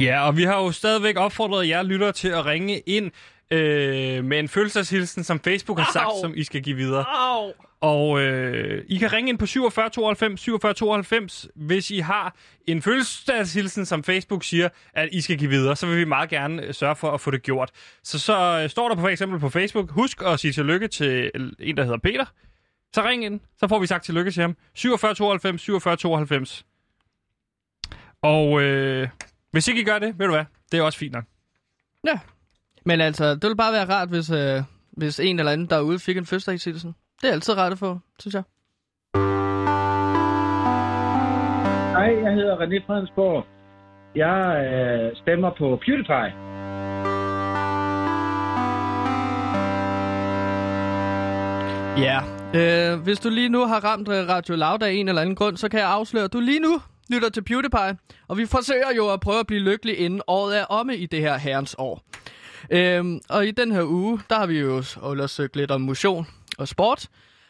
Ja, 0.00 0.26
og 0.26 0.36
vi 0.36 0.44
har 0.44 0.56
jo 0.56 0.72
stadigvæk 0.72 1.16
opfordret 1.16 1.68
jer 1.68 1.82
lyttere 1.82 2.12
til 2.12 2.28
at 2.28 2.46
ringe 2.46 2.78
ind 2.78 3.10
øh, 3.50 4.24
med 4.24 4.38
en 4.38 4.48
følelseshilsen, 4.48 5.24
som 5.24 5.40
Facebook 5.40 5.78
har 5.78 5.92
sagt, 5.92 6.06
Au. 6.06 6.20
som 6.20 6.32
I 6.36 6.44
skal 6.44 6.62
give 6.62 6.76
videre. 6.76 7.04
Au. 7.08 7.52
Og 7.80 8.20
øh, 8.20 8.84
I 8.88 8.96
kan 8.96 9.12
ringe 9.12 9.28
ind 9.28 9.38
på 9.38 9.46
47 9.46 9.90
92 9.90 10.40
47 10.40 10.74
92, 10.74 11.48
hvis 11.54 11.90
I 11.90 11.98
har 11.98 12.34
en 12.66 12.82
fødselsdagshilsen, 12.82 13.86
som 13.86 14.04
Facebook 14.04 14.44
siger, 14.44 14.68
at 14.94 15.08
I 15.12 15.20
skal 15.20 15.38
give 15.38 15.50
videre. 15.50 15.76
Så 15.76 15.86
vil 15.86 15.96
vi 15.96 16.04
meget 16.04 16.30
gerne 16.30 16.62
øh, 16.62 16.74
sørge 16.74 16.96
for 16.96 17.10
at 17.10 17.20
få 17.20 17.30
det 17.30 17.42
gjort. 17.42 17.70
Så 18.02 18.18
så 18.18 18.60
øh, 18.62 18.70
står 18.70 18.88
der 18.88 18.94
på 18.94 19.00
for 19.00 19.08
eksempel 19.08 19.40
på 19.40 19.48
Facebook, 19.48 19.90
husk 19.90 20.22
at 20.26 20.40
sige 20.40 20.52
tillykke 20.52 20.88
til 20.88 21.30
en, 21.60 21.76
der 21.76 21.82
hedder 21.82 21.98
Peter. 21.98 22.24
Så 22.94 23.02
ring 23.02 23.24
ind, 23.24 23.40
så 23.58 23.68
får 23.68 23.78
vi 23.78 23.86
sagt 23.86 24.04
tillykke 24.04 24.30
til 24.30 24.40
ham. 24.40 24.56
47 24.74 25.14
92 25.14 25.60
47 25.60 25.96
92. 25.96 26.64
Og 28.22 28.62
øh, 28.62 29.08
hvis 29.52 29.68
ikke 29.68 29.80
I 29.80 29.84
gør 29.84 29.98
det, 29.98 30.18
ved 30.18 30.26
du 30.26 30.32
hvad, 30.32 30.44
det 30.72 30.78
er 30.78 30.82
også 30.82 30.98
fint 30.98 31.12
nok. 31.12 31.24
Ja. 32.06 32.18
Men 32.84 33.00
altså, 33.00 33.34
det 33.34 33.42
ville 33.42 33.56
bare 33.56 33.72
være 33.72 33.88
rart, 33.94 34.08
hvis, 34.08 34.30
øh, 34.30 34.62
hvis 34.90 35.20
en 35.20 35.38
eller 35.38 35.52
anden 35.52 35.66
derude 35.66 35.98
fik 35.98 36.16
en 36.16 36.26
fødselsdagshilsen. 36.26 36.94
Det 37.22 37.28
er 37.28 37.32
altid 37.32 37.56
rart 37.56 37.72
at 37.72 37.78
få, 37.78 37.98
synes 38.18 38.34
jeg. 38.34 38.42
Hej, 41.96 42.22
jeg 42.24 42.34
hedder 42.34 42.56
René 42.56 42.86
Fredensborg. 42.86 43.46
Jeg 44.16 44.36
øh, 44.66 45.16
stemmer 45.16 45.50
på 45.58 45.78
PewDiePie. 45.84 46.32
Ja. 52.06 52.20
Øh, 52.54 53.00
hvis 53.00 53.20
du 53.20 53.28
lige 53.28 53.48
nu 53.48 53.66
har 53.66 53.84
ramt 53.84 54.08
øh, 54.08 54.28
Radio 54.28 54.54
Loud 54.56 54.82
af 54.82 54.90
en 54.90 55.08
eller 55.08 55.22
anden 55.22 55.36
grund, 55.36 55.56
så 55.56 55.68
kan 55.68 55.80
jeg 55.80 55.88
afsløre, 55.88 56.24
at 56.24 56.32
du 56.32 56.40
lige 56.40 56.60
nu 56.60 56.80
lytter 57.10 57.28
til 57.28 57.42
PewDiePie. 57.44 57.98
Og 58.28 58.38
vi 58.38 58.46
forsøger 58.46 58.94
jo 58.96 59.12
at 59.12 59.20
prøve 59.20 59.40
at 59.40 59.46
blive 59.46 59.60
lykkelig 59.60 59.98
inden 59.98 60.22
året 60.26 60.58
er 60.58 60.64
omme 60.64 60.96
i 60.96 61.06
det 61.06 61.20
her 61.20 61.36
herrens 61.38 61.74
år. 61.78 62.02
Øhm, 62.70 63.20
og 63.28 63.46
i 63.46 63.50
den 63.50 63.72
her 63.72 63.82
uge, 63.84 64.20
der 64.30 64.36
har 64.38 64.46
vi 64.46 64.58
jo 64.60 64.82
undersøgt 65.02 65.56
lidt 65.56 65.70
om 65.70 65.80
motion 65.80 66.26
og 66.58 66.68
sport. 66.68 67.06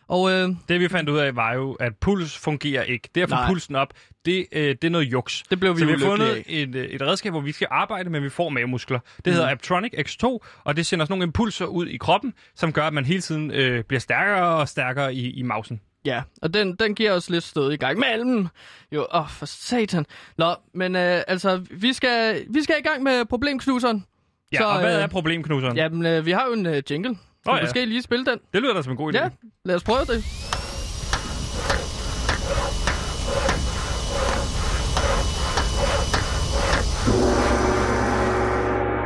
Og 0.09 0.31
øh, 0.31 0.49
Det 0.69 0.81
vi 0.81 0.89
fandt 0.89 1.11
ud 1.11 1.19
af 1.19 1.37
var 1.37 1.53
jo, 1.55 1.73
at 1.73 1.93
puls 2.01 2.39
fungerer 2.39 2.83
ikke. 2.83 3.09
Få 3.15 3.27
Nej. 3.27 3.47
pulsen 3.49 3.77
op, 3.77 3.93
det, 4.25 4.47
øh, 4.53 4.69
det 4.69 4.85
er 4.85 4.91
noget 4.91 5.05
juks. 5.13 5.43
Det 5.51 5.61
blev 5.61 5.75
vi 5.75 5.79
Så 5.81 5.87
vi 5.87 5.93
har 5.93 5.99
fundet 5.99 6.43
et, 6.47 6.75
øh, 6.75 6.85
et 6.85 7.03
redskab, 7.03 7.33
hvor 7.33 7.41
vi 7.41 7.53
skal 7.53 7.69
arbejde, 7.71 8.11
men 8.11 8.23
vi 8.23 8.29
får 8.29 8.49
mavemuskler. 8.49 8.99
Det 9.25 9.33
hedder 9.33 9.47
Mm. 9.49 9.53
Aptronic 9.53 9.93
X2, 9.99 10.39
og 10.65 10.77
det 10.77 10.87
sender 10.87 11.05
sådan 11.05 11.13
nogle 11.13 11.25
impulser 11.25 11.67
ud 11.67 11.87
i 11.87 11.97
kroppen, 11.97 12.35
som 12.55 12.73
gør, 12.73 12.83
at 12.83 12.93
man 12.93 13.05
hele 13.05 13.21
tiden 13.21 13.51
øh, 13.51 13.85
bliver 13.85 14.01
stærkere 14.01 14.49
og 14.57 14.69
stærkere 14.69 15.15
i, 15.15 15.31
i 15.31 15.43
mausen. 15.43 15.81
Ja, 16.05 16.23
og 16.43 16.55
den, 16.55 16.75
den 16.77 16.95
giver 16.95 17.13
os 17.13 17.31
lidt 17.31 17.45
stød 17.45 17.73
i 17.73 17.77
gang 17.77 17.99
mellem. 17.99 18.49
Jo, 18.93 19.07
åh, 19.15 19.29
for 19.29 19.47
satan. 19.47 20.07
Nå, 20.39 20.55
men 20.75 20.97
øh, 20.97 21.23
altså, 21.29 21.63
vi 21.71 21.93
skal, 21.93 22.45
vi 22.51 22.63
skal 22.63 22.77
i 22.79 22.83
gang 22.83 23.03
med 23.03 23.25
problemknuseren. 23.25 24.05
Ja, 24.53 24.59
Så, 24.59 24.65
og 24.65 24.81
hvad 24.81 24.97
øh, 24.97 25.03
er 25.03 25.07
problemknuseren? 25.07 25.77
Jamen, 25.77 26.07
øh, 26.07 26.27
vi 26.27 26.31
har 26.31 26.47
jo 26.47 26.53
en 26.53 26.67
øh, 26.67 26.83
jingle. 26.91 27.11
Oh, 27.47 27.57
ja. 27.57 27.63
måske 27.63 27.85
lige 27.85 28.03
spille 28.03 28.25
den? 28.25 28.39
Det 28.53 28.63
lyder 28.63 28.75
da 28.75 28.83
som 28.83 28.91
en 28.91 28.97
god 28.97 29.15
idé. 29.15 29.19
Ja, 29.19 29.29
lad 29.65 29.75
os 29.77 29.85
prøve 29.85 30.05
det. 30.05 30.25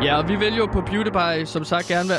Ja, 0.02 0.16
og 0.18 0.28
vi 0.28 0.37
vil 0.37 0.54
jo 0.57 0.66
på 0.66 0.80
PewDiePie, 0.80 1.46
som 1.46 1.64
sagt, 1.64 1.87
gerne 1.87 2.09
være... 2.09 2.18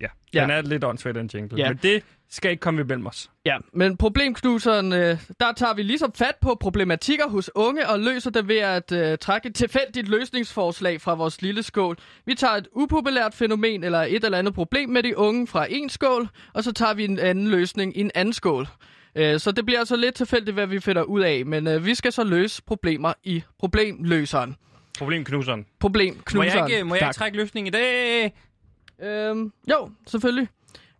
ja. 0.00 0.06
Ja. 0.34 0.42
Den 0.42 0.50
er 0.50 0.62
lidt 0.62 0.84
åndssvagt, 0.84 1.14
den 1.16 1.30
jingle. 1.34 1.58
Ja. 1.58 1.68
Men 1.68 1.78
det 1.82 2.02
skal 2.34 2.50
ikke 2.50 2.60
komme 2.60 2.80
imellem 2.80 3.06
os. 3.06 3.30
Ja, 3.46 3.56
men 3.72 3.96
problemknuseren, 3.96 4.92
øh, 4.92 5.18
der 5.40 5.52
tager 5.56 5.74
vi 5.74 5.82
ligesom 5.82 6.12
fat 6.12 6.34
på 6.40 6.56
problematikker 6.60 7.28
hos 7.28 7.50
unge 7.54 7.88
og 7.88 8.00
løser 8.00 8.30
det 8.30 8.48
ved 8.48 8.56
at 8.56 8.92
øh, 8.92 9.18
trække 9.18 9.48
et 9.48 9.54
tilfældigt 9.54 10.08
løsningsforslag 10.08 11.00
fra 11.00 11.14
vores 11.14 11.42
lille 11.42 11.62
skål. 11.62 11.96
Vi 12.26 12.34
tager 12.34 12.54
et 12.54 12.68
upopulært 12.72 13.34
fænomen 13.34 13.84
eller 13.84 13.98
et 14.02 14.24
eller 14.24 14.38
andet 14.38 14.54
problem 14.54 14.88
med 14.88 15.02
de 15.02 15.18
unge 15.18 15.46
fra 15.46 15.66
en 15.70 15.88
skål, 15.88 16.28
og 16.54 16.64
så 16.64 16.72
tager 16.72 16.94
vi 16.94 17.04
en 17.04 17.18
anden 17.18 17.48
løsning 17.48 17.96
i 17.96 18.00
en 18.00 18.10
anden 18.14 18.32
skål. 18.32 18.66
Øh, 19.14 19.40
så 19.40 19.52
det 19.52 19.64
bliver 19.64 19.78
altså 19.78 19.96
lidt 19.96 20.14
tilfældigt, 20.14 20.54
hvad 20.54 20.66
vi 20.66 20.80
finder 20.80 21.02
ud 21.02 21.20
af, 21.20 21.46
men 21.46 21.66
øh, 21.66 21.86
vi 21.86 21.94
skal 21.94 22.12
så 22.12 22.24
løse 22.24 22.62
problemer 22.62 23.12
i 23.24 23.42
problemløseren. 23.58 24.56
Problemknuseren. 24.98 25.60
Må 25.60 25.66
Problemknuseren. 25.80 26.58
jeg 26.58 26.70
ikke, 26.70 26.84
må 26.84 26.94
jeg 26.94 27.02
ikke 27.02 27.14
trække 27.14 27.36
løsningen 27.36 27.74
i 27.74 27.76
dag? 27.76 28.34
Øhm, 29.02 29.52
jo, 29.70 29.90
selvfølgelig. 30.06 30.48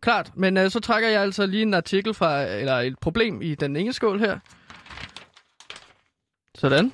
Klart, 0.03 0.31
men 0.37 0.57
øh, 0.57 0.71
så 0.71 0.81
trækker 0.81 1.09
jeg 1.09 1.23
altså 1.23 1.47
lige 1.47 1.63
en 1.63 1.75
artikel 1.75 2.15
fra, 2.15 2.43
eller 2.43 2.75
et 2.79 2.99
problem 2.99 3.43
i 3.43 3.55
den 3.55 3.77
ene 3.77 3.93
skål 3.93 4.19
her. 4.19 4.39
Sådan. 6.55 6.93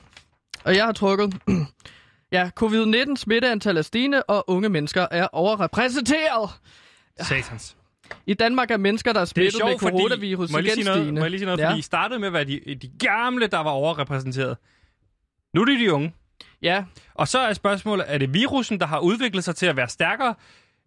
Og 0.64 0.77
jeg 0.77 0.85
har 0.85 0.92
trukket. 0.92 1.35
ja, 2.33 2.51
covid-19 2.61 3.16
smitteantal 3.16 3.77
er 3.77 3.83
stigende, 3.83 4.23
og 4.23 4.44
unge 4.51 4.68
mennesker 4.68 5.07
er 5.11 5.29
overrepræsenteret. 5.33 6.51
Satans. 7.21 7.77
I 8.27 8.35
Danmark 8.35 8.71
er 8.71 8.77
mennesker, 8.77 9.12
der 9.12 9.21
er 9.21 9.25
Det 9.25 9.31
er 9.31 9.51
smittet 9.51 9.61
med 9.64 9.71
sjovt, 9.71 9.81
fordi... 9.83 9.97
coronavirus 9.97 10.53
Må 10.53 10.59
sige 10.59 10.73
igen 10.73 10.85
noget? 10.85 10.99
stigende. 11.01 11.21
Må 11.21 11.25
jeg 11.25 11.31
lige 11.31 11.38
sige 11.40 11.47
noget? 11.47 11.59
ja. 11.61 11.68
Fordi 11.68 11.79
I 11.79 11.83
startede 11.83 12.21
med 12.21 12.27
at 12.27 12.33
være 12.33 12.44
de, 12.44 12.61
de 12.83 12.90
gamle, 13.07 13.47
der 13.47 13.59
var 13.59 13.71
overrepræsenteret. 13.71 14.57
Nu 15.55 15.61
er 15.61 15.64
det 15.64 15.81
de 15.81 15.92
unge. 15.92 16.14
ja, 16.62 16.85
Og 17.14 17.29
så 17.29 17.38
er 17.38 17.53
spørgsmålet, 17.53 18.05
er 18.09 18.18
det 18.18 18.35
virusen, 18.35 18.81
der 18.81 18.87
har 18.87 18.99
udviklet 18.99 19.44
sig 19.44 19.57
til 19.57 19.66
at 19.66 19.77
være 19.77 19.88
stærkere, 19.88 20.35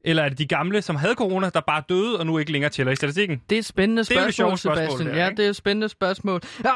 eller 0.06 0.24
er 0.24 0.30
det 0.30 0.38
de 0.38 0.46
gamle, 0.46 0.82
som 0.82 0.96
havde 0.96 1.14
corona, 1.16 1.50
der 1.50 1.62
bare 1.68 1.84
døde 1.90 2.20
og 2.20 2.26
nu 2.26 2.38
ikke 2.38 2.52
længere 2.52 2.72
tæller 2.72 2.92
i 2.92 2.96
statistikken? 2.96 3.42
det 3.50 3.56
er 3.56 3.60
et 3.60 3.66
spændende 3.66 4.04
Det 4.04 4.12
er 4.18 4.26
det 4.26 4.34
spørgsmål, 4.34 4.58
sjove 4.58 4.58
spørgsmål, 4.58 4.88
Sebastian. 4.88 5.08
det 5.08 5.16
her, 5.16 5.24
ja, 5.24 5.30
det 5.30 5.46
er 5.46 5.50
et 5.50 5.56
spændende 5.56 5.90
spørgsmål. 5.90 6.42
Ja, 6.64 6.72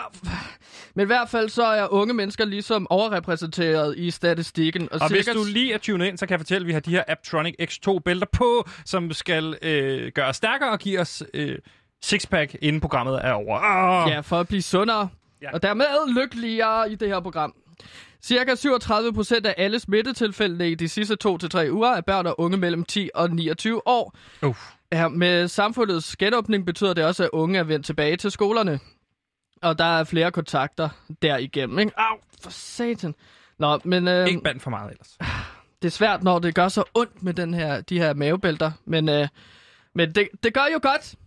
men 0.95 1.03
i 1.03 1.05
hvert 1.05 1.29
fald 1.29 1.49
så 1.49 1.63
er 1.63 1.87
unge 1.93 2.13
mennesker 2.13 2.45
ligesom 2.45 2.87
overrepræsenteret 2.89 3.97
i 3.97 4.11
statistikken. 4.11 4.89
Og, 4.91 5.01
Og 5.01 5.09
hvis 5.09 5.25
sikkert... 5.25 5.35
du 5.35 5.43
lige 5.53 5.73
er 5.73 5.77
tunet 5.77 6.05
ind, 6.07 6.17
så 6.17 6.25
kan 6.25 6.31
jeg 6.31 6.39
fortælle, 6.39 6.63
at 6.63 6.67
vi 6.67 6.73
har 6.73 6.79
de 6.79 6.91
her 6.91 7.03
Aptronic 7.07 7.55
X2-bælter 7.61 8.27
på, 8.33 8.67
som 8.85 9.11
skal 9.11 9.57
øh, 9.61 10.11
gøre 10.11 10.27
os 10.27 10.35
stærkere 10.35 10.71
og 10.71 10.79
give 10.79 10.99
os 10.99 11.23
øh, 11.33 11.57
sixpack, 12.03 12.55
inden 12.61 12.81
programmet 12.81 13.19
er 13.23 13.31
over. 13.31 13.59
Oh! 14.05 14.11
Ja, 14.11 14.19
for 14.19 14.39
at 14.39 14.47
blive 14.47 14.61
sundere. 14.61 15.09
Ja. 15.41 15.51
Og 15.53 15.63
dermed 15.63 15.85
lykkeligere 16.21 16.91
i 16.91 16.95
det 16.95 17.07
her 17.07 17.19
program. 17.19 17.53
Cirka 18.25 18.55
37 18.55 19.13
procent 19.13 19.45
af 19.45 19.53
alle 19.57 19.79
smittetilfældene 19.79 20.69
i 20.71 20.75
de 20.75 20.89
sidste 20.89 21.17
2-3 21.27 21.69
uger 21.71 21.89
er 21.91 22.01
børn 22.01 22.25
og 22.27 22.39
unge 22.39 22.57
mellem 22.57 22.83
10 22.83 23.09
og 23.15 23.31
29 23.31 23.87
år. 23.87 24.15
Uff. 24.43 24.59
Ja, 24.91 25.07
med 25.07 25.47
samfundets 25.47 26.15
genåbning 26.17 26.65
betyder 26.65 26.93
det 26.93 27.05
også, 27.05 27.23
at 27.23 27.29
unge 27.33 27.59
er 27.59 27.63
vendt 27.63 27.85
tilbage 27.85 28.17
til 28.17 28.31
skolerne. 28.31 28.79
Og 29.61 29.77
der 29.77 29.85
er 29.99 30.03
flere 30.03 30.31
kontakter 30.31 30.89
derigennem, 31.21 31.79
ikke? 31.79 31.91
Au, 31.97 32.17
for 32.43 32.49
satan. 32.49 33.15
Nå, 33.59 33.79
men 33.83 34.07
øh, 34.07 34.27
Ikke 34.27 34.41
band 34.41 34.59
for 34.59 34.69
meget 34.69 34.91
ellers. 34.91 35.17
det 35.81 35.87
er 35.87 35.91
svært, 35.91 36.23
når 36.23 36.39
det 36.39 36.55
gør 36.55 36.67
så 36.67 36.83
ondt 36.93 37.23
med 37.23 37.33
den 37.33 37.53
her, 37.53 37.81
de 37.81 37.99
her 37.99 38.13
mavebælter. 38.13 38.71
Men, 38.85 39.09
øh, 39.09 39.27
men 39.95 40.11
det, 40.15 40.27
det 40.43 40.53
gør 40.53 40.65
jo 40.73 40.79
godt. 40.81 41.01
Det, 41.03 41.17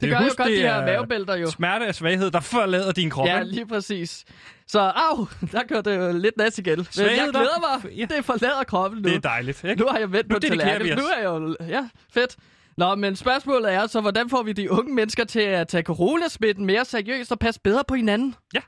Det- 0.00 0.10
gør 0.10 0.18
husk, 0.24 0.38
jo 0.38 0.42
godt, 0.42 0.52
de 0.52 0.56
her 0.56 0.72
er 0.72 0.86
mavebælter 0.86 1.36
jo. 1.36 1.50
Smerte 1.50 1.84
er 1.84 1.92
svaghed, 1.92 2.30
der 2.30 2.40
forlader 2.40 2.92
din 2.92 3.10
krop. 3.10 3.26
Ja, 3.26 3.42
lige 3.42 3.66
præcis. 3.66 4.24
Så 4.72 4.80
au, 4.94 5.26
der 5.52 5.62
gør 5.62 5.80
det 5.80 5.96
jo 5.96 6.12
lidt 6.18 6.36
nas 6.36 6.58
igen. 6.58 6.78
Men 6.78 6.86
jeg 7.06 7.16
der- 7.16 7.30
glæder 7.32 7.80
mig. 7.82 7.92
Ja. 7.98 8.04
Det 8.16 8.24
forlader 8.24 8.64
kroppen 8.64 9.02
nu. 9.02 9.08
Det 9.08 9.14
er 9.16 9.20
dejligt, 9.20 9.64
ikke? 9.64 9.82
Nu 9.82 9.88
har 9.90 9.98
jeg 9.98 10.12
vendt 10.12 10.28
Nu 10.30 10.34
på 10.36 10.40
tallerkenen. 10.40 10.98
Nu 10.98 11.04
er 11.04 11.16
jeg 11.18 11.24
jo... 11.24 11.56
Ja, 11.68 11.88
fedt. 12.14 12.36
Nå, 12.76 12.94
men 12.94 13.16
spørgsmålet 13.16 13.72
er 13.72 13.86
så, 13.86 14.00
hvordan 14.00 14.30
får 14.30 14.42
vi 14.42 14.52
de 14.52 14.70
unge 14.70 14.94
mennesker 14.94 15.24
til 15.24 15.40
at 15.40 15.68
tage 15.68 15.82
coronasmitten 15.82 16.64
mere 16.66 16.84
seriøst 16.84 17.32
og 17.32 17.38
passe 17.38 17.60
bedre 17.60 17.84
på 17.88 17.94
hinanden? 17.94 18.34
Ja. 18.54 18.60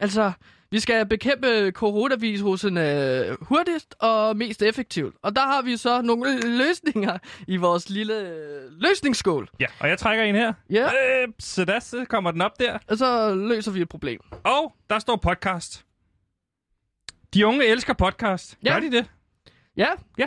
Altså, 0.00 0.32
vi 0.72 0.80
skal 0.80 1.06
bekæmpe 1.06 1.70
coronavirusen 1.70 2.76
øh, 2.78 3.36
hurtigst 3.40 3.94
og 3.98 4.36
mest 4.36 4.62
effektivt. 4.62 5.16
Og 5.22 5.36
der 5.36 5.42
har 5.42 5.62
vi 5.62 5.76
så 5.76 6.02
nogle 6.02 6.40
løsninger 6.58 7.18
i 7.48 7.56
vores 7.56 7.90
lille 7.90 8.20
øh, 8.20 8.70
løsningsskål. 8.70 9.48
Ja, 9.60 9.66
og 9.80 9.88
jeg 9.88 9.98
trækker 9.98 10.24
en 10.24 10.34
her. 10.34 10.52
Ja. 10.70 10.84
Øh, 10.84 11.28
så 11.38 11.64
der 11.64 11.80
så 11.80 12.04
kommer 12.08 12.30
den 12.30 12.40
op 12.40 12.60
der. 12.60 12.78
Og 12.88 12.96
så 12.96 13.34
løser 13.34 13.70
vi 13.70 13.80
et 13.80 13.88
problem. 13.88 14.20
Og 14.44 14.72
der 14.90 14.98
står 14.98 15.16
podcast. 15.16 15.84
De 17.34 17.46
unge 17.46 17.66
elsker 17.66 17.92
podcast. 17.92 18.58
Ja. 18.64 18.72
Gør 18.72 18.80
de 18.80 18.90
det? 18.90 19.10
Ja. 19.76 19.88
Ja. 20.18 20.26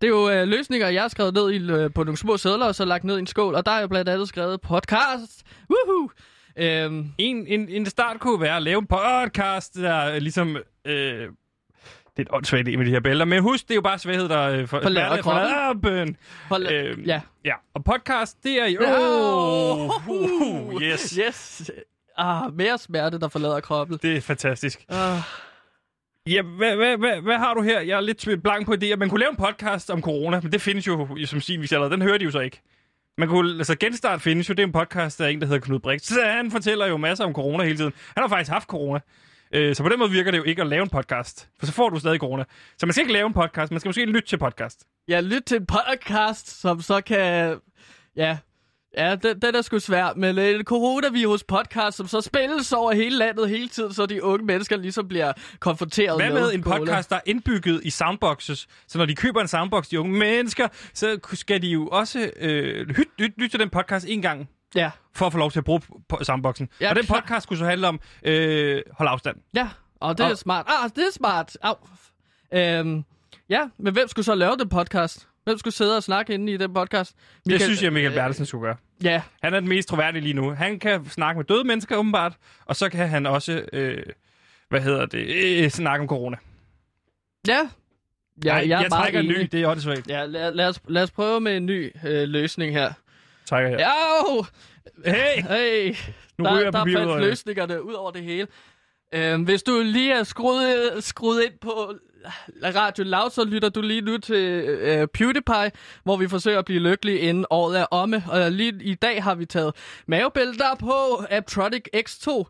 Det 0.00 0.06
er 0.06 0.10
jo 0.10 0.30
øh, 0.30 0.48
løsninger, 0.48 0.88
jeg 0.88 1.02
har 1.02 1.08
skrevet 1.08 1.34
ned 1.34 1.50
i, 1.50 1.70
øh, 1.72 1.92
på 1.94 2.04
nogle 2.04 2.18
små 2.18 2.36
sædler, 2.36 2.66
og 2.66 2.74
så 2.74 2.84
lagt 2.84 3.04
ned 3.04 3.16
i 3.16 3.18
en 3.18 3.26
skål. 3.26 3.54
Og 3.54 3.66
der 3.66 3.72
er 3.72 3.78
jeg 3.78 3.88
blandt 3.88 4.08
andet 4.08 4.28
skrevet 4.28 4.60
podcast. 4.60 5.42
Woohoo! 5.70 6.10
Øhm, 6.56 7.06
En, 7.18 7.46
en, 7.46 7.68
en 7.68 7.86
start 7.86 8.20
kunne 8.20 8.40
være 8.40 8.56
at 8.56 8.62
lave 8.62 8.78
en 8.78 8.86
podcast, 8.86 9.74
der 9.74 9.92
er 9.94 10.18
ligesom... 10.18 10.56
Øh, 10.84 11.28
det 12.16 12.18
er 12.18 12.22
et 12.22 12.28
åndssvagt 12.30 12.78
med 12.78 12.86
de 12.86 12.90
her 12.90 13.00
bælter, 13.00 13.24
men 13.24 13.42
husk, 13.42 13.64
det 13.64 13.70
er 13.70 13.74
jo 13.74 13.80
bare 13.80 13.98
svaghed, 13.98 14.28
der 14.28 14.42
øh, 14.42 14.68
for, 14.68 14.80
Forlader 14.82 15.22
kroppen. 15.22 15.52
kroppen. 15.52 16.16
hold, 16.48 16.72
Øhm, 16.72 17.02
ja. 17.02 17.20
Ja, 17.44 17.54
og 17.74 17.84
podcast, 17.84 18.44
det 18.44 18.52
er 18.62 18.66
jo... 18.66 18.80
Oh, 18.86 20.08
uh, 20.08 20.74
uh, 20.74 20.82
yes. 20.82 21.18
Yes. 21.26 21.70
Ah, 22.18 22.54
mere 22.54 22.78
smerte, 22.78 23.18
der 23.20 23.28
forlader 23.28 23.60
kroppen. 23.60 23.98
Det 24.02 24.16
er 24.16 24.20
fantastisk. 24.20 24.84
Ah. 24.88 25.18
Ja, 26.26 26.42
hvad, 26.42 26.76
hvad, 26.76 26.96
hvad, 26.96 27.20
hvad 27.20 27.38
har 27.38 27.54
du 27.54 27.62
her? 27.62 27.80
Jeg 27.80 27.96
er 27.96 28.00
lidt 28.00 28.28
blank 28.42 28.66
på 28.66 28.72
idéer. 28.72 28.96
Man 28.96 29.08
kunne 29.08 29.20
lave 29.20 29.30
en 29.30 29.36
podcast 29.36 29.90
om 29.90 30.02
corona, 30.02 30.40
men 30.40 30.52
det 30.52 30.60
findes 30.60 30.86
jo 30.86 31.08
som 31.26 31.40
Sinvis 31.40 31.72
allerede. 31.72 31.92
Den 31.92 32.02
hører 32.02 32.18
de 32.18 32.24
jo 32.24 32.30
så 32.30 32.40
ikke. 32.40 32.60
Man 33.18 33.28
kunne, 33.28 33.56
altså 33.58 33.76
Genstart 33.80 34.22
findes 34.22 34.48
jo, 34.48 34.54
det 34.54 34.62
er 34.62 34.66
en 34.66 34.72
podcast, 34.72 35.18
der 35.18 35.24
er 35.24 35.28
en, 35.28 35.40
der 35.40 35.46
hedder 35.46 35.60
Knud 35.60 35.78
Brix. 35.78 36.02
Så 36.02 36.22
han 36.24 36.50
fortæller 36.50 36.86
jo 36.86 36.96
masser 36.96 37.24
om 37.24 37.32
corona 37.32 37.64
hele 37.64 37.76
tiden. 37.76 37.92
Han 38.16 38.22
har 38.22 38.28
faktisk 38.28 38.50
haft 38.50 38.68
corona. 38.68 39.00
Øh, 39.52 39.76
så 39.76 39.82
på 39.82 39.88
den 39.88 39.98
måde 39.98 40.10
virker 40.10 40.30
det 40.30 40.38
jo 40.38 40.42
ikke 40.42 40.62
at 40.62 40.68
lave 40.68 40.82
en 40.82 40.88
podcast. 40.88 41.48
For 41.58 41.66
så 41.66 41.72
får 41.72 41.88
du 41.88 41.98
stadig 41.98 42.20
corona. 42.20 42.44
Så 42.78 42.86
man 42.86 42.92
skal 42.92 43.02
ikke 43.02 43.12
lave 43.12 43.26
en 43.26 43.32
podcast, 43.32 43.72
man 43.72 43.80
skal 43.80 43.88
måske 43.88 44.04
lytte 44.04 44.28
til 44.28 44.38
podcast. 44.38 44.84
Ja, 45.08 45.20
lytte 45.20 45.40
til 45.40 45.56
en 45.56 45.66
podcast, 45.66 46.60
som 46.60 46.80
så 46.80 47.00
kan... 47.00 47.58
Ja, 48.16 48.38
ja 48.98 49.14
den, 49.14 49.38
den 49.40 49.54
er 49.54 49.62
sgu 49.62 49.78
svær, 49.78 50.12
men 50.16 50.38
øh, 50.38 50.48
en 50.54 50.64
coronavirus-podcast, 50.64 51.96
som 51.96 52.08
så 52.08 52.20
spilles 52.20 52.72
over 52.72 52.92
hele 52.92 53.16
landet 53.18 53.48
hele 53.48 53.68
tiden, 53.68 53.92
så 53.94 54.06
de 54.06 54.22
unge 54.24 54.44
mennesker 54.46 54.76
ligesom 54.76 55.08
bliver 55.08 55.32
konfronteret 55.60 56.20
Hvad 56.22 56.30
med 56.32 56.52
en 56.54 56.62
corona. 56.62 56.78
podcast, 56.78 57.10
der 57.10 57.16
er 57.16 57.20
indbygget 57.26 57.80
i 57.84 57.90
soundboxes? 57.90 58.66
Så 58.88 58.98
når 58.98 59.06
de 59.06 59.14
køber 59.14 59.40
en 59.40 59.48
soundbox, 59.48 59.88
de 59.88 60.00
unge 60.00 60.18
mennesker, 60.18 60.68
så 60.94 61.18
skal 61.32 61.62
de 61.62 61.66
jo 61.68 61.86
også 61.88 62.30
øh, 62.36 62.86
lytte 62.86 63.04
lyt, 63.18 63.30
lyt 63.38 63.50
til 63.50 63.60
den 63.60 63.70
podcast 63.70 64.06
en 64.08 64.22
gang, 64.22 64.48
Ja, 64.74 64.90
for 65.14 65.26
at 65.26 65.32
få 65.32 65.38
lov 65.38 65.50
til 65.50 65.58
at 65.58 65.64
bruge 65.64 65.80
på 66.08 66.18
soundboxen. 66.24 66.68
Ja, 66.80 66.90
og 66.90 66.96
den 66.96 67.04
klar. 67.04 67.20
podcast 67.20 67.42
skulle 67.42 67.58
så 67.58 67.64
handle 67.64 67.88
om 67.88 68.00
øh, 68.24 68.82
hold 68.98 69.08
afstand. 69.08 69.36
ja, 69.54 69.68
og 70.00 70.18
det 70.18 70.26
er 70.26 70.30
Og- 70.30 70.38
smart. 70.38 70.66
Ah, 70.68 70.90
det 70.96 70.98
er 71.06 71.12
smart. 71.12 71.56
Au. 71.62 71.74
Øhm, 72.54 73.04
ja, 73.48 73.68
men 73.78 73.92
hvem 73.92 74.08
skulle 74.08 74.24
så 74.24 74.34
lave 74.34 74.56
den 74.56 74.68
podcast? 74.68 75.28
Hvem 75.44 75.58
skulle 75.58 75.74
sidde 75.74 75.96
og 75.96 76.02
snakke 76.02 76.34
inde 76.34 76.52
i 76.52 76.56
den 76.56 76.74
podcast? 76.74 77.16
Det 77.46 77.62
synes 77.62 77.82
jeg, 77.82 77.92
Michael 77.92 78.14
Bertelsen 78.14 78.46
skulle 78.46 78.62
gøre. 78.66 78.76
Ja, 79.02 79.22
Han 79.42 79.54
er 79.54 79.60
den 79.60 79.68
mest 79.68 79.88
troværdige 79.88 80.22
lige 80.22 80.34
nu. 80.34 80.50
Han 80.54 80.78
kan 80.78 81.04
snakke 81.10 81.38
med 81.38 81.44
døde 81.44 81.64
mennesker, 81.64 81.96
åbenbart, 81.96 82.32
og 82.66 82.76
så 82.76 82.88
kan 82.88 83.08
han 83.08 83.26
også, 83.26 83.64
øh, 83.72 84.02
hvad 84.68 84.80
hedder 84.80 85.06
det, 85.06 85.26
øh, 85.64 85.70
snakke 85.70 86.02
om 86.02 86.08
corona. 86.08 86.36
ja. 87.48 87.68
Ja, 88.44 88.48
Nej, 88.50 88.56
jeg, 88.58 88.68
jeg 88.68 88.78
meget 88.78 88.90
trækker 88.92 89.20
en 89.20 89.26
ny, 89.28 89.48
det 89.52 89.62
er 89.62 89.68
åndssvagt. 89.68 90.08
Ja, 90.08 90.24
lad, 90.26 90.54
lad, 90.54 90.68
os, 90.68 90.80
lad 90.88 91.02
os 91.02 91.10
prøve 91.10 91.40
med 91.40 91.56
en 91.56 91.66
ny 91.66 91.90
øh, 92.06 92.28
løsning 92.28 92.72
her. 92.72 92.92
Trækker 93.46 93.70
her. 93.70 93.78
Ja, 93.78 95.12
Hey! 95.12 95.42
hey, 95.42 95.94
Nu 96.38 96.44
der, 96.44 96.58
ryger 96.58 96.70
der 96.70 96.84
det. 96.84 97.20
løsningerne 97.20 97.82
ud 97.84 97.92
over 97.92 98.10
det 98.10 98.22
hele. 98.22 98.46
Øh, 99.14 99.42
hvis 99.42 99.62
du 99.62 99.80
lige 99.84 100.12
er 100.12 100.22
skruet, 100.24 100.90
skruet 101.04 101.42
ind 101.44 101.52
på 101.60 101.94
Radio 102.62 103.04
Loud, 103.04 103.30
så 103.30 103.44
lytter 103.44 103.68
du 103.68 103.80
lige 103.80 104.00
nu 104.00 104.18
til 104.18 104.36
øh, 104.64 105.08
PewDiePie, 105.08 105.70
hvor 106.04 106.16
vi 106.16 106.28
forsøger 106.28 106.58
at 106.58 106.64
blive 106.64 106.80
lykkelige 106.80 107.18
inden 107.18 107.46
året 107.50 107.80
er 107.80 107.86
omme. 107.90 108.24
Og 108.28 108.52
lige 108.52 108.74
i 108.80 108.94
dag 108.94 109.22
har 109.22 109.34
vi 109.34 109.44
taget 109.46 109.74
mavebælter 110.06 110.74
på 110.78 111.24
Aptronic 111.30 111.82
X2, 111.96 112.44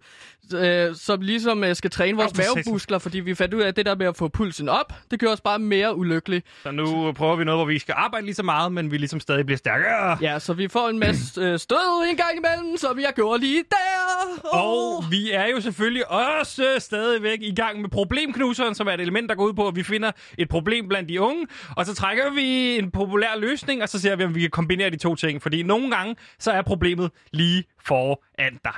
øh, 0.56 0.96
som 0.96 1.20
ligesom 1.20 1.64
øh, 1.64 1.76
skal 1.76 1.90
træne 1.90 2.16
vores 2.16 2.30
satan. 2.36 2.62
mavemuskler, 2.66 2.98
fordi 2.98 3.20
vi 3.20 3.34
fandt 3.34 3.54
ud 3.54 3.60
af, 3.62 3.68
at 3.68 3.76
det 3.76 3.86
der 3.86 3.94
med 3.94 4.06
at 4.06 4.16
få 4.16 4.28
pulsen 4.28 4.68
op, 4.68 4.92
det 5.10 5.20
gør 5.20 5.28
os 5.28 5.40
bare 5.40 5.58
mere 5.58 5.96
ulykkelige. 5.96 6.42
Så 6.62 6.70
nu 6.70 7.12
prøver 7.12 7.36
vi 7.36 7.44
noget, 7.44 7.58
hvor 7.58 7.66
vi 7.66 7.78
skal 7.78 7.94
arbejde 7.98 8.26
lige 8.26 8.34
så 8.34 8.42
meget, 8.42 8.72
men 8.72 8.90
vi 8.90 8.98
ligesom 8.98 9.20
stadig 9.20 9.46
bliver 9.46 9.58
stærkere. 9.58 10.18
Ja, 10.20 10.38
så 10.38 10.52
vi 10.52 10.68
får 10.68 10.88
en 10.88 10.98
masse 10.98 11.40
øh, 11.44 11.58
stød 11.58 12.10
en 12.10 12.16
gang 12.16 12.36
imellem, 12.36 12.76
som 12.76 12.98
jeg 13.00 13.12
gjorde 13.14 13.40
lige 13.40 13.64
der. 13.70 14.48
Og 14.48 15.04
vi 15.10 15.30
er 15.30 15.46
jo 15.46 15.60
selvfølgelig 15.60 16.10
også 16.10 16.64
stadigvæk 16.78 17.38
i 17.42 17.54
gang 17.54 17.80
med 17.80 17.88
problemknuseren, 17.90 18.74
som 18.74 18.86
er 18.86 18.92
et 18.92 19.00
element, 19.00 19.28
der 19.28 19.34
går 19.34 19.44
ud 19.44 19.52
på, 19.52 19.61
at 19.68 19.76
vi 19.76 19.82
finder 19.82 20.12
et 20.38 20.48
problem 20.48 20.88
blandt 20.88 21.08
de 21.08 21.20
unge, 21.20 21.46
og 21.76 21.86
så 21.86 21.94
trækker 21.94 22.30
vi 22.30 22.78
en 22.78 22.90
populær 22.90 23.36
løsning, 23.36 23.82
og 23.82 23.88
så 23.88 24.00
ser 24.00 24.16
vi, 24.16 24.24
om 24.24 24.34
vi 24.34 24.40
kan 24.40 24.50
kombinere 24.50 24.90
de 24.90 24.96
to 24.96 25.14
ting. 25.14 25.42
Fordi 25.42 25.62
nogle 25.62 25.90
gange, 25.96 26.16
så 26.38 26.50
er 26.52 26.62
problemet 26.62 27.10
lige 27.32 27.64
foran 27.86 28.58
dig. 28.64 28.74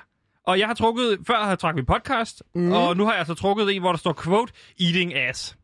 Og 0.46 0.58
jeg 0.58 0.66
har 0.66 0.74
trukket, 0.74 1.18
før 1.26 1.40
har 1.42 1.48
jeg 1.48 1.58
trukket 1.58 1.82
vi 1.82 1.86
podcast, 1.86 2.42
mm. 2.54 2.72
og 2.72 2.96
nu 2.96 3.04
har 3.04 3.14
jeg 3.14 3.26
så 3.26 3.34
trukket 3.34 3.76
en, 3.76 3.82
hvor 3.82 3.90
der 3.92 3.98
står 3.98 4.12
quote, 4.24 4.52
eating 4.80 5.14
ass. 5.14 5.56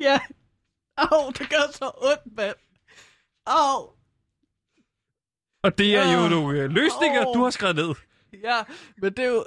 Ja. 0.00 0.18
Au, 0.96 1.30
det 1.38 1.50
gør 1.50 1.72
så 1.72 1.90
ondt, 1.96 2.36
mand. 2.36 2.56
Au. 3.46 3.90
Og 5.62 5.78
det 5.78 5.96
er 5.96 6.12
jo 6.12 6.24
Ah. 6.24 6.30
nogle 6.30 6.58
øh, 6.60 6.70
løsninger, 6.70 7.26
Åh. 7.26 7.34
du 7.34 7.42
har 7.42 7.50
skrevet 7.50 7.76
ned. 7.76 7.94
Ja, 8.42 8.62
men 8.96 9.12
det 9.12 9.24
er 9.24 9.28
jo... 9.28 9.44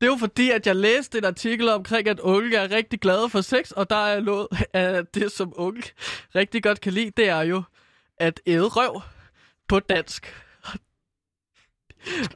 Det 0.00 0.06
er 0.06 0.10
jo 0.10 0.16
fordi, 0.16 0.50
at 0.50 0.66
jeg 0.66 0.76
læste 0.76 1.18
en 1.18 1.24
artikel 1.24 1.68
omkring, 1.68 2.08
at 2.08 2.20
unge 2.20 2.56
er 2.56 2.70
rigtig 2.70 3.00
glade 3.00 3.28
for 3.30 3.40
sex, 3.40 3.70
og 3.70 3.90
der 3.90 4.06
er 4.06 4.20
noget 4.20 4.48
af 4.72 5.06
det, 5.06 5.32
som 5.32 5.52
unge 5.56 5.82
rigtig 6.34 6.62
godt 6.62 6.80
kan 6.80 6.92
lide, 6.92 7.10
det 7.10 7.28
er 7.28 7.40
jo 7.40 7.62
at 8.18 8.40
æde 8.46 8.66
røv 8.66 9.00
på 9.68 9.80
dansk. 9.80 10.34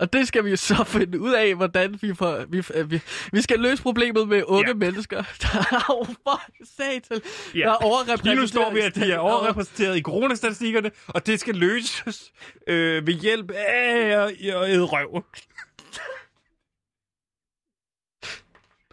Og 0.01 0.13
det 0.13 0.29
skal 0.29 0.45
vi 0.45 0.57
så 0.57 0.85
finde 0.85 1.21
ud 1.21 1.33
af, 1.33 1.55
hvordan 1.55 1.99
vi 2.03 2.15
får... 2.15 2.45
Vi, 2.49 2.63
vi, 2.87 3.01
vi 3.33 3.41
skal 3.43 3.59
løse 3.61 3.83
problemet 3.83 4.29
med 4.29 4.43
unge 4.47 4.69
Ja. 4.69 4.75
mennesker. 4.75 5.23
Au, 5.91 6.05
for 6.05 6.43
satan. 6.77 7.21
Ja. 7.55 7.61
Der 7.61 7.71
er 7.71 7.75
overrepræsenteret 7.75 8.25
Lige 8.25 8.41
nu 8.41 8.47
står 8.47 8.73
vi, 8.75 8.81
at 8.81 8.95
de 8.95 9.13
er 9.13 9.19
overrepræsenteret 9.19 9.97
i 9.97 10.03
coronastatistikkerne, 10.03 10.91
og 11.07 11.27
det 11.27 11.41
skal 11.41 11.55
løses 11.55 12.33
øh, 12.67 13.07
ved 13.07 13.15
hjælp 13.15 13.51
af 13.51 14.31
æde 14.43 14.83
røv. 14.83 15.25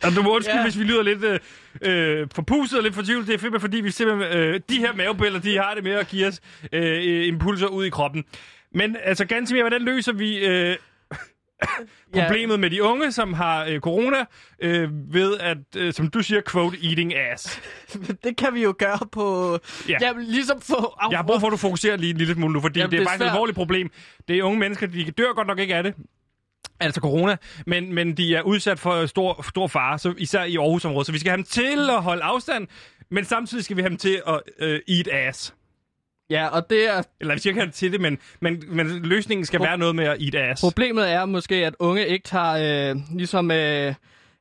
Og 0.04 0.16
du 0.16 0.22
må 0.22 0.36
undskylde. 0.36 0.58
Ja. 0.58 0.64
hvis 0.64 0.80
vi 0.80 0.84
lyder 0.84 1.04
lidt 1.04 1.24
øh, 1.24 1.40
øh, 1.82 2.28
forpustet 2.36 2.78
og 2.78 2.84
lidt 2.84 2.96
fortvivlet. 2.96 3.28
Det 3.28 3.34
er 3.34 3.38
simpelthen, 3.38 3.62
fordi 3.62 3.82
vi 3.82 3.92
simpelthen, 3.92 4.38
øh, 4.40 4.60
de 4.70 4.78
her 4.78 4.94
mavebælter, 4.94 5.40
de 5.40 5.58
har 5.58 5.74
det 5.74 5.84
med 5.84 5.92
at 5.92 6.08
give 6.08 6.28
os 6.28 6.40
øh, 6.74 7.28
impulser 7.28 7.68
ud 7.68 7.86
i 7.86 7.90
kroppen. 7.90 8.26
Men 8.74 8.98
altså, 9.04 9.26
ganske 9.26 9.54
mere, 9.54 9.64
hvordan 9.64 9.82
løser 9.82 10.14
vi 10.14 10.46
øh, 10.46 10.78
problemet 12.14 12.60
med 12.60 12.70
de 12.70 12.84
unge, 12.84 13.12
som 13.12 13.34
har 13.34 13.66
øh, 13.66 13.80
corona, 13.80 14.26
øh, 14.60 15.14
ved 15.14 15.38
at, 15.40 15.58
øh, 15.78 15.94
som 15.94 16.08
du 16.08 16.22
siger, 16.22 16.42
quote, 16.52 16.78
eating 16.84 17.16
ass? 17.16 17.62
Det 18.24 18.38
kan 18.38 18.54
vi 18.54 18.64
jo 18.64 18.76
gøre 18.80 19.00
på... 19.12 19.52
Ja. 19.90 19.94
Ja. 20.02 20.08
Jamen, 20.08 20.26
ligesom 20.26 20.62
få... 20.62 20.76
Au, 20.76 21.12
Jeg 21.12 21.18
har 21.18 21.24
brug 21.24 21.40
for, 21.40 21.48
at 21.48 21.52
du 21.52 21.58
fokuserer 21.58 21.98
lige 21.98 22.10
en 22.10 22.18
lille 22.18 22.34
smule 22.34 22.54
nu, 22.54 22.62
fordi 22.62 22.80
Jamen, 22.80 22.92
det 22.92 22.98
er 22.98 23.00
det 23.00 23.06
er 23.06 23.10
faktisk 23.10 23.26
et 23.26 23.30
alvorligt 23.32 23.56
problem. 23.56 23.92
Det 24.28 24.38
er 24.40 24.44
unge 24.44 24.60
mennesker, 24.60 24.88
de 24.88 25.12
dør 25.12 25.34
godt 25.36 25.48
nok 25.48 25.60
ikke 25.60 25.76
af 25.76 25.84
det. 25.84 25.94
Altså 26.80 27.02
corona, 27.02 27.38
men, 27.68 27.94
men 27.94 28.18
de 28.18 28.36
er 28.36 28.42
udsat 28.42 28.80
for 28.80 29.06
stor, 29.06 29.46
stor 29.50 29.68
fare, 29.68 30.00
så 30.00 30.14
især 30.18 30.44
i 30.44 30.56
Aarhusområdet. 30.56 31.06
Så 31.06 31.12
vi 31.12 31.20
skal 31.20 31.30
have 31.30 31.38
dem 31.38 31.46
til 31.46 31.90
at 31.90 32.04
holde 32.04 32.24
afstand, 32.24 32.68
men 33.12 33.26
samtidig 33.26 33.64
skal 33.64 33.78
vi 33.78 33.82
have 33.82 33.90
dem 33.90 33.98
til 33.98 34.22
at 34.28 34.42
øh, 34.60 34.80
eat 34.88 35.08
ass. 35.08 35.54
Ja, 36.30 36.48
og 36.48 36.70
det 36.70 36.90
er 36.90 37.04
Eller 37.20 37.34
ikke 37.34 37.54
have 37.54 37.66
dem 37.66 37.72
til 37.72 37.92
det, 37.92 38.02
men, 38.02 38.18
men, 38.40 38.64
men 38.68 38.88
løsningen 38.88 39.46
skal 39.46 39.60
Pro- 39.60 39.64
være 39.64 39.78
noget 39.78 39.96
med 39.96 40.06
at 40.06 40.18
eat 40.22 40.36
ass. 40.36 40.62
Problemet 40.62 41.12
er 41.12 41.26
måske, 41.26 41.56
at 41.56 41.76
unge 41.80 42.08
ikke 42.08 42.28
tager 42.28 42.92
øh, 42.92 42.96
ligesom 43.16 43.52
øh, 43.52 43.94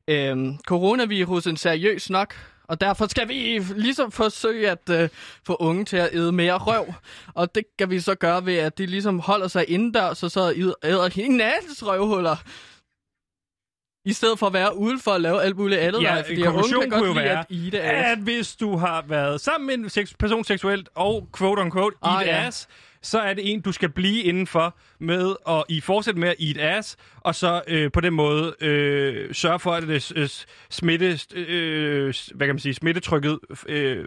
øh, 0.08 0.36
coronavirusen 0.66 1.56
seriøst 1.56 2.10
nok. 2.10 2.34
Og 2.68 2.80
derfor 2.80 3.06
skal 3.06 3.28
vi 3.28 3.62
ligesom 3.76 4.12
forsøge 4.12 4.70
at 4.70 4.90
øh, 4.90 5.08
få 5.46 5.56
unge 5.60 5.84
til 5.84 5.96
at 5.96 6.08
æde 6.12 6.32
mere 6.32 6.54
røv. 6.54 6.94
Og 7.34 7.54
det 7.54 7.64
kan 7.78 7.90
vi 7.90 8.00
så 8.00 8.14
gøre 8.14 8.46
ved, 8.46 8.56
at 8.56 8.78
de 8.78 8.86
ligesom 8.86 9.20
holder 9.20 9.48
sig 9.48 9.70
indendørs, 9.70 10.22
og 10.22 10.30
så 10.30 10.72
æder 10.84 11.08
hinandens 11.14 11.86
røvhuller. 11.86 12.36
I 14.04 14.12
stedet 14.12 14.38
for 14.38 14.46
at 14.46 14.52
være 14.52 14.76
udenfor 14.78 15.10
og 15.10 15.20
lave 15.20 15.42
alt 15.42 15.56
muligt 15.56 15.80
andet. 15.80 16.02
Ja, 16.02 16.20
fordi 16.20 16.42
unge 16.46 16.80
kan 16.80 16.90
godt 16.90 17.48
lide 17.50 17.72
være, 17.72 17.90
at 17.90 18.04
ass. 18.04 18.12
at 18.12 18.18
hvis 18.18 18.56
du 18.56 18.76
har 18.76 19.04
været 19.08 19.40
sammen 19.40 19.66
med 19.66 19.74
en 19.74 19.88
sex- 19.90 20.14
person 20.18 20.44
seksuelt 20.44 20.88
og 20.94 21.28
quote 21.38 21.60
on 21.60 21.72
quote 21.72 21.96
eat 22.04 22.20
Ah, 22.20 22.26
ja. 22.26 22.46
ass, 22.46 22.68
så 23.02 23.20
er 23.20 23.34
det 23.34 23.52
en, 23.52 23.60
du 23.60 23.72
skal 23.72 23.88
blive 23.88 24.22
indenfor 24.22 24.76
med 25.00 25.34
at 25.48 25.64
i 25.68 25.80
fortsætte 25.80 26.20
med 26.20 26.28
at 26.28 26.34
eat 26.40 26.56
ass, 26.76 26.96
og 27.20 27.34
så 27.34 27.62
øh, 27.68 27.92
på 27.92 28.00
den 28.00 28.12
måde 28.14 28.54
øh, 28.60 29.34
sørge 29.34 29.58
for, 29.58 29.72
at 29.72 29.82
det 29.82 30.12
øh, 30.16 30.28
smitte, 30.70 31.18
øh, 31.36 32.14
hvad 32.34 32.46
kan 32.46 32.54
man 32.54 32.58
sige, 32.58 32.74
smittetrykket 32.74 33.38
øh, 33.68 34.04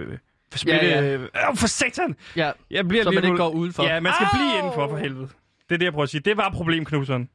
smitte, 0.56 0.86
Ja, 0.86 1.02
ja. 1.02 1.14
Øh, 1.14 1.30
for 1.56 1.68
satan! 1.68 2.16
Ja, 2.36 2.52
Jeg 2.72 2.88
bliver 2.88 3.04
så 3.04 3.10
lige 3.10 3.22
man 3.22 3.32
ikke 3.32 3.38
går 3.44 3.50
udenfor. 3.50 3.84
Ja, 3.84 4.00
man 4.00 4.14
skal 4.14 4.26
Au! 4.26 4.38
blive 4.38 4.58
indenfor 4.60 4.88
for 4.90 4.98
helvede. 4.98 5.30
Det 5.70 5.76
er 5.76 5.78
det, 5.78 5.86
jeg 5.86 5.94
prøver 5.94 6.04
at 6.04 6.10
sige. 6.10 6.22
Det 6.26 6.38
var 6.38 6.50
problemknuseren. 6.50 7.30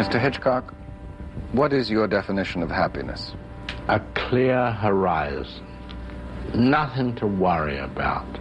Mr. 0.00 0.18
Hitchcock, 0.18 0.74
what 1.52 1.72
is 1.72 1.90
your 1.90 2.06
definition 2.06 2.62
of 2.62 2.70
happiness? 2.70 3.34
a 3.90 4.00
clear 4.14 4.70
horizon. 4.70 5.66
Nothing 6.54 7.16
to 7.16 7.26
worry 7.26 7.78
about 7.78 8.38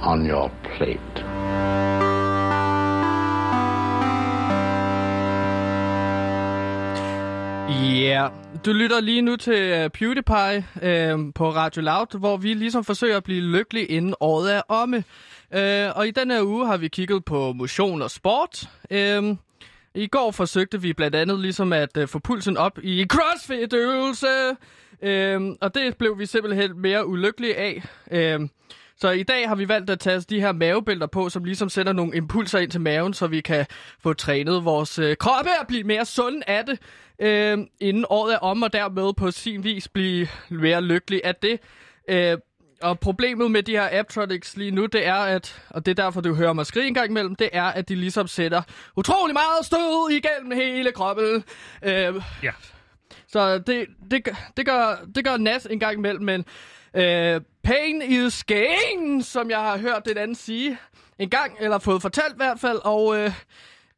on 0.00 0.26
your 0.26 0.50
plate. 0.62 1.00
Ja, 7.68 8.06
yeah. 8.06 8.30
du 8.64 8.72
lytter 8.72 9.00
lige 9.00 9.22
nu 9.22 9.36
til 9.36 9.90
PewDiePie 9.94 10.56
uh, 10.58 11.32
på 11.34 11.50
Radio 11.50 11.82
Loud, 11.82 12.18
hvor 12.18 12.36
vi 12.36 12.54
ligesom 12.54 12.84
forsøger 12.84 13.16
at 13.16 13.24
blive 13.24 13.40
lykkelige 13.40 13.86
inden 13.86 14.14
året 14.20 14.54
er 14.54 14.62
omme. 14.68 14.96
Uh, 15.50 15.96
og 15.98 16.08
i 16.08 16.10
den 16.10 16.30
her 16.30 16.42
uge 16.42 16.66
har 16.66 16.76
vi 16.76 16.88
kigget 16.88 17.24
på 17.24 17.52
motion 17.52 18.02
og 18.02 18.10
sport. 18.10 18.68
Uh, 18.90 19.36
i 19.94 20.06
går 20.06 20.30
forsøgte 20.30 20.80
vi 20.80 20.92
blandt 20.92 21.16
andet 21.16 21.40
ligesom 21.40 21.72
at 21.72 21.96
uh, 21.96 22.08
få 22.08 22.18
pulsen 22.18 22.56
op 22.56 22.78
i 22.82 23.06
CrossFit-øvelse, 23.10 24.26
øhm, 25.02 25.56
og 25.60 25.74
det 25.74 25.96
blev 25.96 26.18
vi 26.18 26.26
simpelthen 26.26 26.80
mere 26.80 27.06
ulykkelige 27.06 27.56
af. 27.56 27.82
Øhm, 28.10 28.50
så 28.96 29.10
i 29.10 29.22
dag 29.22 29.48
har 29.48 29.54
vi 29.54 29.68
valgt 29.68 29.90
at 29.90 30.00
tage 30.00 30.20
de 30.20 30.40
her 30.40 30.52
mavebælter 30.52 31.06
på, 31.06 31.28
som 31.28 31.44
ligesom 31.44 31.68
sender 31.68 31.92
nogle 31.92 32.16
impulser 32.16 32.58
ind 32.58 32.70
til 32.70 32.80
maven, 32.80 33.14
så 33.14 33.26
vi 33.26 33.40
kan 33.40 33.66
få 34.00 34.12
trænet 34.12 34.64
vores 34.64 34.98
øh, 34.98 35.16
kroppe 35.16 35.50
og 35.60 35.66
blive 35.66 35.84
mere 35.84 36.04
sunde 36.04 36.42
af 36.46 36.64
det, 36.66 36.78
øh, 37.18 37.58
inden 37.80 38.04
året 38.10 38.34
er 38.34 38.38
om, 38.38 38.62
og 38.62 38.72
dermed 38.72 39.14
på 39.14 39.30
sin 39.30 39.64
vis 39.64 39.88
blive 39.88 40.28
mere 40.50 40.82
lykkelig 40.82 41.20
af 41.24 41.34
det. 41.34 41.60
Øh, 42.08 42.38
og 42.82 43.00
problemet 43.00 43.50
med 43.50 43.62
de 43.62 43.72
her 43.72 43.88
Aptronics 44.00 44.56
lige 44.56 44.70
nu, 44.70 44.86
det 44.86 45.06
er, 45.06 45.14
at, 45.14 45.62
og 45.70 45.86
det 45.86 45.98
er 45.98 46.02
derfor, 46.02 46.20
du 46.20 46.34
hører 46.34 46.52
mig 46.52 46.66
skrige 46.66 46.86
en 46.86 46.94
gang 46.94 47.10
imellem, 47.10 47.34
det 47.34 47.48
er, 47.52 47.64
at 47.64 47.88
de 47.88 47.94
ligesom 47.94 48.26
sætter 48.26 48.62
utrolig 48.96 49.32
meget 49.34 49.66
stød 49.66 50.10
igennem 50.10 50.58
hele 50.58 50.92
kroppen. 50.92 51.44
Øh, 51.82 52.14
Ja. 52.42 52.50
så 53.28 53.58
det, 53.58 53.86
det, 54.10 54.28
det, 54.56 54.66
gør, 54.66 54.96
det 55.14 55.24
gør 55.24 55.36
nas 55.36 55.66
en 55.70 55.80
gang 55.80 55.94
imellem, 55.94 56.24
men 56.24 56.44
øh, 56.94 57.40
pain 57.64 58.02
is 58.02 58.44
gain, 58.44 59.22
som 59.22 59.50
jeg 59.50 59.58
har 59.58 59.78
hørt 59.78 60.02
den 60.06 60.18
anden 60.18 60.34
sige 60.34 60.78
en 61.18 61.30
gang, 61.30 61.52
eller 61.60 61.78
fået 61.78 62.02
fortalt 62.02 62.32
i 62.32 62.36
hvert 62.36 62.60
fald, 62.60 62.78
og 62.84 63.16
øh, 63.18 63.32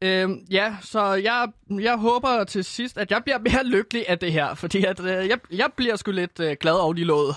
øh, 0.01 0.29
ja, 0.51 0.75
så 0.81 1.13
jeg, 1.13 1.47
jeg 1.69 1.97
håber 1.97 2.43
til 2.43 2.63
sidst, 2.63 2.97
at 2.97 3.11
jeg 3.11 3.23
bliver 3.23 3.39
mere 3.39 3.63
lykkelig 3.65 4.09
af 4.09 4.19
det 4.19 4.31
her, 4.31 4.53
fordi 4.55 4.85
at, 4.85 4.99
øh, 4.99 5.27
jeg, 5.27 5.39
jeg 5.51 5.69
bliver 5.75 5.95
sgu 5.95 6.11
lidt 6.11 6.39
øh, 6.39 6.55
glad 6.59 6.73
over 6.73 6.93
de 6.93 7.03
låget 7.03 7.35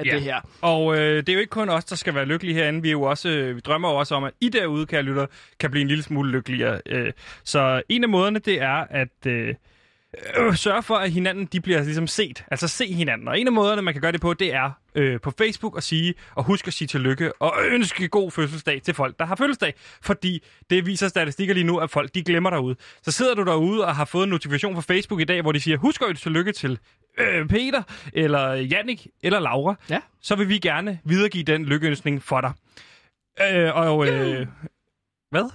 af 0.00 0.04
Ja. 0.04 0.14
det 0.14 0.22
her. 0.22 0.40
Og 0.60 0.96
øh, 0.98 1.16
det 1.16 1.28
er 1.28 1.32
jo 1.32 1.40
ikke 1.40 1.50
kun 1.50 1.68
os, 1.68 1.84
der 1.84 1.96
skal 1.96 2.14
være 2.14 2.24
lykkelige 2.24 2.54
herinde. 2.54 2.82
Vi, 2.82 2.88
er 2.88 2.92
jo 2.92 3.02
også, 3.02 3.28
øh, 3.28 3.56
vi 3.56 3.60
drømmer 3.60 3.90
jo 3.90 3.96
også 3.96 4.14
om, 4.14 4.24
at 4.24 4.32
I 4.40 4.48
derude, 4.48 4.86
kære 4.86 5.02
lytter, 5.02 5.26
kan 5.60 5.70
blive 5.70 5.82
en 5.82 5.88
lille 5.88 6.02
smule 6.02 6.30
lykkeligere. 6.30 6.80
Øh, 6.86 7.12
så 7.44 7.82
en 7.88 8.02
af 8.02 8.08
måderne, 8.08 8.38
det 8.38 8.62
er, 8.62 8.86
at... 8.90 9.26
Øh, 9.26 9.54
øh, 10.38 10.54
sørge 10.56 10.82
for, 10.82 10.94
at 10.94 11.10
hinanden 11.10 11.46
de 11.46 11.60
bliver 11.60 11.82
ligesom 11.82 12.06
set. 12.06 12.44
Altså 12.50 12.68
se 12.68 12.92
hinanden. 12.92 13.28
Og 13.28 13.40
en 13.40 13.46
af 13.46 13.52
måderne, 13.52 13.82
man 13.82 13.94
kan 13.94 14.00
gøre 14.00 14.12
det 14.12 14.20
på, 14.20 14.34
det 14.34 14.54
er 14.54 14.70
øh, 14.94 15.20
på 15.20 15.32
Facebook 15.38 15.76
at 15.76 15.82
sige, 15.82 16.14
og 16.34 16.44
husk 16.44 16.66
at 16.66 16.72
sige 16.72 16.88
tillykke, 16.88 17.42
og 17.42 17.54
ønske 17.70 18.08
god 18.08 18.30
fødselsdag 18.30 18.82
til 18.82 18.94
folk, 18.94 19.18
der 19.18 19.24
har 19.24 19.36
fødselsdag. 19.36 19.74
Fordi 20.02 20.42
det 20.70 20.86
viser 20.86 21.08
statistikker 21.08 21.54
lige 21.54 21.64
nu, 21.64 21.78
at 21.78 21.90
folk 21.90 22.14
de 22.14 22.22
glemmer 22.22 22.50
derude. 22.50 22.76
Så 23.02 23.10
sidder 23.10 23.34
du 23.34 23.42
derude 23.44 23.86
og 23.86 23.96
har 23.96 24.04
fået 24.04 24.24
en 24.24 24.30
notifikation 24.30 24.74
fra 24.74 24.94
Facebook 24.94 25.20
i 25.20 25.24
dag, 25.24 25.42
hvor 25.42 25.52
de 25.52 25.60
siger, 25.60 25.76
husk 25.76 26.02
at 26.02 26.08
ønske 26.08 26.22
tillykke 26.22 26.52
til 26.52 26.78
øh, 27.18 27.48
Peter, 27.48 27.82
eller 28.12 28.52
Jannik, 28.52 29.06
eller 29.22 29.40
Laura. 29.40 29.74
Ja. 29.90 30.00
Så 30.20 30.36
vil 30.36 30.48
vi 30.48 30.58
gerne 30.58 30.98
videregive 31.04 31.44
den 31.44 31.64
lykkeønskning 31.64 32.22
for 32.22 32.40
dig. 32.40 32.52
Øh, 33.52 33.76
og 33.76 34.08
øh, 34.08 34.46
hvad? 35.30 35.50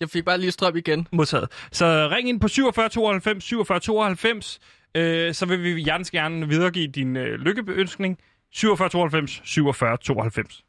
Jeg 0.00 0.10
fik 0.10 0.24
bare 0.24 0.38
lige 0.38 0.50
strøm 0.50 0.76
igen. 0.76 1.06
modtaget. 1.12 1.68
Så 1.72 2.08
ring 2.12 2.28
ind 2.28 2.40
på 2.40 2.48
47 2.48 2.88
92 2.88 3.44
47 3.44 3.80
92, 3.80 4.60
øh, 4.94 5.34
så 5.34 5.46
vil 5.46 5.62
vi 5.76 5.82
hjertens 5.82 6.10
gerne 6.10 6.48
videregive 6.48 6.86
din 6.86 7.16
øh, 7.16 7.40
lykkeønskning. 7.40 8.18
47 8.52 8.88
92 8.88 9.40
47 9.44 9.96
92. 9.96 10.64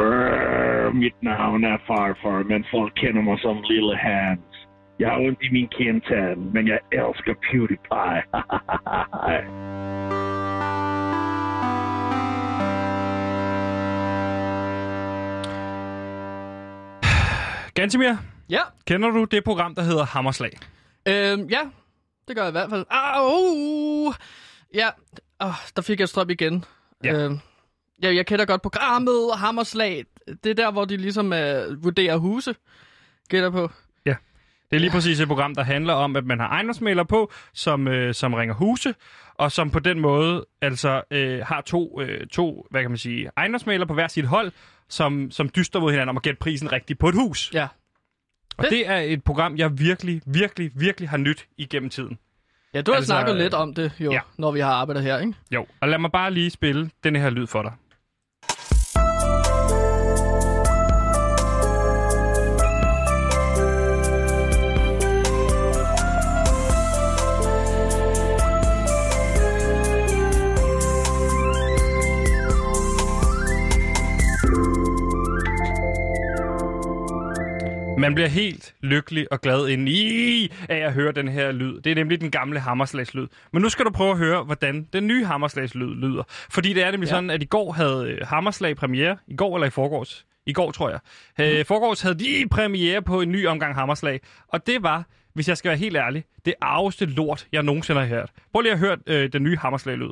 Øh, 0.00 0.94
mit 0.94 1.16
navn 1.22 1.64
er 1.64 1.78
Farfar, 1.86 2.42
men 2.52 2.64
folk 2.70 2.92
kender 3.02 3.22
mig 3.22 3.38
som 3.42 3.56
Lille 3.70 3.96
Hans. 3.96 4.49
Jeg 5.00 5.08
har 5.10 5.18
ondt 5.18 5.38
i 5.42 5.48
min 5.52 5.68
kindtand, 5.68 6.38
men 6.54 6.68
jeg 6.68 6.78
elsker 6.92 7.34
PewDiePie. 7.46 8.20
Gantimir, 17.74 18.16
Ja. 18.50 18.60
kender 18.86 19.10
du 19.10 19.24
det 19.24 19.44
program, 19.44 19.74
der 19.74 19.82
hedder 19.82 20.04
Hammerslag? 20.04 20.50
Øhm, 21.08 21.46
ja, 21.48 21.60
det 22.28 22.36
gør 22.36 22.42
jeg 22.42 22.48
i 22.48 22.52
hvert 22.52 22.70
fald. 22.70 22.84
Au! 22.90 24.12
Ja, 24.74 24.88
oh, 25.40 25.54
der 25.76 25.82
fik 25.82 26.00
jeg 26.00 26.08
strøm 26.08 26.30
igen. 26.30 26.64
Ja. 27.04 27.12
Øhm, 27.12 27.38
ja, 28.02 28.14
jeg 28.14 28.26
kender 28.26 28.44
godt 28.44 28.62
programmet 28.62 29.30
og 29.32 29.38
Hammerslag. 29.38 30.04
Det 30.44 30.50
er 30.50 30.54
der, 30.54 30.70
hvor 30.72 30.84
de 30.84 30.96
ligesom 30.96 31.32
øh, 31.32 31.84
vurderer 31.84 32.16
huse. 32.16 32.54
Gætter 33.28 33.50
på. 33.50 33.70
Det 34.70 34.76
er 34.76 34.80
lige 34.80 34.90
præcis 34.90 35.20
et 35.20 35.28
program, 35.28 35.54
der 35.54 35.62
handler 35.62 35.92
om, 35.94 36.16
at 36.16 36.24
man 36.24 36.40
har 36.40 36.48
ejendomsmælere 36.48 37.06
på, 37.06 37.32
som, 37.54 37.88
øh, 37.88 38.14
som 38.14 38.34
ringer 38.34 38.54
huse, 38.54 38.94
og 39.34 39.52
som 39.52 39.70
på 39.70 39.78
den 39.78 40.00
måde 40.00 40.46
altså 40.62 41.02
øh, 41.10 41.40
har 41.46 41.60
to, 41.60 42.00
øh, 42.00 42.26
to 42.26 42.66
hvad 42.70 42.80
kan 42.80 42.90
man 42.90 42.98
sige, 42.98 43.30
ejendomsmælere 43.36 43.86
på 43.86 43.94
hver 43.94 44.08
sit 44.08 44.24
hold, 44.24 44.52
som, 44.88 45.30
som 45.30 45.48
dyster 45.48 45.80
mod 45.80 45.90
hinanden 45.90 46.08
om 46.08 46.16
at 46.16 46.22
gætte 46.22 46.38
prisen 46.38 46.72
rigtigt 46.72 46.98
på 46.98 47.08
et 47.08 47.14
hus. 47.14 47.50
Ja. 47.54 47.68
Og 48.56 48.64
det 48.70 48.88
er 48.88 48.96
et 48.96 49.24
program, 49.24 49.56
jeg 49.56 49.78
virkelig, 49.78 50.22
virkelig, 50.26 50.70
virkelig 50.74 51.08
har 51.08 51.16
nyt 51.16 51.46
igennem 51.56 51.90
tiden. 51.90 52.18
Ja, 52.74 52.82
du 52.82 52.90
har 52.90 52.96
Altså, 52.96 53.08
snakket 53.08 53.36
lidt 53.36 53.54
om 53.54 53.74
det, 53.74 53.92
jo, 54.00 54.12
ja. 54.12 54.20
når 54.38 54.50
vi 54.50 54.60
har 54.60 54.72
arbejdet 54.72 55.02
her, 55.02 55.18
ikke? 55.18 55.34
Jo, 55.50 55.66
og 55.80 55.88
lad 55.88 55.98
mig 55.98 56.12
bare 56.12 56.30
lige 56.30 56.50
spille 56.50 56.90
den 57.04 57.16
her 57.16 57.30
lyd 57.30 57.46
for 57.46 57.62
dig. 57.62 57.72
Man 78.00 78.14
bliver 78.14 78.28
helt 78.28 78.74
lykkelig 78.80 79.32
og 79.32 79.40
glad 79.40 79.68
ind 79.68 79.88
i 79.88 80.52
af 80.68 80.76
at 80.76 80.92
høre 80.92 81.12
den 81.12 81.28
her 81.28 81.52
lyd. 81.52 81.80
Det 81.80 81.90
er 81.90 81.94
nemlig 81.94 82.20
den 82.20 82.30
gamle 82.30 82.60
hammerslagslyd. 82.60 83.26
Men 83.52 83.62
nu 83.62 83.68
skal 83.68 83.84
du 83.84 83.90
prøve 83.90 84.10
at 84.10 84.18
høre, 84.18 84.44
hvordan 84.44 84.86
den 84.92 85.06
nye 85.06 85.24
hammerslagslyd 85.24 85.94
lyder. 85.94 86.22
Fordi 86.28 86.72
det 86.72 86.82
er 86.82 86.90
nemlig 86.90 87.06
ja. 87.06 87.10
Sådan, 87.10 87.30
at 87.30 87.42
i 87.42 87.46
går 87.46 87.72
havde 87.72 88.06
øh, 88.10 88.26
Hammerslag 88.26 88.76
premiere. 88.76 89.16
I 89.28 89.36
går 89.36 89.56
eller 89.56 89.66
i 89.66 89.70
forgårs? 89.70 90.26
I 90.46 90.52
går, 90.52 90.70
tror 90.70 90.90
jeg. 90.90 90.98
Øh, 91.40 91.64
forgårs 91.64 92.00
havde 92.00 92.18
de 92.18 92.48
premiere 92.50 93.02
på 93.02 93.20
en 93.20 93.32
ny 93.32 93.46
omgang 93.46 93.74
Hammerslag. 93.74 94.20
Og 94.48 94.66
det 94.66 94.82
var, 94.82 95.04
hvis 95.34 95.48
jeg 95.48 95.56
skal 95.56 95.68
være 95.68 95.78
helt 95.78 95.96
ærlig, 95.96 96.24
det 96.44 96.54
arveste 96.60 97.06
lort, 97.06 97.46
jeg 97.52 97.62
nogensinde 97.62 98.00
har 98.00 98.08
hørt. 98.08 98.30
Prøv 98.52 98.60
lige 98.60 98.72
at 98.72 98.78
høre 98.78 98.96
øh, 99.06 99.32
den 99.32 99.42
nye 99.42 99.56
Hammerslag-lyd. 99.56 100.10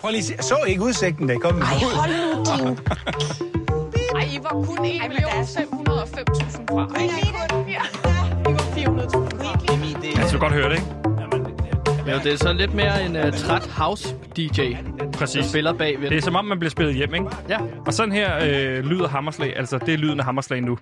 Prøv 0.00 0.10
lige 0.10 0.18
at 0.18 0.24
se. 0.24 0.48
Så 0.48 0.56
ikke 0.66 0.82
udsigten, 0.82 1.28
der 1.28 1.38
kom. 1.38 1.60
Ej, 1.60 1.66
hold 1.94 2.10
nu 2.36 2.68
din... 2.68 2.78
Ej, 4.16 4.24
I 4.34 4.38
var 4.42 4.50
kun 4.50 4.84
1 4.84 5.02
million 5.08 5.44
505.000 6.18 6.66
fra. 6.70 6.92
Ej, 6.96 7.02
ja, 7.02 7.18
I 7.18 8.52
var 8.52 8.58
400.000 8.58 9.18
fra. 9.36 10.20
Altså, 10.20 10.36
du 10.36 10.40
kan 10.40 10.48
godt 10.48 10.52
høre 10.52 10.70
det, 10.70 10.76
ikke? 10.76 11.08
Men 12.04 12.14
jo, 12.14 12.20
det 12.24 12.32
er 12.32 12.36
så 12.36 12.52
lidt 12.52 12.74
mere 12.74 13.06
en 13.06 13.16
uh, 13.16 13.32
træt 13.32 13.62
house-DJ, 13.62 14.60
der 14.62 15.10
Præcis. 15.12 15.44
spiller 15.44 15.72
bagved. 15.72 16.10
Det 16.10 16.16
er 16.16 16.22
som 16.22 16.36
om, 16.36 16.44
man 16.44 16.58
bliver 16.58 16.70
spillet 16.70 16.94
hjem, 16.94 17.14
ikke? 17.14 17.26
Ja. 17.48 17.58
Og 17.86 17.94
sådan 17.94 18.12
her 18.12 18.36
øh, 18.36 18.84
lyder 18.84 19.08
Hammerslag, 19.08 19.56
altså 19.56 19.78
det 19.78 19.94
er 19.94 19.98
lyden 19.98 20.18
af 20.18 20.24
Hammerslag 20.24 20.62
nu. 20.62 20.78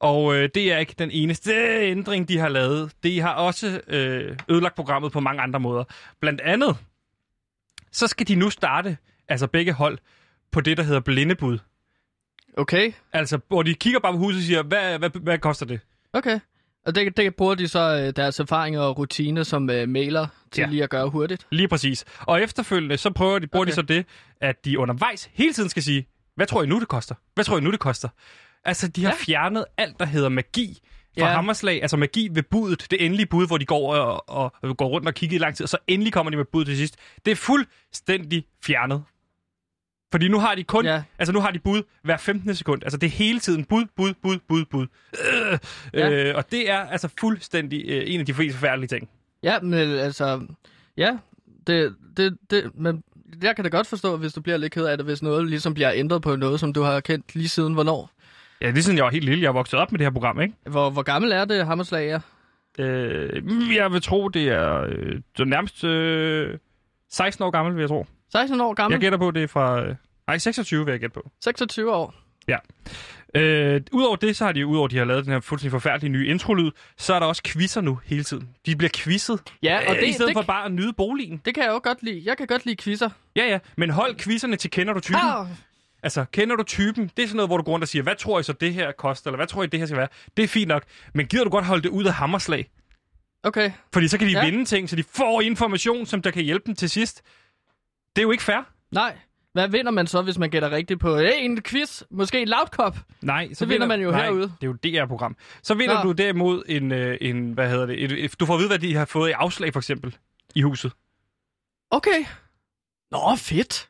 Og 0.00 0.36
øh, 0.36 0.48
det 0.54 0.72
er 0.72 0.78
ikke 0.78 0.94
den 0.98 1.10
eneste 1.10 1.52
ændring, 1.80 2.28
de 2.28 2.38
har 2.38 2.48
lavet. 2.48 2.92
De 3.02 3.20
har 3.20 3.34
også 3.34 3.80
øh, 3.88 4.36
ødelagt 4.48 4.74
programmet 4.74 5.12
på 5.12 5.20
mange 5.20 5.42
andre 5.42 5.60
måder. 5.60 5.84
Blandt 6.20 6.40
andet, 6.40 6.76
så 7.92 8.06
skal 8.06 8.28
de 8.28 8.34
nu 8.34 8.50
starte, 8.50 8.96
altså 9.28 9.46
begge 9.46 9.72
hold, 9.72 9.98
på 10.52 10.60
det, 10.60 10.76
der 10.76 10.82
hedder 10.82 11.00
blindebud. 11.00 11.58
Okay, 12.58 12.92
Altså, 13.12 13.38
hvor 13.48 13.62
de 13.62 13.74
kigger 13.74 14.00
bare 14.00 14.12
på 14.12 14.18
huset 14.18 14.38
og 14.38 14.42
siger, 14.42 14.62
hvad, 14.62 14.98
hvad, 14.98 15.10
hvad 15.22 15.38
koster 15.38 15.66
det? 15.66 15.80
okay. 16.12 16.40
Og 16.86 16.94
det, 16.94 17.16
det 17.16 17.34
bruger 17.36 17.54
de 17.54 17.68
så 17.68 18.02
øh, 18.06 18.12
deres 18.16 18.40
erfaringer 18.40 18.80
og 18.80 18.98
rutine 18.98 19.44
som 19.44 19.70
øh, 19.70 19.88
mailer 19.88 20.26
til 20.52 20.60
Ja. 20.62 20.66
lige 20.68 20.82
at 20.82 20.90
gøre 20.90 21.08
hurtigt. 21.08 21.46
Lige 21.50 21.68
præcis. 21.68 22.04
Og 22.20 22.42
efterfølgende, 22.42 22.96
så 22.96 23.10
prøver 23.10 23.38
de, 23.38 23.46
bruger 23.46 23.64
okay. 23.64 23.70
de 23.70 23.74
så 23.74 23.82
det, 23.82 24.06
at 24.40 24.64
de 24.64 24.78
undervejs 24.78 25.30
hele 25.32 25.52
tiden 25.52 25.68
skal 25.68 25.82
sige, 25.82 26.06
hvad 26.36 26.46
tror 26.46 26.62
I 26.62 26.66
nu, 26.66 26.80
det 26.80 26.88
koster? 26.88 27.14
Hvad 27.34 27.44
tror 27.44 27.58
I 27.58 27.60
nu, 27.60 27.70
det 27.70 27.80
koster? 27.80 28.08
Altså, 28.64 28.88
de 28.88 29.04
har 29.04 29.10
ja. 29.10 29.16
Fjernet 29.18 29.64
alt, 29.76 29.98
der 30.00 30.04
hedder 30.06 30.28
magi 30.28 30.78
fra 31.18 31.26
ja. 31.26 31.32
Hammerslag. 31.34 31.82
Altså 31.82 31.96
magi 31.96 32.28
ved 32.32 32.42
budet, 32.42 32.86
det 32.90 33.04
endelige 33.04 33.26
bud, 33.26 33.46
hvor 33.46 33.58
de 33.58 33.64
går, 33.64 33.94
og, 33.94 34.28
og, 34.28 34.52
og 34.62 34.76
går 34.76 34.88
rundt 34.88 35.08
og 35.08 35.14
kigger 35.14 35.36
i 35.36 35.38
lang 35.38 35.56
tid, 35.56 35.64
og 35.64 35.68
så 35.68 35.76
endelig 35.86 36.12
kommer 36.12 36.30
de 36.30 36.36
med 36.36 36.44
bud 36.44 36.64
til 36.64 36.76
sidst. 36.76 36.96
Det 37.24 37.30
er 37.30 37.36
fuldstændig 37.36 38.44
fjernet. 38.64 39.02
Fordi 40.10 40.28
nu 40.28 40.38
har 40.38 40.54
de 40.54 40.64
kun, 40.64 40.84
ja. 40.84 41.02
Altså 41.18 41.32
nu 41.32 41.40
har 41.40 41.50
de 41.50 41.58
bud 41.58 41.82
hver 42.02 42.16
15. 42.16 42.54
sekund. 42.54 42.82
Altså 42.82 42.98
det 42.98 43.06
er 43.06 43.10
hele 43.10 43.40
tiden 43.40 43.64
bud, 43.64 43.84
bud, 43.96 44.14
bud, 44.22 44.38
bud, 44.48 44.64
bud. 44.64 44.86
Øh, 45.52 45.58
Ja. 45.94 46.10
øh, 46.10 46.36
og 46.36 46.50
det 46.50 46.70
er 46.70 46.78
altså 46.78 47.08
fuldstændig 47.20 47.84
øh, 47.88 48.02
en 48.06 48.20
af 48.20 48.26
de 48.26 48.34
flest 48.34 48.56
forfærdelige 48.56 48.88
ting. 48.88 49.08
Ja, 49.42 49.60
men 49.60 49.74
altså... 49.90 50.46
Ja, 50.96 51.18
det, 51.66 51.94
det, 52.16 52.36
det, 52.50 52.70
men 52.74 53.02
jeg 53.42 53.56
kan 53.56 53.64
da 53.64 53.68
godt 53.70 53.86
forstå, 53.86 54.16
hvis 54.16 54.32
du 54.32 54.40
bliver 54.40 54.56
lidt 54.56 54.72
ked 54.72 54.84
af 54.84 54.96
det, 54.96 55.06
hvis 55.06 55.22
noget 55.22 55.48
ligesom 55.48 55.74
bliver 55.74 55.92
ændret 55.94 56.22
på 56.22 56.36
noget, 56.36 56.60
som 56.60 56.72
du 56.72 56.82
har 56.82 57.00
kendt 57.00 57.34
lige 57.34 57.48
siden 57.48 57.74
hvornår. 57.74 58.10
Ja, 58.60 58.66
det 58.70 58.78
er 58.78 58.82
sådan, 58.82 58.96
jeg 58.96 59.04
var 59.04 59.10
helt 59.10 59.24
lille. 59.24 59.42
Jeg 59.44 59.54
vokset 59.54 59.78
op 59.80 59.92
med 59.92 59.98
det 59.98 60.04
her 60.04 60.12
program, 60.12 60.40
ikke? 60.40 60.54
Hvor, 60.66 60.90
hvor 60.90 61.02
gammel 61.02 61.32
er 61.32 61.44
det, 61.44 61.66
Hammerslag 61.66 62.10
er? 62.10 62.20
Øh, 62.78 63.74
jeg 63.76 63.92
vil 63.92 64.02
tro, 64.02 64.28
det 64.28 64.48
er, 64.48 64.80
øh, 64.88 65.20
det 65.38 65.48
nærmest 65.48 65.84
øh, 65.84 66.58
16 67.10 67.44
år 67.44 67.50
gammel, 67.50 67.74
vil 67.74 67.80
jeg 67.80 67.88
tro. 67.88 68.06
16 68.32 68.60
år 68.60 68.74
gammel? 68.74 68.94
Jeg 68.94 69.00
gætter 69.00 69.18
på, 69.18 69.30
det 69.30 69.42
er 69.42 69.46
fra... 69.46 69.82
Øh, 69.82 69.94
nej, 70.26 70.38
26 70.38 70.84
vil 70.84 70.92
jeg 70.92 71.00
gætte 71.00 71.14
på. 71.14 71.30
26 71.44 71.94
år. 71.94 72.14
Øh, 73.34 73.80
Udover 73.92 74.16
det, 74.16 74.36
så 74.36 74.44
har 74.44 74.52
de, 74.52 74.66
udover 74.66 74.88
de 74.88 74.96
har 74.98 75.04
lavet 75.04 75.24
den 75.24 75.32
her 75.32 75.40
fuldstændig 75.40 75.70
forfærdelige 75.72 76.12
nye 76.12 76.26
introlyd, 76.26 76.70
så 76.98 77.14
er 77.14 77.18
der 77.18 77.26
også 77.26 77.42
quizzer 77.42 77.80
nu 77.80 78.00
hele 78.04 78.24
tiden. 78.24 78.48
De 78.66 78.76
bliver 78.76 78.90
quizzet, 78.96 79.40
Ja, 79.62 79.88
og 79.88 79.94
øh, 79.94 80.00
det, 80.00 80.08
i 80.08 80.12
stedet 80.12 80.28
det, 80.28 80.34
for 80.36 80.42
bare 80.42 80.64
at 80.64 80.72
nyde 80.72 80.92
boligen. 80.92 81.42
det 81.44 81.54
kan 81.54 81.64
jeg 81.64 81.70
jo 81.70 81.80
godt 81.82 82.02
lide. 82.02 82.22
Jeg 82.24 82.36
kan 82.36 82.46
godt 82.46 82.66
lide 82.66 82.76
quizzer. 82.76 83.10
Ja, 83.36 83.46
ja, 83.46 83.58
men 83.76 83.90
hold 83.90 84.16
quizzerne 84.16 84.56
til 84.56 84.70
kender 84.70 84.92
du 84.92 85.00
typen. 85.00 85.20
Ah, 85.24 85.46
Altså, 86.02 86.24
kender 86.32 86.56
du 86.56 86.62
typen? 86.62 87.10
Det 87.16 87.22
er 87.22 87.26
sådan 87.26 87.36
noget, 87.36 87.48
hvor 87.48 87.56
du 87.56 87.62
går 87.62 87.72
rundt 87.72 87.82
og 87.84 87.88
siger, 87.88 88.02
hvad 88.02 88.14
tror 88.16 88.40
I 88.40 88.42
så 88.42 88.52
det 88.52 88.74
her 88.74 88.92
koster, 88.92 89.30
eller 89.30 89.36
hvad 89.36 89.46
tror 89.46 89.62
I 89.62 89.66
det 89.66 89.80
her 89.80 89.86
skal 89.86 89.98
være? 89.98 90.08
Det 90.36 90.42
er 90.42 90.48
fint 90.48 90.68
nok, 90.68 90.82
men 91.14 91.26
gider 91.26 91.44
du 91.44 91.50
godt 91.50 91.64
holde 91.64 91.82
det 91.82 91.88
ud 91.88 92.04
af 92.04 92.12
hammerslag? 92.12 92.70
okay. 93.42 93.70
Fordi 93.92 94.08
så 94.08 94.18
kan 94.18 94.26
de 94.26 94.32
ja. 94.32 94.38
Ja. 94.38 94.44
vinde 94.50 94.64
ting, 94.64 94.90
så 94.90 94.96
de 94.96 95.04
får 95.14 95.40
information, 95.40 96.06
som 96.06 96.22
der 96.22 96.30
kan 96.30 96.42
hjælpe 96.44 96.66
dem 96.66 96.74
til 96.74 96.90
sidst. 96.90 97.22
Det 98.18 98.22
er 98.22 98.26
jo 98.26 98.30
ikke 98.30 98.44
fair. 98.44 98.60
Nej. 98.90 99.18
Hvad 99.52 99.68
vinder 99.68 99.90
man 99.92 100.06
så, 100.06 100.22
hvis 100.22 100.38
man 100.38 100.50
gætter 100.50 100.70
rigtigt 100.70 101.00
på 101.00 101.16
hey, 101.18 101.32
en 101.44 101.62
quiz? 101.62 102.02
Måske 102.10 102.42
en 102.42 102.48
loudkop? 102.48 102.96
Nej, 103.22 103.48
så 103.48 103.54
Så 103.58 103.66
vinder 103.66 103.86
man 103.86 104.00
jo 104.00 104.10
nej, 104.10 104.24
herude. 104.24 104.42
det 104.42 104.62
er 104.62 104.66
jo 104.66 104.72
det 104.72 104.90
her 104.92 105.06
program. 105.06 105.36
Så 105.62 105.74
vinder 105.74 105.94
Nå. 105.94 106.02
du 106.02 106.12
derimod 106.12 106.62
en, 106.68 106.92
øh, 106.92 107.18
en 107.20 107.52
hvad 107.52 107.70
hedder 107.70 107.86
det, 107.86 108.04
et, 108.04 108.24
et, 108.24 108.40
du 108.40 108.46
får 108.46 108.54
at 108.54 108.58
vide, 108.58 108.68
hvad 108.68 108.78
de 108.78 108.94
har 108.94 109.04
fået 109.04 109.28
i 109.28 109.32
afslag, 109.32 109.72
for 109.72 109.80
eksempel, 109.80 110.16
i 110.54 110.62
huset. 110.62 110.92
Okay. 111.90 112.24
Nå, 113.10 113.36
fedt. 113.36 113.88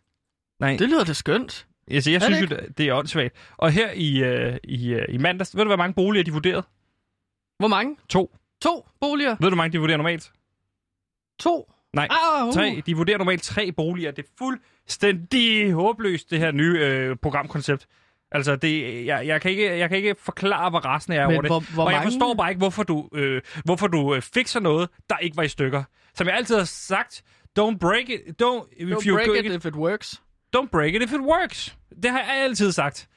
Nej, 0.61 0.77
Det 0.79 0.89
lyder 0.89 1.05
da 1.05 1.13
skønt. 1.13 1.67
altså, 1.91 2.11
jeg 2.11 2.15
er 2.23 2.29
det 2.29 2.37
synes 2.37 2.51
jo, 2.51 2.57
det 2.79 2.89
er 2.89 2.95
åndssvagt. 2.95 3.35
Og 3.57 3.71
her 3.73 3.91
i, 3.93 4.19
øh, 4.25 4.57
i, 4.65 4.89
øh, 4.95 5.05
i 5.09 5.19
mandags, 5.19 5.57
ved 5.57 5.65
du, 5.65 5.69
hvor 5.69 5.77
mange 5.77 5.95
boliger 5.95 6.25
de 6.25 6.33
vurderede? 6.33 6.63
Hvor 7.59 7.69
mange? 7.69 7.97
To. 8.09 8.37
To 8.63 8.87
boliger? 9.01 9.31
Ved 9.31 9.37
du, 9.37 9.49
hvor 9.49 9.57
mange 9.57 9.73
de 9.73 9.79
vurderer 9.79 9.97
normalt? 9.97 10.33
To? 11.41 11.73
Nej, 11.95 12.09
Ah, 12.11 12.47
uh. 12.47 12.53
tre. 12.55 12.83
De 12.87 12.97
vurderer 12.97 13.19
normalt 13.19 13.43
tre 13.43 13.73
boliger. 13.73 14.11
Det 14.11 14.25
er 14.25 14.29
fuldstændig 14.39 15.73
håbløst, 15.73 16.31
det 16.31 16.39
her 16.39 16.51
nye 16.53 16.79
øh, 16.81 17.17
programkoncept. 17.23 17.87
Altså, 18.33 18.57
det, 18.57 19.07
jeg, 19.07 19.27
jeg, 19.27 19.41
kan 19.41 19.51
ikke, 19.51 19.79
jeg 19.79 19.89
kan 19.89 19.99
ikke 19.99 20.15
forklare, 20.19 20.71
hvor 20.71 21.13
jeg 21.13 21.23
er 21.23 21.27
Men 21.29 21.35
over 21.35 21.43
det. 21.43 21.51
hvor- 21.51 21.75
hvor 21.75 21.85
og 21.85 21.91
jeg 21.93 21.99
mange- 21.99 22.13
forstår 22.13 22.35
bare 22.35 22.51
ikke, 22.51 22.59
hvorfor 22.59 22.83
du, 22.83 23.09
øh, 23.15 23.43
hvorfor 23.65 23.87
du 23.87 24.15
øh, 24.15 24.23
fikser 24.23 24.61
noget, 24.61 24.89
der 25.11 25.17
ikke 25.19 25.37
var 25.37 25.43
i 25.43 25.49
stykker. 25.49 25.83
Som 26.15 26.27
jeg 26.27 26.37
altid 26.37 26.57
har 26.57 26.65
sagt, 26.65 27.23
don't 27.59 27.79
break 27.79 28.09
it, 28.09 28.21
don't, 28.43 28.69
if 28.77 28.89
Don't 28.89 29.07
you 29.09 29.15
break 29.17 29.27
go- 29.27 29.33
it 29.35 29.45
if 29.45 29.65
it 29.67 29.75
works. 29.75 30.23
don't 30.57 30.69
break 30.73 30.95
it 30.95 31.03
if 31.03 31.13
it 31.13 31.21
works. 31.21 31.77
Det 32.03 32.11
har 32.11 32.19
jeg 32.19 32.29
altid 32.45 32.73
sagt. 32.73 33.09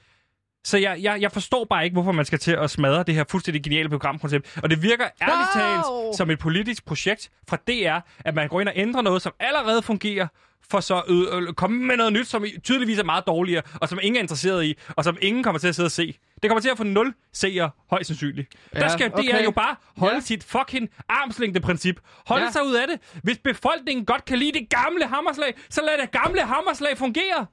Så 0.63 0.77
jeg, 0.77 0.97
jeg, 1.01 1.21
jeg 1.21 1.31
forstår 1.31 1.65
bare 1.69 1.83
ikke, 1.83 1.93
hvorfor 1.93 2.11
man 2.11 2.25
skal 2.25 2.39
til 2.39 2.51
at 2.51 2.69
smadre 2.71 3.03
det 3.03 3.15
her 3.15 3.23
fuldstændig 3.29 3.63
geniale 3.63 3.89
programkoncept. 3.89 4.59
Og 4.63 4.69
det 4.69 4.83
virker 4.83 5.05
ærligt 5.21 5.55
Au! 5.55 6.03
talt 6.05 6.15
som 6.17 6.29
et 6.29 6.39
politisk 6.39 6.85
projekt 6.85 7.29
fra 7.49 7.57
DR, 7.67 7.99
at 8.25 8.35
man 8.35 8.47
går 8.47 8.61
ind 8.61 8.69
og 8.69 8.73
ændrer 8.77 9.01
noget, 9.01 9.21
som 9.21 9.33
allerede 9.39 9.81
fungerer, 9.81 10.27
for 10.71 10.79
så 10.79 10.99
at 10.99 11.43
øh, 11.43 11.53
komme 11.53 11.85
med 11.85 11.97
noget 11.97 12.13
nyt, 12.13 12.27
som 12.27 12.45
tydeligvis 12.63 12.99
er 12.99 13.03
meget 13.03 13.23
dårligere, 13.27 13.61
og 13.81 13.89
som 13.89 13.99
ingen 14.01 14.17
er 14.17 14.21
interesseret 14.21 14.65
i, 14.65 14.77
og 14.89 15.03
som 15.03 15.17
ingen 15.21 15.43
kommer 15.43 15.59
til 15.59 15.67
at 15.67 15.75
sidde 15.75 15.87
og 15.87 15.91
se. 15.91 16.17
Det 16.41 16.49
kommer 16.49 16.61
til 16.61 16.69
at 16.69 16.77
få 16.77 16.83
nul 16.83 17.13
seere, 17.33 17.69
højst 17.89 18.07
sandsynligt. 18.07 18.47
Ja, 18.75 18.79
der 18.79 18.87
skal 18.87 19.09
DR 19.09 19.17
okay. 19.19 19.43
jo 19.43 19.51
bare 19.51 19.75
holde 19.97 20.15
ja. 20.15 20.19
sit 20.21 20.43
fucking 20.43 20.89
armslængde-princip. 21.09 21.99
Holde 22.27 22.43
Ja. 22.45 22.51
sig 22.51 22.65
ud 22.65 22.73
af 22.73 22.87
det. 22.87 22.99
Hvis 23.23 23.37
befolkningen 23.37 24.05
godt 24.05 24.25
kan 24.25 24.37
lide 24.37 24.59
det 24.59 24.69
gamle 24.69 25.05
hammerslag, 25.07 25.53
så 25.69 25.81
lad 25.81 26.05
det 26.05 26.11
gamle 26.21 26.41
hammerslag 26.41 26.97
fungere. 26.97 27.45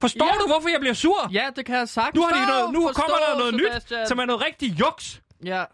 Forstår 0.00 0.26
Ja. 0.26 0.32
du, 0.42 0.46
hvorfor 0.46 0.68
jeg 0.68 0.80
bliver 0.80 0.94
sur? 0.94 1.28
Ja, 1.32 1.48
det 1.56 1.66
kan 1.66 1.76
jeg 1.76 1.88
sagtens 1.88 2.14
Nu, 2.14 2.22
har 2.26 2.40
de 2.40 2.46
noget, 2.46 2.72
nu 2.72 2.82
forstå, 2.86 3.02
kommer 3.02 3.16
der 3.28 3.38
noget 3.38 3.54
Sebastian. 3.54 4.00
nyt, 4.00 4.08
som 4.08 4.18
er 4.18 4.24
noget 4.24 4.44
rigtig 4.46 4.80
juks. 4.80 5.22
Ja. 5.44 5.64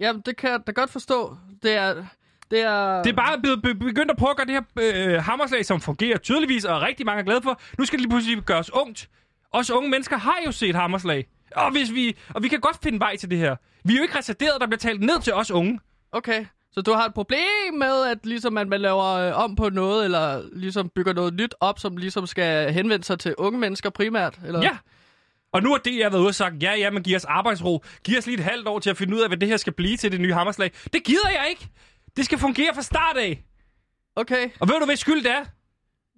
Jamen, 0.00 0.22
det 0.26 0.36
kan 0.36 0.50
jeg 0.50 0.60
da 0.66 0.72
godt 0.72 0.90
forstå. 0.90 1.36
Det 1.62 1.74
er... 1.74 1.94
Det 2.50 2.60
er... 2.60 3.02
Det 3.02 3.10
er 3.10 3.16
bare 3.16 3.40
blevet 3.40 3.62
be- 3.62 3.74
begyndt 3.74 4.10
at 4.10 4.16
prøve 4.16 4.30
at 4.30 4.36
gøre 4.36 4.46
det 4.46 4.54
her 4.54 5.14
øh, 5.14 5.22
hammerslag, 5.22 5.66
som 5.66 5.80
fungerer 5.80 6.18
tydeligvis, 6.18 6.64
og 6.64 6.82
rigtig 6.82 7.06
mange 7.06 7.20
er 7.20 7.24
glade 7.24 7.42
for. 7.42 7.60
Nu 7.78 7.84
skal 7.84 7.98
det 7.98 8.02
lige 8.02 8.10
pludselig 8.10 8.42
gøres 8.42 8.72
ungt. 8.72 9.08
Os 9.52 9.70
unge 9.70 9.88
mennesker 9.90 10.16
har 10.16 10.36
jo 10.46 10.52
set 10.52 10.74
hammerslag. 10.74 11.26
Og, 11.56 11.70
hvis 11.72 11.92
vi, 11.92 12.16
og 12.34 12.42
vi 12.42 12.48
kan 12.48 12.60
godt 12.60 12.76
finde 12.82 13.00
vej 13.00 13.16
til 13.16 13.30
det 13.30 13.38
her. 13.38 13.56
Vi 13.84 13.92
er 13.92 13.96
jo 13.96 14.02
ikke 14.02 14.18
reserveret, 14.18 14.60
der 14.60 14.66
bliver 14.66 14.78
talt 14.78 15.00
ned 15.00 15.20
til 15.20 15.34
os 15.34 15.50
unge. 15.50 15.80
Okay. 16.12 16.46
Så 16.76 16.82
du 16.82 16.92
har 16.92 17.04
et 17.04 17.14
problem 17.14 17.74
med, 17.74 18.06
at 18.06 18.26
ligesom 18.26 18.58
at 18.58 18.68
man 18.68 18.80
laver 18.80 19.04
øh, 19.04 19.42
om 19.44 19.56
på 19.56 19.68
noget, 19.70 20.04
eller 20.04 20.42
ligesom 20.52 20.88
bygger 20.88 21.12
noget 21.12 21.34
nyt 21.34 21.54
op, 21.60 21.78
som 21.78 21.96
ligesom 21.96 22.26
skal 22.26 22.72
henvende 22.72 23.04
sig 23.04 23.18
til 23.18 23.34
unge 23.38 23.58
mennesker 23.58 23.90
primært? 23.90 24.38
Eller? 24.46 24.62
Ja. 24.62 24.76
Og 25.52 25.62
nu 25.62 25.70
har 25.70 25.78
det, 25.78 25.98
jeg 25.98 26.12
været 26.12 26.20
ude 26.20 26.28
og 26.28 26.34
sagt, 26.34 26.62
ja, 26.62 26.74
ja, 26.74 26.90
men 26.90 27.02
giv 27.02 27.16
os 27.16 27.24
arbejdsro. 27.24 27.84
Giv 28.04 28.18
os 28.18 28.26
lige 28.26 28.38
et 28.38 28.44
halvt 28.44 28.68
år 28.68 28.78
til 28.78 28.90
at 28.90 28.96
finde 28.96 29.16
ud 29.16 29.20
af, 29.20 29.28
hvad 29.28 29.36
det 29.38 29.48
her 29.48 29.56
skal 29.56 29.72
blive 29.72 29.96
til 29.96 30.12
det 30.12 30.20
nye 30.20 30.32
hammerslag. 30.32 30.70
Det 30.92 31.04
gider 31.04 31.28
jeg 31.30 31.46
ikke. 31.50 31.68
Det 32.16 32.24
skal 32.24 32.38
fungere 32.38 32.74
fra 32.74 32.82
start 32.82 33.16
af. 33.16 33.44
Okay. 34.16 34.50
Og 34.60 34.68
ved 34.68 34.78
du, 34.80 34.84
hvad 34.84 34.96
skyld 34.96 35.22
det 35.22 35.30
er? 35.30 35.44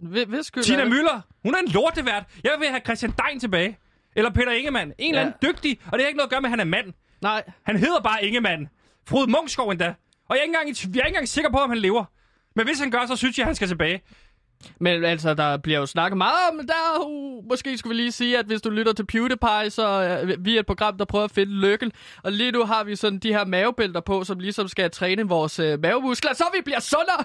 Ved, 0.02 0.26
ved 0.26 0.42
skyld 0.42 0.62
Tina 0.62 0.82
er? 0.82 0.88
Møller, 0.88 1.20
hun 1.44 1.54
er 1.54 1.58
en 1.58 1.68
lortevært. 1.68 2.24
Jeg 2.44 2.52
vil 2.58 2.68
have 2.68 2.80
Christian 2.84 3.12
Dein 3.26 3.40
tilbage. 3.40 3.78
Eller 4.16 4.30
Peter 4.30 4.52
Ingemann. 4.52 4.92
En 4.98 5.14
eller 5.14 5.20
Ja. 5.20 5.26
anden 5.26 5.54
dygtig. 5.54 5.78
Og 5.86 5.92
det 5.92 6.00
har 6.00 6.06
ikke 6.08 6.16
noget 6.16 6.26
at 6.26 6.30
gøre 6.30 6.40
med, 6.40 6.46
at 6.48 6.50
han 6.50 6.60
er 6.60 6.64
mand. 6.64 6.92
Nej. 7.22 7.42
Han 7.62 7.76
hedder 7.76 8.00
bare 8.00 8.24
Ingemann. 8.24 8.68
Frode 9.08 9.30
Mungskov 9.30 9.70
endda. 9.70 9.94
Og 10.28 10.36
jeg 10.36 10.38
er, 10.38 10.42
ikke 10.42 10.56
engang, 10.56 10.94
jeg 10.96 11.00
er 11.00 11.06
ikke 11.06 11.14
engang 11.16 11.28
sikker 11.28 11.50
på, 11.50 11.56
om 11.58 11.70
han 11.70 11.78
lever. 11.78 12.04
Men 12.56 12.66
hvis 12.66 12.78
han 12.80 12.90
gør, 12.90 13.06
så 13.06 13.16
synes 13.16 13.38
jeg, 13.38 13.46
han 13.46 13.54
skal 13.54 13.68
tilbage. 13.68 14.02
Men 14.80 15.04
altså, 15.04 15.34
der 15.34 15.56
bliver 15.56 15.78
jo 15.78 15.86
snakket 15.86 16.18
meget 16.18 16.36
om, 16.52 16.66
der 16.66 17.06
uh, 17.06 17.48
måske 17.48 17.78
skulle 17.78 17.96
vi 17.96 18.02
lige 18.02 18.12
sige, 18.12 18.38
at 18.38 18.46
hvis 18.46 18.60
du 18.60 18.70
lytter 18.70 18.92
til 18.92 19.06
PewDiePie, 19.06 19.70
så 19.70 20.18
uh, 20.22 20.44
vi 20.44 20.56
er 20.56 20.60
et 20.60 20.66
program, 20.66 20.98
der 20.98 21.04
prøver 21.04 21.24
at 21.24 21.30
finde 21.30 21.52
lykken. 21.52 21.92
Og 22.22 22.32
lige 22.32 22.52
nu 22.52 22.64
har 22.64 22.84
vi 22.84 22.96
sådan 22.96 23.18
de 23.18 23.32
her 23.32 23.44
mavebælter 23.44 24.00
på, 24.00 24.24
som 24.24 24.38
ligesom 24.38 24.68
skal 24.68 24.90
træne 24.90 25.28
vores 25.28 25.60
uh, 25.60 25.80
mavemuskler, 25.82 26.34
så 26.34 26.44
vi 26.56 26.62
bliver 26.64 26.80
sundere, 26.80 27.24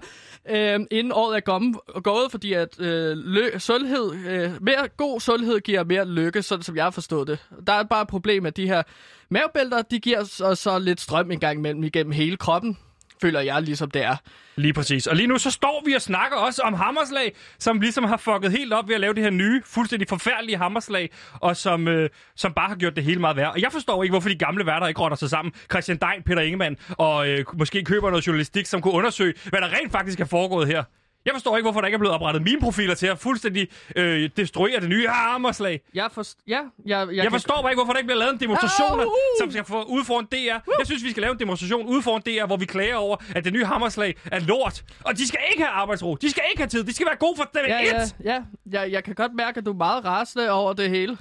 uh, 0.80 0.86
inden 0.92 1.12
året 1.12 1.36
er 1.36 1.40
gomme, 1.40 1.74
gået, 2.04 2.32
fordi 2.32 2.54
at 2.54 2.80
uh, 2.80 2.86
lø- 3.12 3.58
sundhed, 3.58 4.06
uh, 4.10 4.64
mere 4.64 4.88
god 4.98 5.20
sundhed 5.20 5.60
giver 5.60 5.84
mere 5.84 6.08
lykke, 6.08 6.42
sådan 6.42 6.64
som 6.64 6.76
jeg 6.76 6.84
har 6.84 6.92
forstået 6.92 7.28
det. 7.28 7.40
Der 7.68 7.74
er 7.74 7.84
bare 7.84 8.02
et 8.02 8.08
problem, 8.08 8.46
at 8.46 8.58
de 8.58 8.68
her 8.68 8.84
mavebælter, 9.30 9.82
de 9.82 10.00
giver 10.00 10.22
os 10.22 10.30
så, 10.30 10.56
så 10.56 10.80
lidt 10.80 11.02
strøm 11.02 11.32
en 11.32 11.40
gang 11.40 11.60
imellem 11.60 11.84
igennem 11.84 12.12
hele 12.12 12.38
kroppen, 12.38 12.78
føler 13.24 13.40
jeg 13.40 13.62
ligesom 13.62 13.92
det 13.92 14.04
er. 14.04 14.16
Lige 14.56 14.74
præcis. 14.74 15.08
Og 15.08 15.16
lige 15.16 15.28
nu 15.28 15.38
så 15.38 15.52
står 15.52 15.84
vi 15.86 15.94
og 15.94 16.02
snakker 16.02 16.38
også 16.38 16.62
om 16.62 16.74
hammerslag, 16.74 17.36
som 17.60 17.80
ligesom 17.80 18.04
har 18.04 18.18
fucket 18.18 18.52
helt 18.52 18.74
op 18.74 18.88
ved 18.88 18.96
at 18.96 19.02
lave 19.02 19.14
det 19.14 19.24
her 19.24 19.30
nye, 19.30 19.62
fuldstændig 19.66 20.08
forfærdelige 20.10 20.58
hammerslag, 20.58 21.10
og 21.34 21.58
som, 21.58 21.88
øh, 21.88 22.10
som 22.36 22.54
bare 22.54 22.68
har 22.68 22.76
gjort 22.76 22.96
det 22.96 23.04
hele 23.04 23.20
meget 23.20 23.36
værre. 23.38 23.52
Og 23.52 23.62
jeg 23.62 23.72
forstår 23.72 24.04
ikke, 24.04 24.14
hvorfor 24.14 24.30
de 24.30 24.36
gamle 24.36 24.66
værter 24.66 24.88
ikke 24.88 25.02
rotter 25.02 25.18
sig 25.18 25.30
sammen. 25.30 25.54
Christian 25.72 25.98
Dein, 25.98 26.24
Peter 26.26 26.42
Ingemann, 26.42 26.78
og 26.90 27.30
øh, 27.30 27.46
måske 27.58 27.84
køber 27.84 28.10
noget 28.10 28.28
journalistik, 28.28 28.66
som 28.66 28.82
kunne 28.82 28.94
undersøge, 28.94 29.34
hvad 29.50 29.62
der 29.62 29.68
rent 29.68 29.92
faktisk 29.92 30.20
er 30.20 30.26
foregået 30.26 30.68
her. 30.68 30.84
Jeg 31.26 31.34
forstår 31.34 31.58
ikke, 31.58 31.66
hvorfor 31.66 31.82
der 31.82 31.88
ikke 31.88 31.96
er 31.96 32.00
blevet 32.00 32.16
oprettet 32.16 32.44
mine 32.44 32.60
profiler 32.62 32.96
til 32.96 33.08
at 33.08 33.20
fuldstændig 33.20 33.68
øh, 33.96 34.30
destruere 34.38 34.80
det 34.80 34.90
nye 34.90 35.08
hammerslag. 35.08 35.82
Jeg, 35.94 36.10
forst- 36.12 36.44
ja, 36.48 36.60
jeg, 36.86 37.08
jeg, 37.08 37.24
Jeg 37.24 37.32
forstår 37.32 37.62
bare 37.62 37.72
ikke, 37.72 37.78
hvorfor 37.80 37.94
der 37.94 37.98
ikke 38.00 38.08
bliver 38.08 38.20
lavet 38.20 38.34
en 38.34 38.40
demonstration, 38.40 39.00
Au! 39.00 39.12
som 39.40 39.52
skal 39.52 39.64
få 39.66 39.84
ud 39.84 40.04
foran 40.06 40.26
DR. 40.26 40.36
Jeg 40.80 40.86
synes, 40.86 41.04
vi 41.04 41.12
skal 41.12 41.22
lave 41.22 41.32
en 41.34 41.40
demonstration 41.40 41.86
ude 41.88 42.02
foran 42.02 42.22
DR, 42.22 42.46
hvor 42.46 42.58
vi 42.58 42.66
klager 42.66 42.96
over, 42.96 43.18
at 43.36 43.46
det 43.46 43.54
nye 43.54 43.66
hammerslag 43.66 44.16
er 44.32 44.40
lort. 44.40 44.84
Og 45.06 45.18
de 45.18 45.28
skal 45.28 45.40
ikke 45.52 45.64
have 45.64 45.74
arbejdsro. 45.74 46.16
De 46.16 46.30
skal 46.32 46.44
ikke 46.52 46.62
have 46.62 46.70
tid. 46.70 46.84
De 46.84 46.94
skal 46.94 47.06
være 47.08 47.16
gode 47.16 47.34
for 47.38 47.50
dag 47.54 47.64
Ja, 47.68 47.82
et. 47.82 48.16
ja, 48.24 48.34
ja. 48.34 48.42
Jeg, 48.82 48.92
jeg 48.92 49.04
kan 49.04 49.16
godt 49.16 49.34
mærke, 49.34 49.58
at 49.58 49.66
du 49.66 49.72
er 49.72 49.78
meget 49.78 50.06
rasende 50.06 50.52
over 50.52 50.74
det 50.74 50.90
hele. 50.90 51.18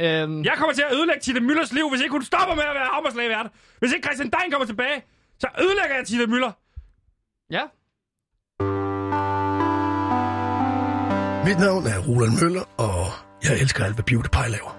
Øhm, 0.00 0.44
Jeg 0.44 0.52
kommer 0.56 0.72
til 0.74 0.82
at 0.90 0.94
ødelægge 0.96 1.20
Tine 1.20 1.40
Møllers 1.40 1.72
liv, 1.72 1.90
hvis 1.90 2.00
ikke 2.00 2.12
hun 2.12 2.22
stopper 2.22 2.54
med 2.54 2.62
at 2.62 2.74
være 2.74 2.88
hammerslagvært. 2.92 3.46
Hvis 3.78 3.92
ikke 3.92 4.06
Christian 4.06 4.30
Dein 4.30 4.50
kommer 4.52 4.66
tilbage, 4.66 5.02
så 5.40 5.46
ødelægger 5.60 5.96
jeg 5.96 6.06
Tine 6.06 6.26
Møller. 6.26 6.52
ja. 7.50 7.62
Mit 11.46 11.58
navn 11.58 11.86
er 11.86 11.98
Roland 12.08 12.32
Møller, 12.42 12.64
og 12.76 13.06
jeg 13.44 13.60
elsker 13.60 13.84
alt, 13.84 13.94
hvad 13.94 14.04
PewDiePie 14.04 14.48
laver. 14.48 14.72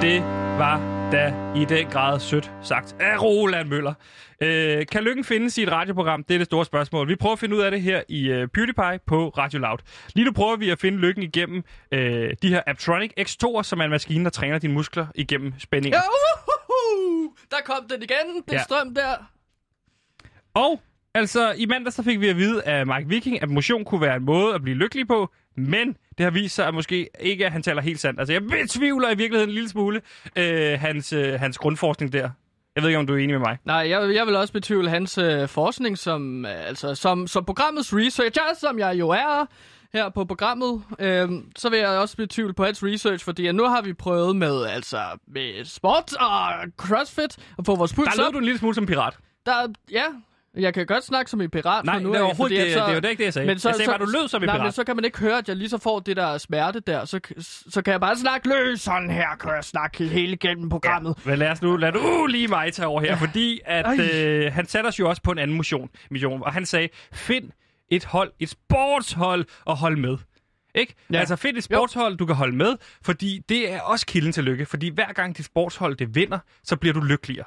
Det 0.00 0.22
var 0.58 0.76
da 1.12 1.34
i 1.56 1.64
den 1.64 1.86
grad 1.90 2.20
sødt 2.20 2.50
sagt 2.62 2.96
af 3.00 3.22
Roland 3.22 3.68
Møller. 3.68 3.94
Øh, 4.42 4.86
kan 4.92 5.02
lykken 5.02 5.24
findes 5.24 5.58
i 5.58 5.62
et 5.62 5.72
radioprogram? 5.72 6.24
Det 6.24 6.34
er 6.34 6.38
det 6.38 6.46
store 6.46 6.64
spørgsmål. 6.64 7.08
Vi 7.08 7.16
prøver 7.16 7.32
at 7.32 7.38
finde 7.38 7.56
ud 7.56 7.60
af 7.60 7.70
det 7.70 7.82
her 7.82 8.02
i 8.08 8.32
uh, 8.42 8.48
PewDiePie 8.48 8.98
på 9.06 9.28
Radio 9.28 9.58
Loud. 9.58 9.78
Lige 10.14 10.24
nu 10.24 10.32
prøver 10.32 10.56
vi 10.56 10.70
at 10.70 10.78
finde 10.78 10.98
lykken 10.98 11.22
igennem 11.22 11.62
øh, 11.92 12.34
de 12.42 12.48
her 12.48 12.62
Aptronic 12.66 13.10
X2'er, 13.20 13.62
som 13.62 13.80
er 13.80 13.84
en 13.84 13.90
maskine, 13.90 14.24
der 14.24 14.30
træner 14.30 14.58
dine 14.58 14.72
muskler 14.72 15.06
igennem 15.14 15.52
spændinger. 15.58 15.98
ja 15.98 16.02
uhuhu! 16.08 17.32
Der 17.50 17.56
kom 17.64 17.84
den 17.90 18.02
igen, 18.02 18.16
den 18.48 18.54
Ja. 18.54 18.62
strøm 18.62 18.94
der. 18.94 19.14
Og 20.54 20.80
altså, 21.14 21.52
i 21.56 21.66
mandag 21.66 21.92
så 21.92 22.02
fik 22.02 22.20
vi 22.20 22.28
at 22.28 22.36
vide 22.36 22.62
af 22.62 22.86
Mike 22.86 23.08
Viking, 23.08 23.42
at 23.42 23.48
motion 23.50 23.84
kunne 23.84 24.00
være 24.00 24.16
en 24.16 24.24
måde 24.24 24.54
at 24.54 24.62
blive 24.62 24.76
lykkelig 24.76 25.08
på, 25.08 25.30
men 25.56 25.96
det 26.18 26.24
har 26.24 26.30
vist 26.30 26.54
sig, 26.54 26.66
at 26.66 26.74
måske 26.74 27.08
ikke, 27.20 27.46
at 27.46 27.52
han 27.52 27.62
taler 27.62 27.82
helt 27.82 28.00
sandt. 28.00 28.20
Altså, 28.20 28.32
jeg 28.32 28.42
betvivler 28.42 29.10
i 29.10 29.16
virkeligheden 29.16 29.50
en 29.50 29.54
lille 29.54 29.68
smule 29.68 30.00
øh, 30.36 30.80
hans, 30.80 31.12
øh, 31.12 31.40
hans 31.40 31.58
grundforskning 31.58 32.12
der. 32.12 32.30
Jeg 32.74 32.82
ved 32.82 32.88
ikke, 32.90 32.98
om 32.98 33.06
du 33.06 33.12
er 33.14 33.18
enig 33.18 33.30
med 33.30 33.38
mig. 33.38 33.58
Nej, 33.64 33.76
jeg, 33.76 34.14
jeg 34.14 34.26
vil 34.26 34.36
også 34.36 34.52
betvivle 34.52 34.90
hans 34.90 35.18
øh, 35.18 35.48
forskning 35.48 35.98
som, 35.98 36.46
øh, 36.46 36.68
altså, 36.68 36.94
som, 36.94 37.26
som 37.26 37.44
programmets 37.44 37.94
researcher, 37.94 38.42
som 38.60 38.78
jeg 38.78 38.98
jo 38.98 39.08
er 39.08 39.46
her 39.92 40.08
på 40.08 40.24
programmet. 40.24 40.82
Øhm, 40.98 41.52
så 41.56 41.70
vil 41.70 41.78
jeg 41.78 41.88
også 41.88 42.16
betvivle 42.16 42.52
på 42.54 42.64
hans 42.64 42.82
research, 42.84 43.24
fordi 43.24 43.52
nu 43.52 43.64
har 43.64 43.82
vi 43.82 43.92
prøvet 43.92 44.36
med, 44.36 44.66
altså, 44.66 44.98
med 45.28 45.64
sport 45.64 46.12
og 46.16 46.52
crossfit 46.76 47.36
at 47.58 47.66
få 47.66 47.76
vores 47.76 47.94
puls 47.94 48.08
Der 48.08 48.16
lød 48.16 48.26
op. 48.26 48.32
du 48.32 48.38
en 48.38 48.44
lille 48.44 48.58
smule 48.58 48.74
som 48.74 48.86
pirat. 48.86 49.18
Der, 49.46 49.52
ja, 49.90 50.04
jeg 50.56 50.74
kan 50.74 50.86
godt 50.86 51.04
snakke 51.04 51.30
som 51.30 51.40
en 51.40 51.50
pirat 51.50 51.84
Nej, 51.84 51.98
nu 52.00 52.12
det 52.12 52.18
er 52.18 52.22
overhovedet 52.22 52.56
det- 52.56 52.62
at 52.64 52.66
det 52.66 52.76
er 52.82 53.00
jo 53.02 53.08
ikke 53.08 53.18
det, 53.18 53.24
jeg 53.24 53.32
sagde. 53.32 53.46
Men 53.46 53.52
Jeg 53.52 53.60
sagde 53.60 53.82
bare, 53.86 53.98
du 53.98 54.04
lød 54.04 54.28
som 54.28 54.42
en 54.42 54.46
nej, 54.46 54.54
pirat. 54.56 54.64
men 54.66 54.72
så 54.72 54.84
kan 54.84 54.96
man 54.96 55.04
ikke 55.04 55.18
høre, 55.18 55.38
at 55.38 55.48
jeg 55.48 55.56
lige 55.56 55.68
så 55.68 55.78
får 55.78 56.00
det 56.00 56.16
der 56.16 56.38
smerte 56.38 56.80
der. 56.80 57.04
Så, 57.04 57.20
så 57.70 57.82
kan 57.82 57.92
jeg 57.92 58.00
bare 58.00 58.16
snakke 58.16 58.48
løs. 58.48 58.80
Sådan 58.80 59.10
her 59.10 59.36
kan 59.40 59.50
jeg 59.50 59.64
snakke 59.64 60.04
hele 60.08 60.36
gennem 60.36 60.68
programmet. 60.68 61.26
Men 61.26 61.38
lad 61.38 61.50
os 61.50 61.62
nu, 61.62 61.76
lad 61.76 61.92
du 61.92 62.26
lige 62.26 62.48
mig 62.48 62.72
tage 62.72 62.86
over 62.86 63.00
her, 63.00 63.16
fordi 63.16 63.60
at 63.64 63.86
Ej. 63.86 63.98
øh, 64.14 64.52
han 64.52 64.66
satte 64.66 64.88
os 64.88 64.98
jo 64.98 65.08
også 65.08 65.22
på 65.22 65.30
en 65.32 65.38
anden 65.38 65.56
mission, 65.56 65.90
mission, 66.10 66.42
og 66.42 66.52
han 66.52 66.66
sagde, 66.66 66.88
find 67.12 67.50
et 67.90 68.04
hold, 68.04 68.32
et 68.40 68.48
sportshold 68.48 69.44
at 69.66 69.76
holde 69.76 70.00
med. 70.00 70.16
Ikke? 70.74 70.94
Ja. 71.10 71.14
Ja. 71.14 71.20
Altså 71.20 71.36
find 71.36 71.56
et 71.56 71.64
sportshold, 71.64 72.16
du 72.16 72.26
kan 72.26 72.36
holde 72.36 72.56
med, 72.56 72.76
fordi 73.02 73.40
det 73.48 73.72
er 73.72 73.80
også 73.80 74.06
kilden 74.06 74.32
til 74.32 74.44
lykke. 74.44 74.66
Fordi 74.66 74.88
hver 74.88 75.12
gang 75.12 75.36
dit 75.36 75.44
sportshold 75.46 75.96
det 75.96 76.14
vinder, 76.14 76.38
så 76.64 76.76
bliver 76.76 76.92
du 76.92 77.00
lykkeligere. 77.00 77.46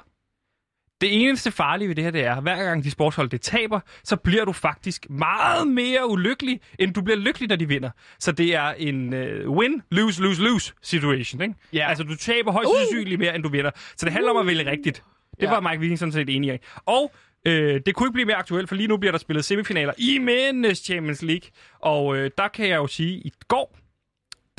Det 1.04 1.22
eneste 1.22 1.50
farlige 1.50 1.88
ved 1.88 1.94
det 1.94 2.04
her, 2.04 2.10
det 2.10 2.24
er, 2.24 2.34
at 2.36 2.42
hver 2.42 2.64
gang 2.64 2.84
dit 2.84 2.92
sportshold 2.92 3.28
det 3.28 3.40
taber, 3.40 3.80
så 4.04 4.16
bliver 4.16 4.44
du 4.44 4.52
faktisk 4.52 5.10
meget 5.10 5.68
mere 5.68 6.08
ulykkelig, 6.10 6.60
end 6.78 6.94
du 6.94 7.02
bliver 7.02 7.16
lykkelig, 7.18 7.48
når 7.48 7.56
de 7.56 7.68
vinder. 7.68 7.90
Så 8.18 8.32
det 8.32 8.54
er 8.54 8.68
en 8.72 9.12
uh, 9.14 9.56
win, 9.56 9.82
lose, 9.90 10.22
lose, 10.22 10.42
lose 10.42 10.72
situation. 10.82 11.42
Ikke? 11.42 11.54
Ja. 11.72 11.88
Altså 11.88 12.04
du 12.04 12.16
taber 12.16 12.52
højst 12.52 12.68
Uh! 12.68 12.74
sandsynligt 12.78 13.18
mere, 13.18 13.34
end 13.34 13.42
du 13.42 13.48
vinder. 13.48 13.70
Så 13.96 14.06
det 14.06 14.12
handler 14.12 14.30
om 14.30 14.36
at 14.36 14.46
vælge 14.46 14.70
rigtigt. 14.70 15.02
Det 15.40 15.42
Ja. 15.42 15.50
var 15.50 15.60
Mike 15.60 15.80
Viking 15.80 15.98
sådan 15.98 16.12
set 16.12 16.28
enig 16.36 16.54
i. 16.54 16.58
Og 16.86 17.12
øh, 17.46 17.80
det 17.86 17.94
kunne 17.94 18.06
ikke 18.06 18.12
blive 18.14 18.26
mere 18.26 18.36
aktuelt, 18.36 18.68
for 18.68 18.76
lige 18.76 18.88
nu 18.88 18.96
bliver 18.96 19.12
der 19.12 19.18
spillet 19.18 19.44
semifinaler 19.44 19.92
i 19.98 20.18
Mændenes 20.18 20.78
Champions 20.78 21.22
League. 21.22 21.50
Og 21.80 22.16
øh, 22.16 22.30
der 22.38 22.48
kan 22.48 22.68
jeg 22.68 22.76
jo 22.76 22.86
sige, 22.86 23.14
i 23.18 23.32
går, 23.48 23.76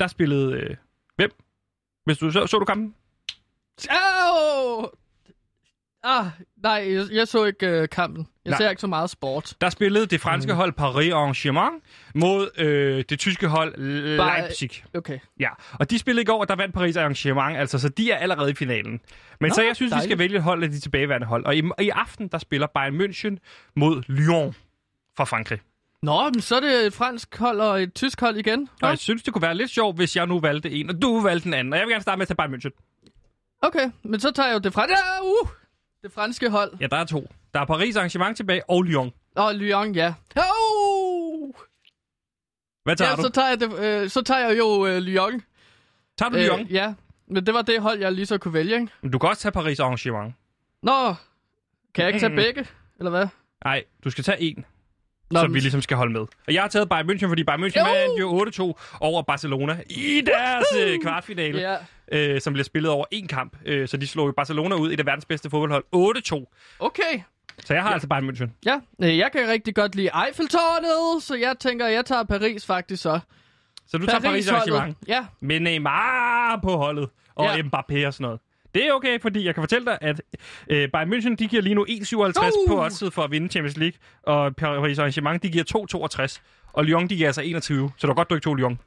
der 0.00 0.06
spillede... 0.06 0.52
Øh, 0.56 0.76
hvem? 1.16 1.30
Hvis 2.04 2.18
du 2.18 2.30
så, 2.30 2.46
så 2.46 2.58
du 2.58 2.64
kampen? 2.64 2.94
Au! 3.90 4.86
Ah, 6.08 6.26
nej, 6.62 6.72
jeg, 6.94 7.04
jeg 7.12 7.28
så 7.28 7.44
ikke 7.44 7.66
øh, 7.66 7.88
kampen. 7.88 8.26
Jeg 8.44 8.50
Nej. 8.50 8.58
ser 8.58 8.70
ikke 8.70 8.80
så 8.80 8.86
meget 8.86 9.10
sport. 9.10 9.54
Der 9.60 9.70
spillede 9.70 10.06
det 10.06 10.20
franske 10.20 10.52
hold 10.54 10.72
Paris 10.72 11.12
Arrangement 11.12 11.82
mod 12.14 12.50
øh, 12.58 13.04
det 13.08 13.18
tyske 13.18 13.48
hold 13.48 13.72
Bare- 14.18 14.40
Leipzig. 14.40 14.70
Okay. 14.94 15.18
Ja, 15.40 15.48
og 15.72 15.90
de 15.90 15.98
spillede 15.98 16.22
i 16.22 16.24
går, 16.24 16.40
og 16.40 16.48
der 16.48 16.56
vandt 16.56 16.74
Paris 16.74 16.96
Arrangement, 16.96 17.56
altså, 17.56 17.78
så 17.78 17.88
de 17.88 18.10
er 18.10 18.16
allerede 18.16 18.50
i 18.50 18.54
finalen. 18.54 19.00
Men 19.40 19.48
Nå, 19.48 19.54
så 19.54 19.62
jeg 19.62 19.76
synes, 19.76 19.90
vi 19.90 19.98
skal 19.98 20.00
dejligt. 20.00 20.18
vælge 20.18 20.36
et 20.36 20.42
hold 20.42 20.62
af 20.62 20.70
de 20.70 20.80
tilbageværende 20.80 21.26
hold. 21.26 21.44
Og 21.44 21.56
i, 21.56 21.62
i 21.80 21.88
aften, 21.88 22.28
der 22.28 22.38
spiller 22.38 22.66
Bayern 22.66 23.00
München 23.00 23.36
mod 23.76 24.02
Lyon 24.08 24.54
fra 25.16 25.24
Frankrig. 25.24 25.60
Nå, 26.02 26.22
men 26.30 26.40
så 26.40 26.56
er 26.56 26.60
det 26.60 26.86
et 26.86 26.92
fransk 26.92 27.36
hold 27.38 27.60
og 27.60 27.82
et 27.82 27.94
tysk 27.94 28.20
hold 28.20 28.36
igen. 28.36 28.68
Og 28.82 28.88
jeg 28.88 28.98
synes, 28.98 29.22
det 29.22 29.32
kunne 29.32 29.42
være 29.42 29.54
lidt 29.54 29.70
sjovt, 29.70 29.96
hvis 29.96 30.16
jeg 30.16 30.26
nu 30.26 30.40
valgte 30.40 30.70
en, 30.70 30.90
og 30.90 31.02
du 31.02 31.20
valgte 31.20 31.44
den 31.44 31.54
anden. 31.54 31.72
Og 31.72 31.78
jeg 31.78 31.86
vil 31.86 31.92
gerne 31.92 32.02
starte 32.02 32.18
med 32.18 32.22
at 32.22 32.28
tage 32.28 32.36
Bayern 32.36 32.54
München. 32.54 33.02
Okay, 33.62 33.90
men 34.02 34.20
så 34.20 34.30
tager 34.30 34.46
jeg 34.46 34.54
jo 34.54 34.58
det 34.58 34.72
franske... 34.72 34.96
Ja, 35.16 35.22
uh, 35.42 35.48
det 36.02 36.12
franske 36.12 36.50
hold. 36.50 36.72
Ja, 36.80 36.86
der 36.86 36.96
er 36.96 37.04
to. 37.04 37.30
Der 37.54 37.60
er 37.60 37.64
Paris 37.64 37.96
Arrangement 37.96 38.36
tilbage, 38.36 38.70
og 38.70 38.82
Lyon. 38.82 39.12
Og 39.36 39.54
Lyon, 39.54 39.94
ja. 39.94 40.14
Oh! 40.36 41.54
Hvad 42.84 42.96
tager 42.96 43.10
ja, 43.10 43.16
du? 43.16 43.22
så 43.22 43.28
tager 43.28 43.48
jeg, 43.48 43.60
det, 43.60 43.78
øh, 43.78 44.08
så 44.10 44.22
tager 44.22 44.48
jeg 44.48 44.58
jo 44.58 44.86
øh, 44.86 44.98
Lyon. 44.98 45.42
Tager 46.18 46.30
du 46.30 46.36
Lyon? 46.36 46.60
Øh, 46.60 46.72
ja, 46.72 46.94
men 47.26 47.46
det 47.46 47.54
var 47.54 47.62
det 47.62 47.82
hold, 47.82 47.98
jeg 47.98 48.12
lige 48.12 48.26
så 48.26 48.38
kunne 48.38 48.54
vælge, 48.54 48.74
ikke? 48.74 48.92
Men 49.02 49.10
Du 49.10 49.18
kan 49.18 49.28
også 49.28 49.42
tage 49.42 49.52
Paris 49.52 49.80
Arrangement. 49.80 50.34
Nå, 50.82 51.14
kan 51.94 52.04
jeg 52.04 52.08
ikke 52.08 52.20
tage 52.20 52.36
begge, 52.36 52.66
eller 52.98 53.10
hvad? 53.10 53.26
Nej, 53.64 53.84
du 54.04 54.10
skal 54.10 54.24
tage 54.24 54.40
en, 54.40 54.64
Nå, 55.30 55.40
som 55.40 55.54
vi 55.54 55.60
ligesom 55.60 55.82
skal 55.82 55.96
holde 55.96 56.12
med. 56.12 56.20
Og 56.20 56.54
jeg 56.54 56.62
har 56.62 56.68
taget 56.68 56.88
Bayern 56.88 57.10
München, 57.10 57.26
fordi 57.28 57.44
Bayern 57.44 57.64
München 57.64 57.88
vandt 57.88 58.20
jo 58.20 58.72
8-2 58.74 58.98
over 59.00 59.22
Barcelona 59.22 59.80
i 59.90 60.20
deres 60.26 60.64
øh, 60.86 60.98
kvartfinale, 61.02 61.60
Ja. 61.60 61.76
øh, 62.34 62.40
som 62.40 62.52
bliver 62.52 62.64
spillet 62.64 62.90
over 62.92 63.04
en 63.10 63.28
kamp. 63.28 63.56
Øh, 63.66 63.88
så 63.88 63.96
de 63.96 64.06
slog 64.06 64.26
jo 64.26 64.32
Barcelona 64.36 64.74
ud 64.74 64.90
i 64.90 64.96
det 64.96 65.06
verdens 65.06 65.24
bedste 65.24 65.50
fodboldhold 65.50 65.84
8-2. 65.96 66.76
Okay. 66.78 67.20
Så 67.64 67.74
jeg 67.74 67.82
har 67.82 67.88
ja. 67.90 67.94
altså 67.94 68.08
Bayern 68.08 68.30
München. 68.30 68.48
Ja, 68.66 68.80
øh, 69.02 69.18
jeg 69.18 69.32
kan 69.32 69.48
rigtig 69.48 69.74
godt 69.74 69.94
lide 69.94 70.10
Eiffeltårnet, 70.26 71.22
så 71.22 71.34
jeg 71.34 71.56
tænker, 71.60 71.86
jeg 71.86 72.04
tager 72.04 72.22
Paris 72.24 72.66
faktisk 72.66 73.02
så. 73.02 73.20
Så 73.86 73.98
du 73.98 74.06
tager 74.06 74.20
Paris. 74.20 74.48
Arrangement. 74.48 74.96
Ja. 75.08 75.24
Med 75.40 75.60
Neymar 75.60 76.60
på 76.62 76.76
holdet, 76.76 77.08
og 77.34 77.44
ja. 77.44 77.62
Mbappé 77.62 78.06
og 78.06 78.14
sådan 78.14 78.24
noget. 78.24 78.40
Det 78.76 78.86
er 78.86 78.92
okay, 78.92 79.20
fordi 79.20 79.44
jeg 79.46 79.54
kan 79.54 79.62
fortælle 79.62 79.86
dig, 79.86 79.98
at 80.00 80.20
øh, 80.70 80.88
Bayern 80.92 81.12
München 81.12 81.34
de 81.34 81.48
giver 81.48 81.62
lige 81.62 81.74
nu 81.74 81.86
1,57 81.88 82.16
Uh! 82.16 82.68
på 82.68 82.82
oddset 82.84 83.12
for 83.12 83.22
at 83.22 83.30
vinde 83.30 83.48
Champions 83.48 83.76
League, 83.76 83.98
og 84.22 84.56
Paris 84.56 84.98
Arrangement 84.98 85.42
de 85.42 85.50
giver 85.50 85.64
2,62, 86.28 86.40
og 86.72 86.84
Lyon 86.84 87.08
de 87.08 87.16
giver 87.16 87.28
altså 87.28 87.42
21. 87.42 87.90
Så 87.96 88.06
var 88.06 88.14
godt, 88.14 88.30
du 88.30 88.34
ikke 88.34 88.44
tog 88.44 88.56
Lyon. 88.56 88.78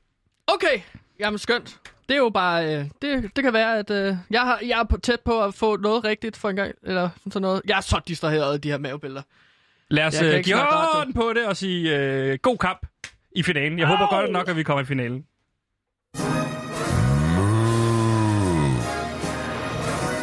Okay, 0.48 0.82
jamen 1.20 1.38
skønt. 1.38 1.80
Det 2.10 2.16
er 2.16 2.20
jo 2.20 2.30
bare, 2.30 2.76
øh, 2.76 2.86
det, 3.02 3.32
det 3.36 3.44
kan 3.44 3.54
være, 3.54 3.78
at 3.80 3.90
øh, 3.92 4.16
jeg, 4.30 4.42
har, 4.42 4.60
jeg 4.66 4.80
er 4.80 4.84
på, 4.84 4.98
tæt 4.98 5.20
på 5.20 5.44
at 5.44 5.54
få 5.54 5.78
noget 5.78 6.04
rigtigt 6.04 6.38
for 6.38 6.50
en 6.50 6.56
gang, 6.56 6.72
eller 6.84 7.10
sådan 7.28 7.42
noget. 7.42 7.62
Jeg 7.68 7.78
er 7.78 7.82
så 7.82 8.02
distraheret 8.08 8.54
af 8.54 8.62
de 8.62 8.72
her 8.72 8.78
mavebilleder. 8.78 9.22
Lad 9.90 10.06
os 10.06 10.22
øh, 10.22 10.32
give 10.32 10.44
snakke 10.44 10.74
radio. 10.74 11.00
hånd 11.00 11.14
på 11.14 11.34
det 11.34 11.46
og 11.48 11.58
sige 11.58 11.98
øh, 11.98 12.38
god 12.42 12.58
kamp 12.58 12.88
i 13.36 13.44
finalen. 13.44 13.80
Jeg 13.80 13.88
håber 13.88 14.08
godt 14.10 14.32
nok, 14.32 14.48
at 14.50 14.56
vi 14.56 14.64
kommer 14.64 14.82
i 14.82 14.86
finalen. 14.86 15.26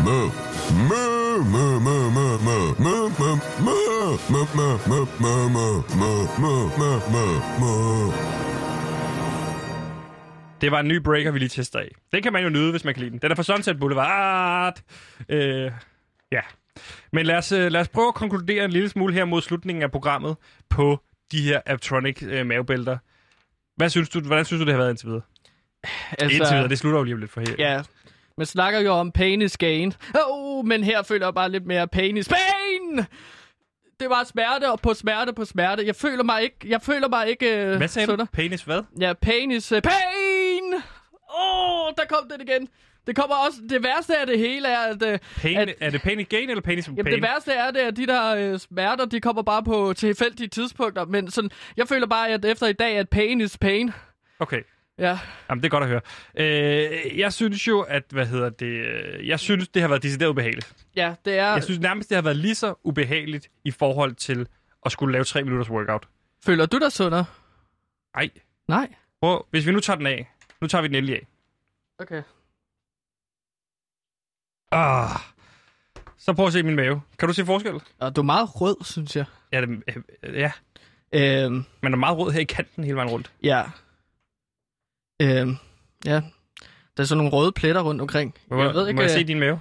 Mø. 0.07 0.21
Mø, 0.91 1.05
mø, 1.55 1.65
mø, 1.87 1.97
mø, 2.17 2.27
mø, 2.47 2.59
mø, 2.85 2.99
mø, 3.19 3.31
mø, 3.67 3.73
mø, 4.33 4.69
mø, 4.89 4.99
mø, 5.23 5.35
mø, 5.55 5.67
mø, 6.01 6.11
mø, 6.43 6.53
mø, 6.79 6.91
mø, 7.13 7.25
mø. 7.61 7.73
Det 10.61 10.71
var 10.71 10.81
en 10.81 10.89
ny 10.89 10.97
breaker, 10.97 11.31
vi 11.31 11.39
lige 11.39 11.49
tester 11.49 11.79
af. 11.79 11.89
Den 12.13 12.23
kan 12.23 12.33
man 12.33 12.43
jo 12.43 12.49
nyde, 12.49 12.71
hvis 12.71 12.85
man 12.85 12.95
kan 12.95 13.01
lide 13.01 13.11
den. 13.11 13.19
Den 13.23 13.31
er 13.31 13.35
fra 13.35 13.43
Sunset 13.43 13.79
Boulevard. 13.81 14.81
Øh, 15.29 15.71
ja. 16.33 16.41
Men 17.13 17.27
lad 17.27 17.37
os, 17.37 17.53
øh, 17.53 17.73
lad 17.73 17.81
os 17.81 17.89
prøve 17.89 18.09
at 18.09 18.15
konkludere 18.15 18.65
en 18.65 18.71
lille 18.71 18.89
smule 18.89 19.15
her 19.15 19.25
mod 19.25 19.43
slutningen 19.43 19.83
af 19.83 19.91
programmet 19.91 20.37
på 20.71 21.01
de 21.33 21.43
her 21.43 21.61
Aptronic 21.67 22.23
øh, 22.23 22.47
mavebælter. 22.47 22.99
Hvad 23.77 23.89
synes 23.89 24.09
du, 24.09 24.21
hvordan 24.21 24.45
synes 24.45 24.61
du, 24.61 24.65
det 24.65 24.73
har 24.73 24.79
været 24.79 24.91
indtil 24.91 25.07
videre? 25.07 25.23
Altså, 26.11 26.25
indtil 26.37 26.55
videre, 26.55 26.69
det 26.69 26.79
slutter 26.79 26.99
jo 26.99 27.05
lige 27.05 27.21
lidt 27.21 27.31
for 27.31 27.41
her. 27.41 27.55
Ja, 27.59 27.83
man 28.37 28.47
snakker 28.47 28.80
jo 28.80 28.93
om 28.93 29.12
pain 29.12 29.43
is 29.43 29.57
gain. 29.57 29.93
Oh, 30.30 30.66
men 30.66 30.84
her 30.84 31.03
føler 31.03 31.26
jeg 31.26 31.34
bare 31.34 31.51
lidt 31.51 31.66
mere 31.66 31.89
pain 31.89 32.16
is 32.16 32.28
pain! 32.28 33.07
Det 34.01 34.11
var 34.11 34.24
smerte 34.24 34.70
og 34.72 34.80
på 34.80 34.95
smerte 34.95 35.32
på 35.32 35.45
smerte. 35.45 35.87
Jeg 35.87 35.97
føler 35.97 36.24
mig 36.24 36.43
ikke... 36.43 36.57
Jeg 36.64 36.82
føler 36.82 37.09
mig 37.09 37.28
ikke... 37.28 37.57
Øh, 37.57 37.76
Hvad 37.76 37.89
sagde 37.89 38.07
du? 38.07 38.12
sundere. 38.12 38.26
Penis 38.32 38.62
hvad? 38.62 38.82
Ja, 39.01 39.12
pain 39.12 39.51
is 39.51 39.72
uh, 39.72 39.78
pain! 39.80 40.74
Åh, 41.39 41.87
oh, 41.87 41.93
der 41.97 42.05
kom 42.09 42.28
det 42.30 42.49
igen. 42.49 42.68
Det 43.07 43.16
kommer 43.16 43.37
også... 43.37 43.59
Det 43.68 43.82
værste 43.82 44.18
af 44.18 44.26
det 44.26 44.39
hele 44.39 44.68
er, 44.68 44.78
at... 44.78 45.03
Uh, 45.03 45.18
Pain, 45.37 45.59
at 45.59 45.74
er 45.80 45.91
det 45.91 46.03
pain 46.03 46.24
gain 46.24 46.51
eller 46.51 46.62
penis 46.62 46.87
Jamen, 46.87 47.05
pain? 47.05 47.14
det 47.14 47.22
værste 47.22 47.53
er 47.53 47.70
det, 47.70 47.80
at 47.80 47.97
de 47.97 48.07
der 48.07 48.34
øh, 48.34 48.59
smerter, 48.59 49.05
de 49.05 49.20
kommer 49.20 49.43
bare 49.43 49.62
på 49.62 49.93
tilfældige 49.97 50.49
tidspunkter. 50.49 51.05
Men 51.05 51.30
sådan, 51.30 51.51
jeg 51.76 51.89
føler 51.89 52.07
bare, 52.07 52.28
at 52.28 52.45
efter 52.45 52.66
i 52.66 52.72
dag, 52.72 52.97
at 52.99 53.09
pain 53.09 53.41
is 53.41 53.59
pain. 53.59 53.93
Okay. 54.39 54.61
Ja. 54.99 55.19
Jamen, 55.51 55.63
det 55.63 55.69
er 55.69 55.71
godt 55.71 55.85
at 55.85 55.89
høre. 55.91 56.01
Øh, 56.37 57.19
jeg 57.19 57.33
synes 57.33 57.69
jo, 57.69 57.81
at, 57.81 58.05
hvad 58.11 58.27
hedder 58.27 58.51
det, 58.51 58.67
øh, 58.67 59.29
jeg 59.29 59.41
synes, 59.41 59.69
det 59.69 59.83
har 59.83 59.89
været 59.89 60.03
decideret 60.03 60.31
ubehageligt. 60.31 60.75
Ja, 60.97 61.15
det 61.25 61.39
er... 61.39 61.53
Jeg 61.53 61.65
synes 61.65 61.81
nærmest, 61.81 62.09
det 62.09 62.15
har 62.15 62.23
været 62.23 62.37
lige 62.37 62.55
så 62.55 62.75
ubehageligt 62.85 63.51
i 63.65 63.71
forhold 63.71 64.15
til 64.15 64.49
at 64.87 64.93
skulle 64.93 65.13
lave 65.13 65.25
tre 65.25 65.43
minutters 65.45 65.71
workout. 65.71 66.09
Føler 66.45 66.67
du 66.67 66.79
dig 66.79 66.93
sundere? 66.93 67.25
Nej. 68.17 68.31
Nej. 68.69 68.89
Prøv, 69.23 69.47
hvis 69.51 69.67
vi 69.67 69.73
nu 69.73 69.81
tager 69.81 69.97
den 69.97 70.07
af. 70.07 70.29
Nu 70.61 70.67
tager 70.67 70.83
vi 70.83 70.89
den 70.89 70.95
endelig 70.97 71.15
af. 71.17 71.27
Okay. 71.99 72.23
Ah. 74.73 75.11
Så 76.19 76.33
prøv 76.33 76.47
at 76.47 76.53
se 76.53 76.63
min 76.63 76.77
mave. 76.77 77.03
Kan 77.19 77.29
du 77.29 77.35
se 77.35 77.45
forskel? 77.47 77.81
Og 77.99 78.17
du 78.17 78.21
er 78.21 78.25
meget 78.25 78.61
rød, 78.61 78.77
synes 78.85 79.17
jeg. 79.17 79.25
Ja, 79.53 79.61
det, 79.61 79.83
øh, 80.23 80.35
ja. 80.35 80.53
Øhm, 81.13 81.65
Men 81.83 81.93
er 81.93 81.97
meget 81.97 82.19
rød 82.19 82.33
her 82.33 82.41
i 82.41 82.45
kanten 82.45 82.85
hele 82.85 82.97
vejen 82.97 83.11
rundt. 83.11 83.33
ja. 83.43 83.63
Øhm, 85.23 85.57
ja. 86.05 86.21
Der 86.97 87.03
er 87.03 87.05
sådan 87.05 87.19
nogle 87.25 87.33
røde 87.33 87.53
pletter 87.53 87.83
rundt 87.83 88.01
omkring. 88.01 88.35
Må 88.51 88.62
jeg, 88.62 88.75
må 88.75 88.81
jeg 89.03 89.03
øh, 89.03 89.11
se 89.11 89.25
din 89.25 89.39
mave? 89.41 89.61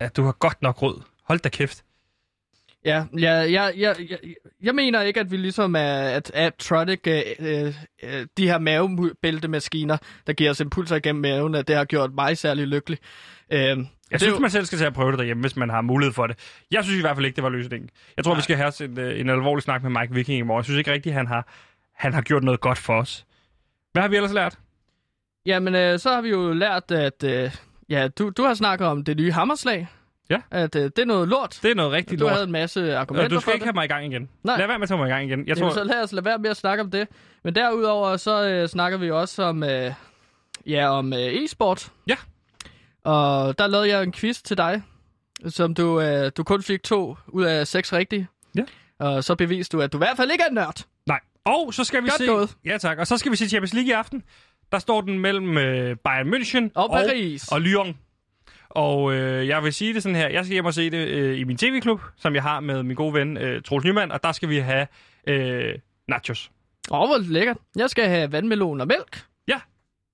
Ja, 0.00 0.08
du 0.08 0.22
har 0.24 0.32
godt 0.32 0.62
nok 0.62 0.82
rød. 0.82 1.00
Hold 1.24 1.38
da 1.38 1.48
kæft. 1.48 1.84
Ja, 2.84 3.04
ja, 3.18 3.32
ja, 3.42 3.66
ja, 3.76 3.92
ja, 4.10 4.16
jeg 4.62 4.74
mener 4.74 5.02
ikke, 5.02 5.20
at 5.20 5.30
vi 5.30 5.36
ligesom 5.36 5.74
er, 5.76 5.80
at 6.00 6.30
Aptronic, 6.34 7.00
øh, 7.06 7.22
øh, 7.38 7.74
øh, 8.02 8.26
de 8.36 8.46
her 8.46 8.58
mavebæltemaskiner, 8.58 9.96
der 10.26 10.32
giver 10.32 10.50
os 10.50 10.60
impulser 10.60 10.96
igennem 10.96 11.22
maven, 11.22 11.54
at 11.54 11.68
det 11.68 11.76
har 11.76 11.84
gjort 11.84 12.12
mig 12.14 12.38
særlig 12.38 12.66
lykkelig. 12.66 12.98
Øh, 13.52 13.58
Jeg 13.58 14.20
synes, 14.20 14.34
jo- 14.34 14.38
man 14.38 14.50
selv 14.50 14.64
skal 14.64 14.78
tage 14.78 14.86
at 14.86 14.94
prøve 14.94 15.10
det 15.10 15.18
derhjemme, 15.18 15.40
hvis 15.40 15.56
man 15.56 15.70
har 15.70 15.80
mulighed 15.80 16.12
for 16.14 16.26
det. 16.26 16.62
Jeg 16.70 16.84
synes 16.84 16.98
i 16.98 17.00
hvert 17.00 17.16
fald 17.16 17.26
ikke, 17.26 17.36
det 17.36 17.44
var 17.44 17.50
løsningen. 17.50 17.90
Jeg 18.16 18.24
tror, 18.24 18.32
Nej. 18.32 18.38
vi 18.38 18.42
skal 18.42 18.56
have 18.56 18.84
en, 18.84 18.98
øh, 18.98 19.20
en 19.20 19.30
alvorlig 19.30 19.62
snak 19.62 19.82
med 19.82 19.90
Mike 20.00 20.14
Viking 20.14 20.38
i 20.38 20.42
morgen. 20.42 20.58
Jeg 20.60 20.64
synes 20.64 20.78
ikke 20.78 20.92
rigtigt, 20.92 21.14
han 21.14 21.26
har, 21.26 21.48
han 22.00 22.14
har 22.14 22.20
gjort 22.22 22.42
noget 22.44 22.60
godt 22.60 22.78
for 22.78 22.94
os. 23.00 23.26
Hvad 23.92 24.02
har 24.02 24.08
vi 24.08 24.16
ellers 24.16 24.32
lært? 24.32 24.58
Jamen, 25.46 25.74
øh, 25.74 25.98
så 25.98 26.10
har 26.14 26.20
vi 26.20 26.28
jo 26.28 26.52
lært, 26.52 26.90
at 26.90 27.24
øh, 27.24 27.50
ja, 27.88 28.08
du, 28.08 28.30
du 28.36 28.42
har 28.42 28.54
snakket 28.54 28.86
om 28.86 29.04
det 29.04 29.16
nye 29.16 29.32
hammerslag. 29.32 29.88
Ja. 30.30 30.38
At 30.50 30.76
øh, 30.76 30.82
det 30.82 30.98
er 30.98 31.04
noget 31.04 31.28
lort. 31.28 31.58
Det 31.62 31.70
er 31.70 31.74
noget 31.74 31.92
rigtig 31.92 32.18
Du 32.18 32.24
lort. 32.24 32.32
havde 32.32 32.44
en 32.44 32.52
masse 32.52 32.96
argumenter 32.96 33.24
Og 33.24 33.30
du 33.30 33.40
skal 33.40 33.54
ikke 33.54 33.62
det. 33.62 33.66
have 33.66 33.74
mig 33.74 33.84
i 33.84 33.88
gang 33.88 34.06
igen. 34.06 34.28
Nej. 34.44 34.58
Lad 34.58 34.66
være 34.66 34.78
med 34.78 34.82
at 34.82 34.88
tage 34.88 34.98
mig 34.98 35.06
i 35.06 35.10
gang 35.10 35.24
igen. 35.24 35.38
Jeg 35.40 35.48
Jeg 35.48 35.56
tror, 35.56 35.64
Jamen, 35.66 35.74
så 35.74 35.84
lad 35.84 36.02
os 36.02 36.12
lade 36.12 36.24
være 36.24 36.38
med 36.38 36.50
at 36.50 36.56
snakke 36.56 36.82
om 36.84 36.90
det. 36.90 37.08
Men 37.44 37.54
derudover, 37.54 38.16
så 38.16 38.44
øh, 38.48 38.68
snakker 38.68 38.98
vi 38.98 39.10
også 39.10 39.42
om, 39.42 39.62
øh, 39.62 39.92
ja, 40.66 40.88
om 40.88 41.12
øh, 41.12 41.18
e-sport. 41.18 41.92
Ja. 42.08 42.16
Og 43.04 43.58
der 43.58 43.66
lavede 43.66 43.88
jeg 43.88 44.02
en 44.02 44.12
quiz 44.12 44.42
til 44.42 44.56
dig, 44.56 44.82
som 45.48 45.74
du, 45.74 46.00
øh, 46.00 46.30
du 46.36 46.44
kun 46.44 46.62
fik 46.62 46.82
to 46.82 47.16
ud 47.28 47.44
af 47.44 47.66
seks 47.66 47.92
rigtige. 47.92 48.28
Ja. 48.54 48.62
Og 48.98 49.24
så 49.24 49.34
beviste 49.34 49.76
du, 49.76 49.82
at 49.82 49.92
du 49.92 49.96
i 49.96 50.00
hvert 50.00 50.16
fald 50.16 50.30
ikke 50.30 50.44
er 50.44 50.48
en 50.48 50.54
nørd. 50.54 50.84
Og 51.44 51.74
så 51.74 51.84
skal 51.84 52.02
vi 52.02 52.08
Godt 52.08 52.18
se... 52.18 52.26
gået. 52.26 52.56
Ja, 52.64 52.78
tak. 52.78 52.98
Og 52.98 53.06
så 53.06 53.16
skal 53.16 53.32
vi 53.32 53.36
se 53.36 53.48
Champions 53.48 53.74
League 53.74 53.88
i 53.88 53.92
aften. 53.92 54.22
Der 54.72 54.78
står 54.78 55.00
den 55.00 55.18
mellem 55.18 55.58
øh, 55.58 55.96
Bayern 55.96 56.34
München 56.34 56.70
Og 56.74 56.90
Paris. 56.90 57.48
og, 57.48 57.54
og 57.54 57.60
Lyon. 57.60 57.98
Og 58.68 59.14
øh, 59.14 59.48
jeg 59.48 59.62
vil 59.64 59.72
sige 59.72 59.94
det 59.94 60.02
sådan 60.02 60.16
her. 60.16 60.28
Jeg 60.28 60.44
skal 60.44 60.52
hjem 60.52 60.64
og 60.64 60.74
se 60.74 60.90
det 60.90 61.08
øh, 61.08 61.38
i 61.38 61.44
min 61.44 61.56
tv-klub, 61.56 62.00
som 62.16 62.34
jeg 62.34 62.42
har 62.42 62.60
med 62.60 62.82
min 62.82 62.96
gode 62.96 63.14
ven 63.14 63.36
øh, 63.36 63.62
Troels 63.62 63.84
Nyman. 63.84 64.12
Og 64.12 64.22
der 64.22 64.32
skal 64.32 64.48
vi 64.48 64.58
have 64.58 64.86
øh, 65.26 65.74
nachos. 66.08 66.50
Åh, 66.90 66.98
hvor 67.08 67.18
lækkert. 67.18 67.56
Jeg 67.76 67.90
skal 67.90 68.08
have 68.08 68.32
vandmelon 68.32 68.80
og 68.80 68.86
mælk. 68.86 69.24
Ja, 69.48 69.60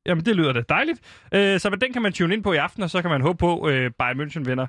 jamen 0.06 0.24
det 0.24 0.36
lyder 0.36 0.52
da 0.52 0.60
dejligt. 0.68 1.00
Øh, 1.34 1.60
så 1.60 1.70
den 1.70 1.92
kan 1.92 2.02
man 2.02 2.12
tune 2.12 2.34
ind 2.34 2.42
på 2.42 2.52
i 2.52 2.56
aften, 2.56 2.82
og 2.82 2.90
så 2.90 3.02
kan 3.02 3.10
man 3.10 3.20
håbe 3.20 3.38
på, 3.38 3.68
øh, 3.68 3.90
Bayern 3.98 4.20
München 4.20 4.44
vinder. 4.44 4.66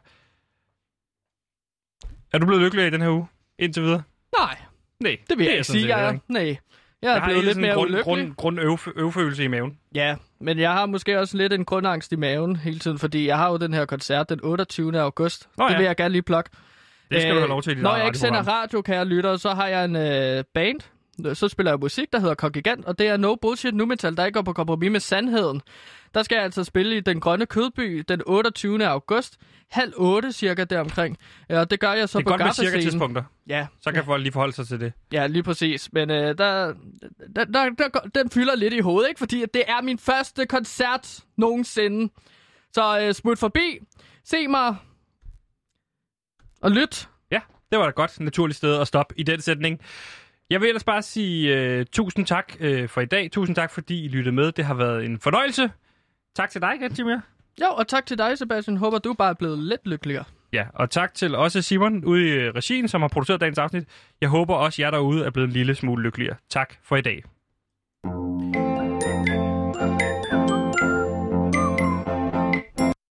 Er 2.34 2.38
du 2.38 2.46
blevet 2.46 2.64
lykkelig 2.64 2.88
i 2.88 2.90
den 2.90 3.02
her 3.02 3.10
uge? 3.10 3.28
Indtil 3.60 3.84
videre? 3.84 4.04
Nej, 4.40 4.58
Nej, 5.00 5.18
det 5.30 5.38
vil 5.38 5.44
jeg 5.44 5.52
er 5.52 5.56
ikke 5.56 5.64
sådan 5.64 5.80
sige, 5.80 5.82
set 5.82 5.90
jeg 5.90 6.08
er. 6.08 6.18
Nej. 6.28 6.58
Jeg 7.02 7.10
er 7.10 7.14
Jeg 7.14 7.22
har 7.22 7.28
blevet 7.30 7.46
lidt 7.46 7.58
mere 7.58 7.74
grund, 7.74 7.90
ulykkelig. 7.90 8.04
grund, 8.04 8.36
grund 8.36 8.60
øv, 8.60 8.78
øvfølelse 8.96 9.44
i 9.44 9.48
maven. 9.48 9.78
Ja, 9.96 10.16
men 10.40 10.60
jeg 10.60 10.72
har 10.72 10.86
måske 10.86 11.20
også 11.20 11.38
lidt 11.38 11.54
en 11.54 11.66
grundangst 11.66 12.12
i 12.12 12.16
maven 12.16 12.56
hele 12.56 12.80
tiden, 12.80 13.00
fordi 13.00 13.28
jeg 13.28 13.38
har 13.38 13.50
jo 13.52 13.58
den 13.58 13.74
her 13.74 13.86
koncert 13.86 14.30
den 14.30 14.40
28. 14.44 15.00
august. 15.02 15.50
Nå 15.58 15.66
det 15.66 15.72
ja. 15.72 15.78
vil 15.78 15.86
jeg 15.86 15.96
gerne 15.96 16.12
lige 16.12 16.22
plukke. 16.22 16.50
Det 17.12 17.22
skal 17.22 17.34
du 17.34 17.40
have 17.40 17.50
lov 17.50 17.62
til 17.62 17.72
i 17.72 17.76
dit 17.76 17.84
Når 17.84 17.96
jeg 17.96 18.06
ikke 18.06 18.18
sender 18.18 18.48
radio, 18.48 18.82
kære 18.82 19.06
lytter, 19.06 19.38
så 19.38 19.50
har 19.50 19.68
jeg 19.68 19.86
en 19.86 19.96
øh, 19.96 20.44
band, 20.54 20.80
så 21.34 21.48
spiller 21.48 21.72
jeg 21.72 21.80
musik, 21.80 22.14
der 22.14 22.20
hedder 22.20 22.36
Kongigant, 22.36 22.86
og 22.86 23.00
det 23.00 23.08
er 23.08 23.18
no 23.18 23.36
bullshit 23.36 23.76
nu 23.76 23.86
metal, 23.86 24.18
der 24.18 24.26
ikke 24.26 24.38
går 24.38 24.42
på 24.42 24.54
kompromis 24.54 24.92
med 24.92 25.00
sandheden. 25.00 25.62
Der 26.14 26.24
skal 26.24 26.36
jeg 26.36 26.44
altså 26.44 26.64
spille 26.64 26.98
i 26.98 27.00
Den 27.00 27.20
Grønne 27.20 27.46
Kødby 27.46 28.06
den 28.08 28.22
28. 28.26 28.88
august, 28.88 29.38
halv 29.70 29.94
8 29.96 30.32
cirka 30.32 30.64
deromkring. 30.64 31.18
Ja, 31.50 31.60
og 31.60 31.72
det 31.72 31.80
gør 31.80 31.94
jeg 31.94 32.10
så 32.10 32.20
Det 32.20 32.24
er 32.26 32.30
på 32.30 32.30
godt 32.30 32.42
med 32.42 32.54
cirka 32.54 32.82
tidspunkter. 32.82 33.24
Ja, 33.48 33.68
Så 33.82 33.92
kan 33.92 34.06
folk 34.06 34.22
lige 34.24 34.32
forholde 34.34 34.54
sig 34.54 34.68
til 34.68 34.80
det. 34.80 34.94
Ja, 35.14 35.28
lige 35.28 35.44
præcis. 35.44 35.94
Men 35.94 36.10
øh, 36.10 36.38
der, 36.38 36.74
der, 37.36 37.46
der, 37.46 37.70
der, 37.70 38.00
den 38.16 38.30
fylder 38.30 38.56
lidt 38.56 38.74
i 38.74 38.80
hovedet, 38.80 39.10
ikke? 39.10 39.20
Fordi 39.20 39.46
det 39.54 39.64
er 39.68 39.82
min 39.82 40.00
første 40.00 40.46
koncert 40.46 41.20
nogensinde. 41.38 42.14
Så 42.74 43.00
øh, 43.02 43.14
smut 43.14 43.40
forbi, 43.40 43.80
se 44.24 44.48
mig 44.48 44.76
og 46.62 46.72
lyt. 46.72 47.10
Ja, 47.32 47.40
det 47.72 47.80
var 47.80 47.86
da 47.86 47.92
godt 47.92 48.20
naturligt 48.20 48.58
sted 48.58 48.82
at 48.82 48.88
stoppe 48.88 49.14
i 49.20 49.24
den 49.24 49.42
sætning. 49.42 49.80
Jeg 50.50 50.62
vil 50.62 50.68
ellers 50.68 50.84
bare 50.84 51.02
sige 51.02 51.80
uh, 51.80 51.86
tusind 51.92 52.26
tak 52.26 52.54
uh, 52.60 52.90
for 52.90 53.02
i 53.02 53.06
dag. 53.06 53.32
Tusind 53.32 53.56
tak, 53.56 53.72
fordi 53.72 54.06
I 54.06 54.08
lyttede 54.08 54.36
med. 54.36 54.52
Det 54.52 54.66
har 54.66 54.74
været 54.74 55.06
en 55.06 55.20
fornøjelse. 55.20 55.72
Tak 56.36 56.50
til 56.50 56.62
dig, 56.62 56.74
Gantimir. 56.80 57.20
Jo, 57.62 57.68
og 57.68 57.88
tak 57.88 58.06
til 58.06 58.18
dig, 58.18 58.38
Sebastian. 58.38 58.78
Håber, 58.78 59.00
du 59.00 59.14
bare 59.14 59.30
er 59.30 59.34
blevet 59.34 59.60
lidt 59.60 59.88
lykkeligere. 59.88 60.24
Ja, 60.54 60.66
og 60.74 60.90
tak 60.90 61.14
til 61.14 61.36
også 61.36 61.62
Simon 61.62 62.06
ude 62.06 62.28
i 62.28 62.30
øh, 62.30 62.54
regien, 62.54 62.88
som 62.88 63.02
har 63.02 63.08
produceret 63.08 63.42
dagens 63.42 63.58
afsnit. 63.58 63.84
Jeg 64.22 64.30
håber 64.30 64.56
også, 64.56 64.82
jer 64.82 64.92
derude 64.92 65.26
er 65.26 65.30
blevet 65.30 65.48
en 65.48 65.54
lille 65.54 65.76
smule 65.76 66.04
lykkeligere. 66.04 66.36
Tak 66.50 66.74
for 66.84 66.96
i 66.96 67.02
dag. 67.02 67.24